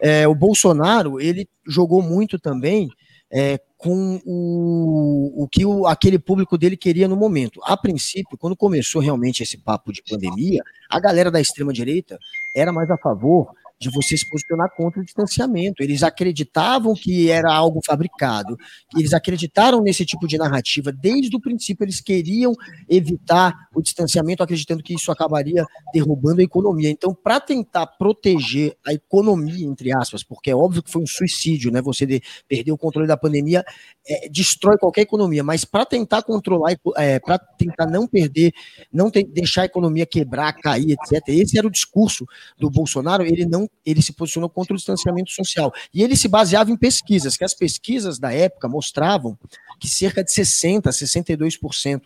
[0.02, 2.89] é, o Bolsonaro ele jogou muito também
[3.32, 7.60] é, com o, o que o, aquele público dele queria no momento.
[7.64, 12.18] A princípio, quando começou realmente esse papo de pandemia, a galera da extrema-direita
[12.56, 15.84] era mais a favor de você se posicionar contra o distanciamento.
[15.84, 18.58] Eles acreditavam que era algo fabricado,
[18.95, 20.91] eles acreditaram nesse tipo de narrativa.
[20.91, 22.54] Desde o princípio, eles queriam
[22.90, 26.90] evitar o distanciamento, acreditando que isso acabaria derrubando a economia.
[26.90, 31.72] Então, para tentar proteger a economia, entre aspas, porque é óbvio que foi um suicídio,
[31.72, 31.82] né?
[31.82, 33.64] Você de, perder o controle da pandemia
[34.08, 38.54] é, destrói qualquer economia, mas para tentar controlar, é, para tentar não perder,
[38.91, 42.26] não deixar a economia quebrar, cair, etc., esse era o discurso
[42.58, 45.72] do Bolsonaro, ele não ele se posicionou contra o distanciamento social.
[45.94, 49.38] E ele se baseava em pesquisas, que as pesquisas da época mostravam
[49.80, 52.02] que cerca de 60%, 62%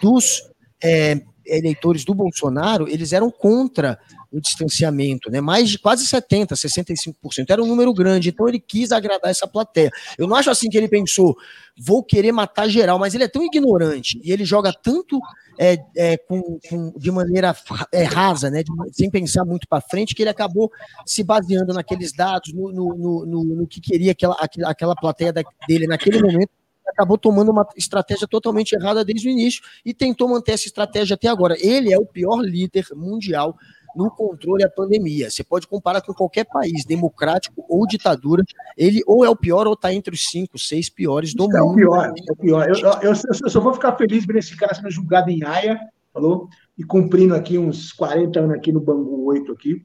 [0.00, 0.42] dos
[0.82, 3.98] é, eleitores do Bolsonaro, eles eram contra
[4.30, 5.40] o distanciamento, né?
[5.40, 7.14] Mais de quase 70, 65%.
[7.48, 9.90] Era um número grande, então ele quis agradar essa plateia.
[10.16, 11.36] Eu não acho assim que ele pensou,
[11.76, 15.20] vou querer matar geral, mas ele é tão ignorante e ele joga tanto
[15.60, 17.54] é, é, com, com, de maneira
[17.92, 18.62] é, rasa, né?
[18.62, 20.72] De, sem pensar muito para frente, que ele acabou
[21.04, 24.34] se baseando naqueles dados, no, no, no, no que queria aquela,
[24.64, 25.34] aquela plateia
[25.68, 26.50] dele naquele momento
[26.86, 31.28] acabou tomando uma estratégia totalmente errada desde o início e tentou manter essa estratégia até
[31.28, 31.54] agora.
[31.60, 33.56] Ele é o pior líder mundial
[33.94, 35.30] no controle da pandemia.
[35.30, 38.44] Você pode comparar com qualquer país, democrático ou ditadura,
[38.76, 41.72] ele ou é o pior ou está entre os cinco, seis piores do é mundo.
[41.72, 42.68] O pior, é o pior.
[42.68, 45.78] Eu, eu, eu, eu, só vou ficar feliz ver esse cara sendo julgado em Haia,
[46.12, 46.48] falou?
[46.78, 49.82] E cumprindo aqui uns 40 anos aqui no Bangu 8 aqui.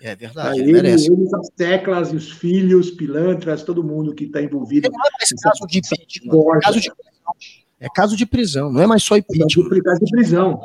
[0.00, 1.10] É verdade, ele, merece.
[1.10, 4.90] Eles, as teclas, os filhos, pilantras, todo mundo que está envolvido.
[4.90, 7.34] Não é mais caso de impeachment, é caso de prisão.
[7.80, 9.76] É caso de prisão, não é mais só impeachment.
[9.76, 10.60] É caso de prisão.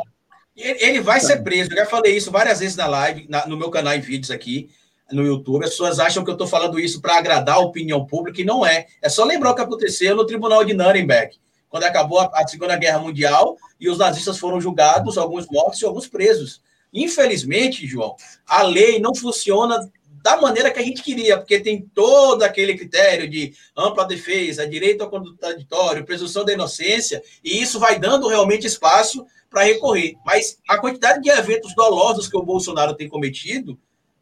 [0.60, 1.72] Ele vai ser preso.
[1.72, 4.70] Eu já falei isso várias vezes na live, na, no meu canal em vídeos aqui
[5.12, 5.64] no YouTube.
[5.64, 8.66] As pessoas acham que eu estou falando isso para agradar a opinião pública e não
[8.66, 8.88] é.
[9.02, 11.36] É só lembrar o que aconteceu no Tribunal de Nuremberg,
[11.70, 15.86] quando acabou a, a Segunda Guerra Mundial e os nazistas foram julgados, alguns mortos e
[15.86, 16.62] alguns presos.
[16.94, 18.16] Infelizmente, João,
[18.46, 19.90] a lei não funciona
[20.22, 25.04] da maneira que a gente queria, porque tem todo aquele critério de ampla defesa, direito
[25.04, 30.16] ao contraditório, presunção da inocência, e isso vai dando realmente espaço para recorrer.
[30.26, 33.80] Mas a quantidade de eventos dolosos que o Bolsonaro tem cometido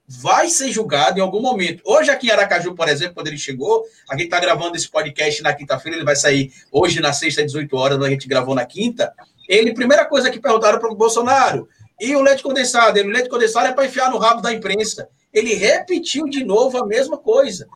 [0.07, 1.82] vai ser julgado em algum momento.
[1.86, 5.44] Hoje, aqui em Aracaju, por exemplo, quando ele chegou, a gente está gravando esse podcast
[5.44, 8.65] na quinta-feira, ele vai sair hoje na sexta, às 18 horas, a gente gravou na
[8.65, 9.14] quinta.
[9.49, 11.68] Ele, primeira coisa que perguntaram para o Bolsonaro,
[11.99, 12.99] e o leite condensado?
[12.99, 15.07] O leite condensado é para enfiar no rabo da imprensa.
[15.34, 17.68] Ele repetiu de novo a mesma coisa,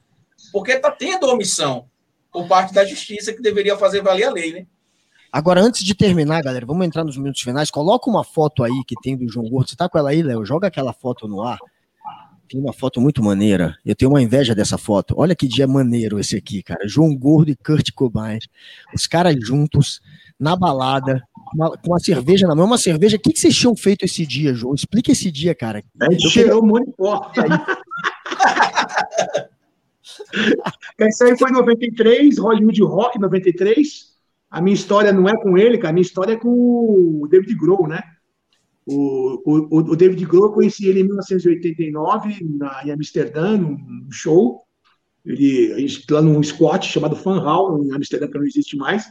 [0.52, 1.88] porque está tendo omissão
[2.32, 4.66] por parte da justiça que deveria fazer valer a lei, né?
[5.32, 7.72] Agora, antes de terminar, galera, vamos entrar nos minutos finais.
[7.72, 9.70] Coloca uma foto aí que tem do João Gordo.
[9.70, 10.46] Você tá com ela aí, Léo?
[10.46, 11.58] Joga aquela foto no ar.
[12.50, 13.78] Tem uma foto muito maneira.
[13.86, 15.16] Eu tenho uma inveja dessa foto.
[15.18, 16.86] Olha que dia maneiro esse aqui, cara.
[16.86, 18.40] João Gordo e Kurt Cobain.
[18.94, 20.02] Os caras juntos,
[20.38, 22.66] na balada, uma, com a cerveja na mão.
[22.66, 23.18] Uma cerveja.
[23.18, 24.74] O que, que vocês tinham feito esse dia, João?
[24.74, 25.84] Explica esse dia, cara.
[26.02, 27.40] A gente cheirou muito forte.
[31.00, 34.12] Esse aí foi 93, Hollywood Rock 93.
[34.50, 37.56] A minha história não é com ele, cara, a minha história é com o David
[37.56, 38.02] Grohl, né?
[38.86, 44.64] O, o, o David Grohl, eu conheci ele em 1989, na, em Amsterdã, num show.
[45.26, 49.06] Ele, lá num squat chamado Fan Hall, em Amsterdã, que não existe mais.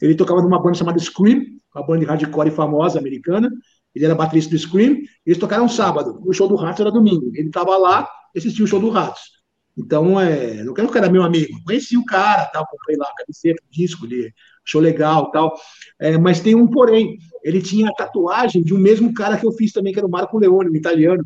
[0.00, 1.44] Ele tocava numa banda chamada Scream,
[1.74, 3.50] uma banda de hardcore famosa americana.
[3.94, 4.98] Ele era baterista do Scream.
[5.26, 6.20] Eles tocaram sábado.
[6.24, 7.30] O show do Ratos era domingo.
[7.34, 9.40] Ele estava lá e assistiu o show do Ratos.
[9.76, 11.58] Então, é, não quero que o era meu amigo.
[11.64, 14.32] Conheci o cara, tal, comprei lá a camiseta, disco, ele
[14.66, 15.54] achou legal tal.
[15.98, 17.18] É, mas tem um porém.
[17.42, 20.10] Ele tinha a tatuagem de um mesmo cara que eu fiz também, que era o
[20.10, 21.24] Marco Leone, um italiano.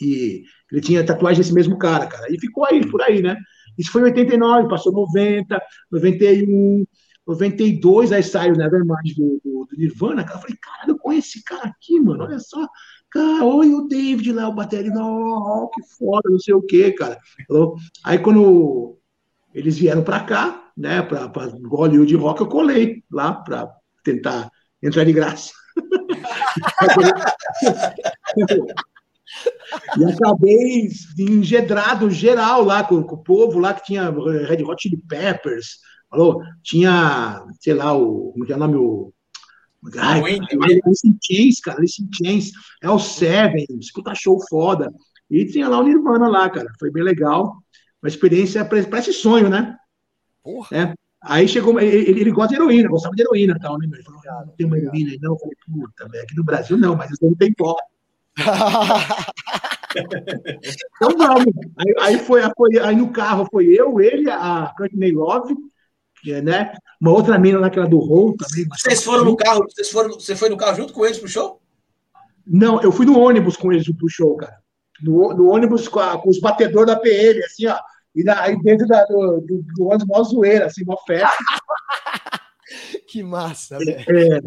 [0.00, 2.32] E ele tinha tatuagem desse mesmo cara, cara.
[2.32, 3.36] E ficou aí, por aí, né?
[3.78, 5.60] Isso foi em 89, passou 90,
[5.90, 6.84] 91,
[7.26, 10.24] 92, aí saiu Nevermind do, do, do Nirvana.
[10.24, 12.66] Cara, eu falei, cara, eu conheço esse cara aqui, mano, olha só.
[13.10, 17.18] Cara, oi, o David lá, o bateria, oh, que foda, não sei o quê, cara.
[18.04, 18.98] Aí quando
[19.54, 21.30] eles vieram para cá, né, para
[21.66, 23.70] Hollywood Rock, eu colei lá para
[24.02, 24.50] tentar
[24.82, 25.52] entrar de graça.
[29.98, 30.88] e acabei
[31.18, 35.78] engedrado geral lá com, com, o povo lá que tinha Red Hot Chili Peppers,
[36.12, 36.42] falou?
[36.62, 39.12] tinha, sei lá, o, como é, é o nome, o
[39.98, 40.38] Ai,
[40.84, 44.92] Alice in Chains, cara, Alice in Chains, é o Seven, escuta show foda.
[45.28, 47.56] E tinha lá o Nirvana lá, cara, foi bem legal.
[48.00, 49.76] Uma experiência, parece sonho, né?
[50.42, 50.68] Porra.
[50.76, 50.94] É.
[51.24, 53.88] Aí chegou, ele, ele, gosta de heroína, gostava de heroína tal, né?
[53.92, 55.32] Ele falou, ah, não tem uma heroína aí, não.
[55.32, 57.76] Eu falei, puta, aqui no Brasil não, mas isso não tem pó.
[60.96, 61.54] então vamos.
[61.76, 62.42] Aí, aí, foi,
[62.82, 65.70] aí no carro foi eu, ele, a Courtney Love, que é,
[66.42, 66.72] né?
[67.00, 68.66] Uma outra mina naquela do Hole também.
[68.68, 71.60] Vocês foram no carro, vocês foram, você foi no carro junto com eles pro show?
[72.46, 74.58] Não, eu fui no ônibus com eles pro show, cara.
[75.02, 77.76] No, no ônibus com, a, com os batedores da PL, assim, ó.
[78.14, 81.30] E aí dentro da, do, do, do ônibus, mó zoeira, assim, mó festa.
[83.08, 83.98] que massa, velho.
[84.08, 84.40] É,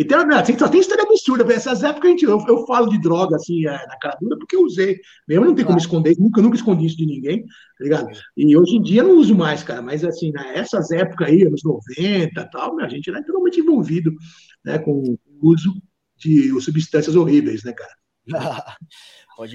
[0.00, 1.52] então, assim, só tem história absurda.
[1.52, 4.54] Essas épocas a gente, eu, eu falo de droga assim é, na cara dura porque
[4.54, 5.00] eu usei.
[5.26, 8.08] Mesmo não tem como esconder, nunca, nunca escondi isso de ninguém, tá ligado?
[8.36, 9.82] E hoje em dia eu não uso mais, cara.
[9.82, 14.12] Mas assim, nessas épocas aí, anos 90 e tal, a gente era totalmente envolvido
[14.64, 15.74] né, com o uso
[16.16, 17.92] de substâncias horríveis, né, cara?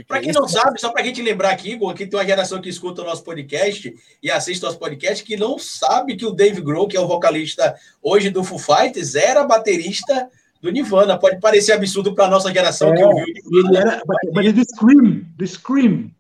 [0.08, 2.70] Para quem não sabe, só para a gente lembrar aqui, aqui tem uma geração que
[2.70, 6.62] escuta o nosso podcast e assiste o nosso podcast que não sabe que o Dave
[6.62, 10.30] Grohl, que é o vocalista hoje do Foo Fighters, era baterista
[10.62, 11.20] do Nirvana.
[11.20, 13.26] Pode parecer absurdo para a nossa geração é, que ouviu.
[13.28, 14.02] Ele era,
[14.34, 16.12] mas é do Scream, do Scream.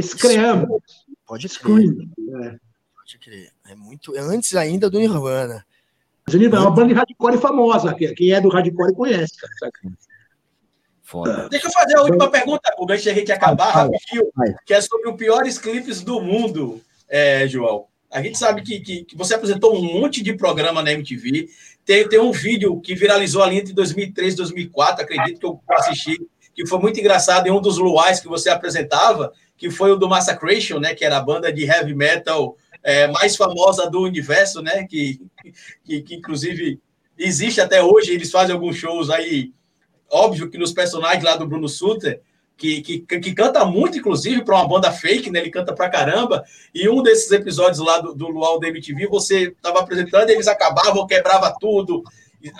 [0.00, 0.80] Scream.
[1.24, 2.10] Pode Scream.
[2.42, 2.56] É.
[2.96, 3.52] Pode crer.
[3.68, 5.64] É muito antes ainda do Nirvana.
[6.26, 7.94] Mas o Nirvana é uma banda de hardcore famosa.
[7.94, 9.72] Quem é do hardcore conhece, cara.
[11.12, 11.46] Foda.
[11.50, 14.32] Deixa eu fazer a última pergunta, o antes a gente acabar rapidinho,
[14.64, 17.84] que é sobre os piores clipes do mundo, é, João.
[18.10, 21.50] A gente sabe que, que, que, você apresentou um monte de programa na MTV.
[21.84, 26.16] Tem, tem um vídeo que viralizou ali entre 2003 e 2004, acredito que eu assisti,
[26.54, 30.08] que foi muito engraçado em um dos luais que você apresentava, que foi o do
[30.08, 30.94] Massacration, né?
[30.94, 34.86] Que era a banda de heavy metal é, mais famosa do universo, né?
[34.88, 35.20] Que,
[35.84, 36.80] que, que inclusive
[37.18, 38.12] existe até hoje.
[38.12, 39.52] Eles fazem alguns shows aí
[40.12, 42.20] óbvio que nos personagens lá do Bruno Suter,
[42.56, 45.40] que, que, que canta muito, inclusive, para uma banda fake, né?
[45.40, 46.44] Ele canta pra caramba.
[46.72, 51.06] E um desses episódios lá do, do Luau da MTV, você estava apresentando, eles acabavam,
[51.06, 52.04] quebrava tudo,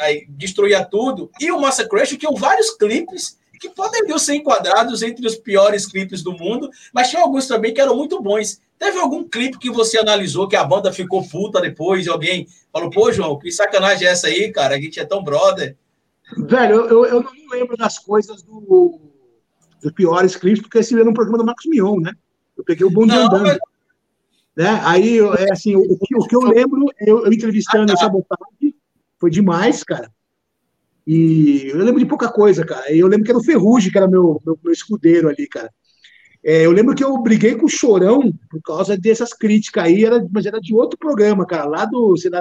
[0.01, 1.31] aí, destruía tudo.
[1.39, 6.33] E o Massacration tinha vários clipes que poderiam ser enquadrados entre os piores clipes do
[6.33, 8.61] mundo, mas tinha alguns também que eram muito bons.
[8.77, 12.91] Teve algum clipe que você analisou que a banda ficou puta depois e alguém falou,
[12.91, 14.75] pô, João, que sacanagem é essa aí, cara?
[14.75, 15.77] A gente é tão brother.
[16.37, 19.01] Velho, eu, eu não lembro das coisas do,
[19.83, 22.13] dos piores clipes, porque esse era um programa do Marcos Mion, né?
[22.57, 23.43] Eu peguei o bonde não, andando.
[23.43, 23.59] Mas...
[24.57, 24.81] Né?
[24.85, 28.03] Aí, é assim, o, o, que, o que eu lembro, eu, eu entrevistando ah, tá.
[28.03, 28.75] Sabotagem,
[29.19, 30.11] foi demais, cara.
[31.07, 32.93] E eu lembro de pouca coisa, cara.
[32.95, 35.71] Eu lembro que era o Ferrugem, que era meu, meu, meu escudeiro ali, cara.
[36.45, 40.27] É, eu lembro que eu briguei com o Chorão por causa dessas críticas aí, era,
[40.31, 42.41] mas era de outro programa, cara, lá do, sei lá,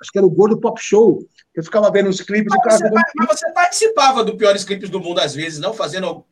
[0.00, 2.54] acho que era o Gordo Pop Show, eu ficava vendo os clipes.
[2.64, 5.72] Mas, você, mas você participava do Piores Clipes do Mundo às vezes, não?
[5.72, 6.24] Fazendo.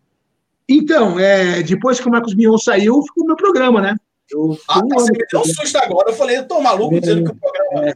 [0.69, 3.97] Então, é, depois que o Marcos Mion saiu, ficou o meu programa, né?
[4.31, 6.11] Eu, ah, tá, você me deu um susto agora.
[6.11, 7.89] Eu falei, eu tô maluco é, dizendo que o programa.
[7.89, 7.95] É.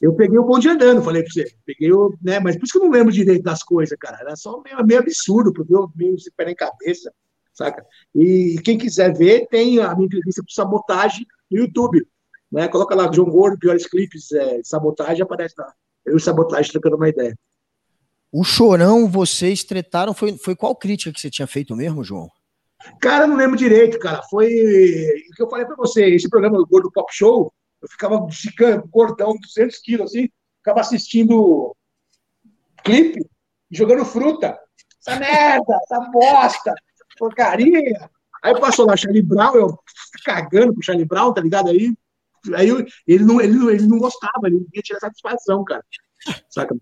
[0.00, 1.44] Eu peguei o bonde andando, falei pra você.
[1.64, 2.16] Peguei o.
[2.22, 4.18] Né, mas por isso que eu não lembro direito das coisas, cara.
[4.20, 7.12] Era só meio, meio absurdo, porque eu meio se pé em cabeça,
[7.52, 7.84] saca?
[8.14, 12.06] E quem quiser ver, tem a minha entrevista com sabotagem no YouTube.
[12.50, 12.68] Né?
[12.68, 15.72] Coloca lá, João Gordo, piores clipes é, de sabotagem, aparece lá.
[16.04, 17.34] Eu e Sabotagem trocando uma ideia.
[18.32, 22.28] O Chorão, vocês tretaram, foi, foi qual crítica que você tinha feito mesmo, João?
[23.00, 24.22] Cara, não lembro direito, cara.
[24.24, 28.26] Foi o que eu falei pra você, esse programa do Gordo Pop Show, eu ficava
[28.30, 30.28] gigante, gordão, 200 quilos, assim,
[30.58, 31.74] ficava assistindo
[32.82, 33.20] clipe
[33.70, 34.58] e jogando fruta.
[35.06, 36.74] Essa merda, essa bosta,
[37.18, 38.10] porcaria.
[38.42, 39.78] Aí passou lá Charlie Brown, eu
[40.24, 41.68] cagando pro Charlie Brown, tá ligado?
[41.68, 41.94] Aí
[42.54, 45.84] Aí eu, ele, não, ele, ele não gostava, ele não ia tirar satisfação, cara.
[46.48, 46.74] Saca?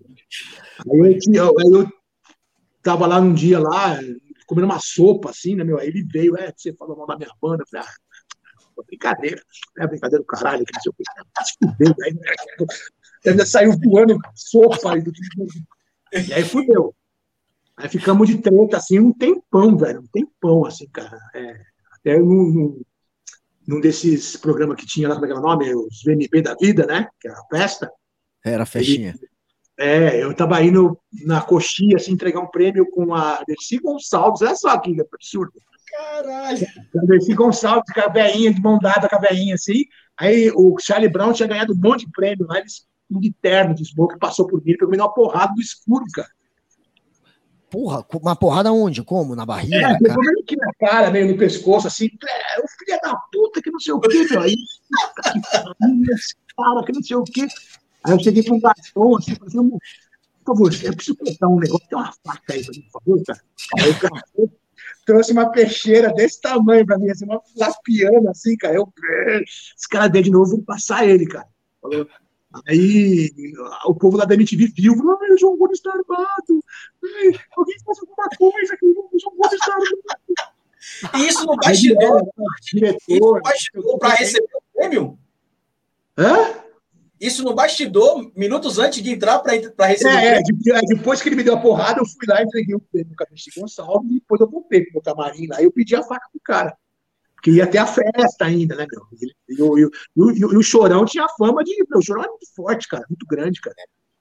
[0.91, 1.89] Aí eu, eu
[2.83, 3.99] tava lá um dia lá,
[4.47, 5.79] comendo uma sopa, assim, né, meu?
[5.79, 7.63] Aí ele veio, é, você falou mal da minha banda.
[7.63, 9.43] Eu falei, ah, brincadeira.
[9.79, 10.93] É brincadeira do caralho, que não sei.
[11.35, 11.97] Tá se fudendo.
[12.03, 14.95] Aí, né, saiu voando sopa.
[14.95, 15.03] Aí,
[16.29, 16.95] e aí fudeu.
[17.77, 20.01] Aí ficamos de treta, assim, um tempão, velho.
[20.01, 21.19] Um tempão, assim, cara.
[21.35, 21.61] É,
[21.93, 22.81] até não,
[23.67, 25.75] num desses programas que tinha lá, como é que era o nome?
[25.75, 27.09] Os VMP da vida, né?
[27.21, 27.91] Que era a festa.
[28.45, 29.15] Era a festinha.
[29.79, 34.43] é, eu tava indo na coxinha, assim, entregar um prêmio com a Dercy Gonçalves.
[34.43, 35.53] Olha só que absurdo.
[35.91, 36.67] Caralho!
[36.97, 39.85] A Dercy Gonçalves, com a veinha, de mão dada com a veinha, assim.
[40.19, 43.75] Aí o Charlie Brown tinha ganhado um monte de prêmio lá, eles, um de terno,
[43.75, 46.29] de smoke, passou por mim, pegou me uma porrada do escuro, cara.
[47.73, 49.03] Porra, uma porrada onde?
[49.03, 49.35] Como?
[49.35, 49.77] Na barriga?
[49.77, 50.21] É, na cara?
[50.43, 53.95] aqui na cara, meio no pescoço, assim, é, o filho da puta, que não sei
[53.95, 54.41] o quê, meu.
[54.43, 54.55] Aí,
[56.55, 57.47] cara, que não sei o quê.
[58.05, 59.71] Aí eu cheguei com um garçom, assim, falei, assim,
[60.45, 63.23] por favor, eu preciso cortar um negócio, tem uma faca aí pra mim, por favor,
[63.25, 63.41] cara.
[63.79, 64.23] Aí o cara
[65.07, 68.75] trouxe uma peixeira desse tamanho pra mim, assim, uma lapiana, assim, cara.
[68.75, 68.93] Eu,
[69.43, 71.47] esse cara deu de novo, vou passar ele, cara.
[71.81, 72.07] Falou,
[72.69, 73.33] Aí
[73.87, 76.65] o povo lá da MTV viu, falou, ai, o João Gordo está armado.
[77.03, 80.53] Ai, alguém faz alguma coisa que o João Gordo está armado.
[81.17, 82.23] E isso no bastidor,
[82.63, 85.19] diretor, bastidor para receber o prêmio?
[86.19, 86.63] Hã?
[87.21, 90.77] Isso no bastidor, minutos antes de entrar para receber é, o prêmio.
[90.77, 93.17] É, depois que ele me deu a porrada, eu fui lá, entreguei o prêmio no
[93.17, 96.29] Cabeça Gonçalves e depois eu voltei pro meu camarim lá e eu pedi a faca
[96.31, 96.77] pro cara
[97.43, 99.03] que ia ter a festa ainda, né, meu?
[99.21, 101.75] E, e, e, e, o Chorão tinha fama de.
[101.91, 103.75] Meu, o Chorão era muito forte, cara, muito grande, cara.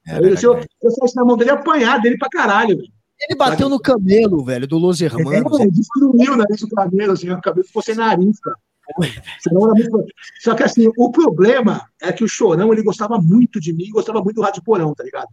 [0.08, 2.92] É, eu, se eu, eu fosse na mão dele, apanhar dele pra caralho, velho.
[3.22, 5.60] Ele bateu no camelo, velho, do Los Hermanos.
[5.60, 8.58] É, destruiu o nariz do camelo, assim, o cabelo ficou sem nariz, cara.
[10.42, 14.22] Só que assim, o problema é que o Chorão ele gostava muito de mim, gostava
[14.22, 15.30] muito do Rádio Porão, tá ligado?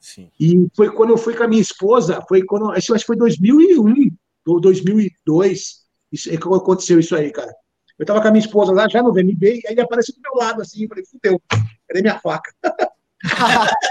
[0.00, 0.30] Sim.
[0.40, 2.72] E foi quando eu fui com a minha esposa, foi quando.
[2.72, 4.10] Acho que foi 2001,
[4.46, 5.79] 2002,
[6.12, 7.52] isso, aconteceu isso aí, cara.
[7.98, 10.20] Eu tava com a minha esposa lá, já no VMB, e aí ele apareceu do
[10.22, 11.42] meu lado, assim, eu falei, fudeu,
[11.86, 12.50] cadê minha faca?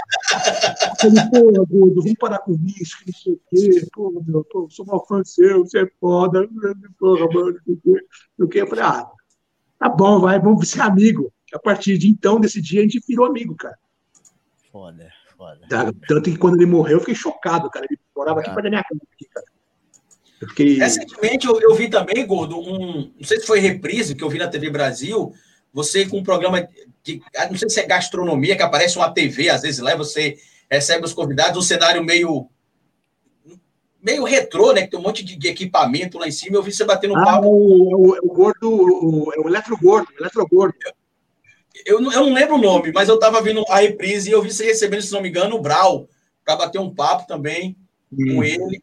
[1.00, 3.88] Falei, pô, Gordo, vamos parar com isso, que não sei o quê.
[3.92, 6.48] Pô, meu, pô, sou mal fã seu, você é foda.
[6.98, 8.00] Porra, mano, não sei
[8.38, 8.62] o quê.
[8.62, 9.08] Eu falei, ah,
[9.78, 11.32] tá bom, vai, vamos ser amigo.
[11.54, 13.78] A partir de então, desse dia, a gente virou amigo, cara.
[14.70, 15.60] Foda, foda.
[16.06, 17.86] Tanto que quando ele morreu, eu fiquei chocado, cara.
[17.88, 19.46] Ele morava aqui perto da minha casa, aqui, cara.
[20.40, 20.78] Eu fiquei...
[20.78, 23.12] Recentemente eu, eu, vi também, Gordo, um.
[23.16, 25.32] Não sei se foi reprise que eu vi na TV Brasil.
[25.72, 26.66] Você com um programa
[27.02, 27.22] de.
[27.50, 30.38] Não sei se é gastronomia, que aparece uma TV, às vezes lá, e você
[30.70, 32.48] recebe os convidados, um cenário meio.
[34.02, 34.82] meio retrô, né?
[34.82, 36.56] Que tem um monte de, de equipamento lá em cima.
[36.56, 37.48] Eu vi você batendo ah, papo.
[37.48, 40.74] O, o, o gordo, o, é o eletrogordo, eletrogordo.
[41.84, 44.50] Eu, eu não lembro o nome, mas eu estava vendo a reprise e eu vi
[44.52, 46.08] você recebendo, se não me engano, o Brau,
[46.44, 47.76] para bater um papo também
[48.12, 48.36] hum.
[48.36, 48.82] com ele.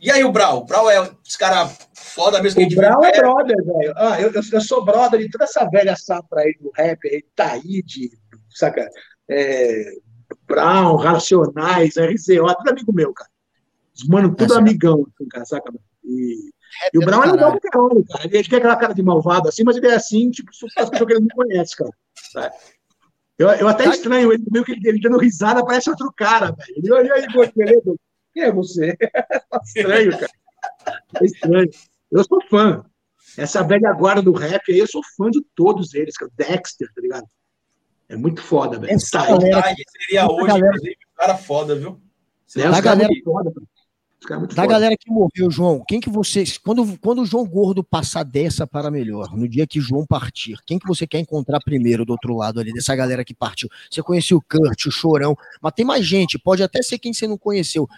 [0.00, 0.58] E aí, o Brau?
[0.58, 3.94] O Brau é esse cara foda mesmo O Brau é brother, velho.
[3.96, 7.24] Ah, eu, eu, eu, sou brother de toda essa velha safra aí do rap, aí,
[7.34, 8.10] Taíde,
[8.50, 8.88] saca?
[9.28, 9.92] É,
[10.46, 13.30] Brown, Racionais, RZO, tudo amigo meu, cara.
[13.94, 15.72] Os mano, tudo é amigão, assim, cara, saca?
[16.04, 16.50] E,
[16.94, 18.24] e o Brown é legal pra caralho, cara.
[18.24, 21.12] Ele tem aquela cara de malvado assim, mas ele é assim, tipo, as pessoas que
[21.12, 21.90] ele não conhece, cara.
[22.32, 22.54] Sabe?
[23.36, 27.06] Eu, eu até estranho ele, meio que ele, ele dando risada, parece outro cara, velho.
[27.06, 27.94] E aí, beleza?
[28.38, 28.96] Quem é você?
[29.00, 30.32] É estranho, cara.
[31.20, 31.70] É estranho.
[32.10, 32.84] Eu sou fã.
[33.36, 36.30] Essa velha guarda do rap aí, eu sou fã de todos eles, cara.
[36.36, 37.26] Dexter, tá ligado?
[38.08, 38.92] É muito foda, velho.
[38.92, 40.66] Essa tá, galera, seria hoje, galera...
[40.68, 42.00] inclusive, um cara foda, viu?
[42.56, 43.52] É, da galera, foda,
[44.54, 46.58] da galera que morreu, João, quem que vocês.
[46.58, 50.78] Quando, quando o João Gordo passar dessa para melhor, no dia que João partir, quem
[50.78, 53.68] que você quer encontrar primeiro do outro lado ali, dessa galera que partiu?
[53.88, 57.28] Você conheceu o Kurt, o Chorão, mas tem mais gente, pode até ser quem você
[57.28, 57.88] não conheceu.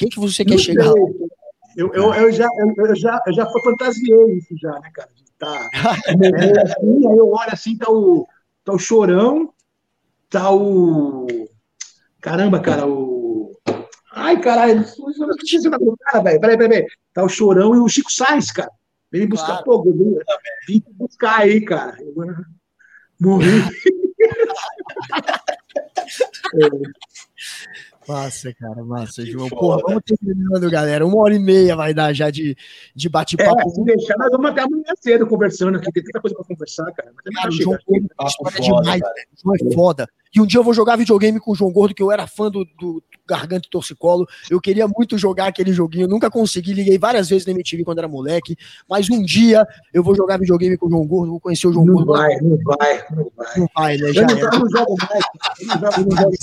[0.00, 0.86] Quem que você quer chegar?
[1.76, 2.48] Eu, eu, eu, já,
[2.78, 5.10] eu, já, eu já fantasiei isso já, né, cara?
[5.38, 8.26] Tá, assim, aí eu olho assim, tá o,
[8.64, 9.52] tá o Chorão,
[10.30, 11.26] tá o.
[12.18, 13.52] Caramba, cara, o.
[14.10, 16.40] Ai, caralho, eu não esqueci o nome do cara, velho.
[16.40, 16.86] Peraí, peraí, peraí.
[17.12, 18.72] Tá o Chorão e o Chico Sainz, cara.
[19.12, 19.62] Vem me buscar.
[19.62, 19.64] Claro.
[19.64, 19.82] Pô,
[20.66, 21.94] vim buscar aí, cara.
[22.00, 22.14] Eu
[23.20, 23.50] morri.
[26.54, 27.10] é.
[28.10, 29.48] Massa, cara, massa, João.
[29.48, 31.06] Porra, vamos terminando, galera.
[31.06, 32.56] Uma hora e meia vai dar já de,
[32.94, 33.60] de bate-papo.
[33.60, 35.92] É, se deixar, nós vamos até amanhã cedo conversando aqui.
[35.92, 37.12] Tem tanta coisa pra conversar, cara.
[37.14, 39.14] Mas cara, o João é demais, cara.
[39.42, 40.08] João é foda.
[40.34, 42.50] E um dia eu vou jogar videogame com o João Gordo, que eu era fã
[42.50, 44.26] do, do Garganta e Torcicolo.
[44.48, 46.72] Eu queria muito jogar aquele joguinho, nunca consegui.
[46.72, 48.56] Liguei várias vezes na MTV quando era moleque.
[48.88, 51.84] Mas um dia eu vou jogar videogame com o João Gordo, vou conhecer o João
[51.84, 52.12] não Gordo.
[52.12, 53.58] Vai, não vai, não vai.
[53.58, 54.12] Não vai, né?
[54.12, 55.24] Já eu não, jogo mais.
[55.60, 56.36] Eu não jogo, não jogo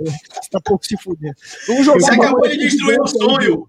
[0.00, 1.34] Você tá pouco se fuder.
[1.66, 2.00] Vamos jogar.
[2.00, 3.66] Você acabou de destruir o sonho.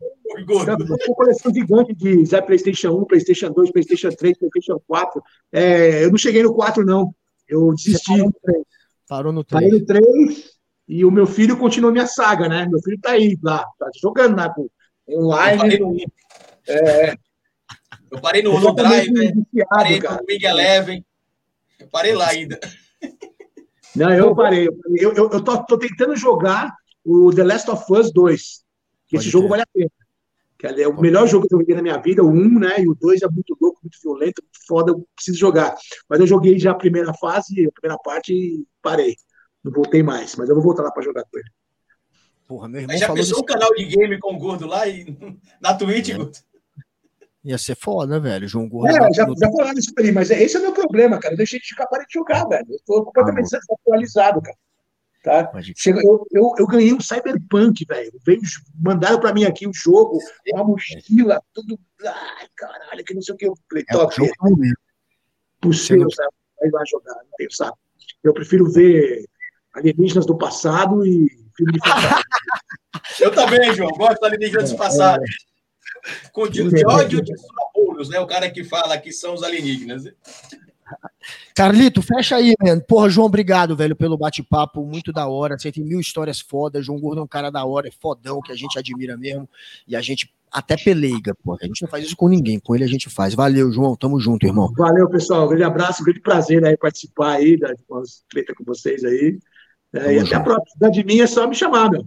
[0.50, 5.22] Uma coleção gigante de Zé PlayStation 1, PlayStation 2, PlayStation 3, PlayStation 4.
[5.52, 7.14] É, eu não cheguei no 4, não.
[7.48, 8.14] Eu desisti.
[9.12, 9.62] Parou no 3.
[9.62, 10.52] Parei no 3
[10.88, 12.66] e o meu filho continua minha saga, né?
[12.66, 14.56] Meu filho tá aí, lá, tá jogando lá
[15.10, 15.54] online.
[15.54, 15.98] Eu parei no,
[16.66, 17.16] é,
[18.10, 19.12] eu parei no, no Drive,
[19.68, 20.16] parei cara.
[20.16, 21.06] no Big Eleven.
[21.78, 22.58] Eu parei lá ainda.
[23.94, 24.70] Não, eu parei.
[24.70, 26.74] Eu, eu, eu tô, tô tentando jogar
[27.04, 28.64] o The Last of Us 2.
[29.08, 29.92] Que esse jogo vale a pena.
[30.62, 32.82] Que é o melhor jogo que eu joguei na minha vida, o 1, né?
[32.82, 35.76] E o 2 é muito louco, muito violento, muito foda, eu preciso jogar.
[36.08, 39.16] Mas eu joguei já a primeira fase, a primeira parte e parei.
[39.64, 41.50] Não voltei mais, mas eu vou voltar lá para jogar com ele.
[42.48, 42.94] Porra, meu irmão.
[42.94, 45.04] Mas já pensou um canal de game com o Gordo lá e
[45.60, 46.18] na Twitch, é.
[46.18, 46.38] Gordo?
[47.44, 48.48] Ia ser foda, velho.
[48.48, 48.96] João Gordo.
[48.96, 51.34] É, já, já falaram isso aí, mas esse é o meu problema, cara.
[51.34, 52.68] Eu deixei de ficar para de jogar, velho.
[52.70, 54.58] Eu tô completamente ah, desatualizado, cara.
[55.24, 55.52] Tá?
[55.76, 58.12] Chega, eu, eu, eu, ganhei um Cyberpunk, velho.
[58.76, 60.18] Mandaram para mim aqui o um jogo,
[60.52, 61.80] uma mochila, tudo.
[62.04, 63.46] Ai, caralho, que não sei o que.
[63.46, 64.16] Eu falei, é, top.
[64.26, 64.32] É,
[65.62, 66.34] possível, sabe?
[66.60, 67.78] Vai lá jogar, não sabe?
[68.24, 69.26] Eu prefiro ver
[69.76, 71.80] alienígenas do passado e filme de
[73.24, 75.24] Eu também, João, gosto de alienígenas do passado.
[75.24, 76.30] É.
[76.32, 77.34] Com de ódio de
[78.10, 78.20] né?
[78.20, 80.06] O cara que fala que são os alienígenas.
[81.56, 82.82] Carlito, fecha aí, mano.
[82.82, 85.58] Porra, João, obrigado, velho, pelo bate-papo, muito da hora.
[85.58, 86.86] Você tem mil histórias fodas.
[86.86, 89.48] João Gordo é um cara da hora, é fodão, que a gente admira mesmo.
[89.88, 91.60] E a gente até peleiga, porra.
[91.62, 93.34] A gente não faz isso com ninguém, com ele a gente faz.
[93.34, 94.72] Valeu, João, tamo junto, irmão.
[94.78, 95.46] Valeu, pessoal.
[95.46, 97.74] Um grande abraço, um grande prazer aí participar aí da
[98.30, 99.40] treta com vocês aí.
[99.94, 102.06] É, e até a próxima de mim é só me chamar, meu.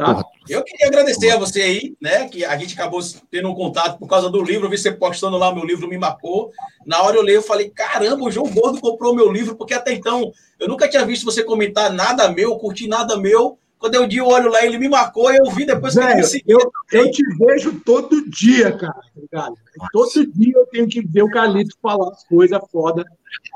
[0.00, 0.24] Tá?
[0.48, 2.26] Eu queria agradecer a você aí, né?
[2.26, 3.00] Que a gente acabou
[3.30, 4.64] tendo um contato por causa do livro.
[4.64, 6.50] Eu vi você postando lá, meu livro me marcou.
[6.86, 9.92] Na hora eu leio, eu falei: caramba, o João Gordo comprou meu livro, porque até
[9.92, 13.58] então eu nunca tinha visto você comentar nada meu, curtir nada meu.
[13.78, 16.26] Quando eu di o olho lá, ele me marcou e eu vi depois que Velho,
[16.26, 19.02] ele eu, eu te vejo todo dia, cara.
[19.30, 19.52] Tá
[19.92, 23.04] todo dia eu tenho que ver o Calito falar as coisas foda.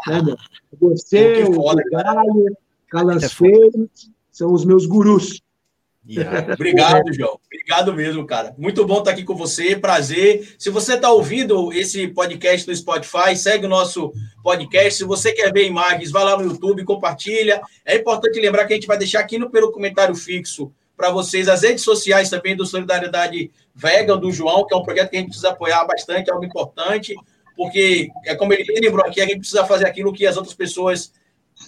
[0.06, 0.36] Né, meu?
[0.78, 2.56] Você, o foda, Galho,
[2.88, 3.88] Calanceiro,
[4.30, 5.42] são os meus gurus.
[6.06, 6.52] Yeah.
[6.54, 7.38] Obrigado, João.
[7.46, 8.54] Obrigado mesmo, cara.
[8.58, 9.74] Muito bom estar aqui com você.
[9.76, 10.54] Prazer.
[10.58, 14.12] Se você está ouvindo esse podcast no Spotify, segue o nosso
[14.42, 14.98] podcast.
[14.98, 17.62] Se você quer ver imagens, vá lá no YouTube, compartilha.
[17.84, 21.48] É importante lembrar que a gente vai deixar aqui no pelo comentário fixo para vocês
[21.48, 25.20] as redes sociais também do Solidariedade Vega do João, que é um projeto que a
[25.20, 27.14] gente precisa apoiar bastante, algo importante,
[27.56, 31.12] porque é como ele lembrou aqui, a gente precisa fazer aquilo que as outras pessoas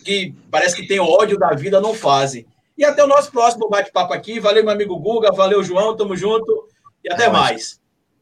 [0.04, 2.46] que parece que têm ódio da vida não fazem.
[2.76, 4.38] E até o nosso próximo bate-papo aqui.
[4.38, 5.32] Valeu, meu amigo Guga.
[5.32, 5.96] Valeu, João.
[5.96, 6.68] Tamo junto.
[7.02, 7.80] E até é mais.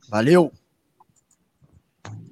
[0.09, 0.53] Valeu.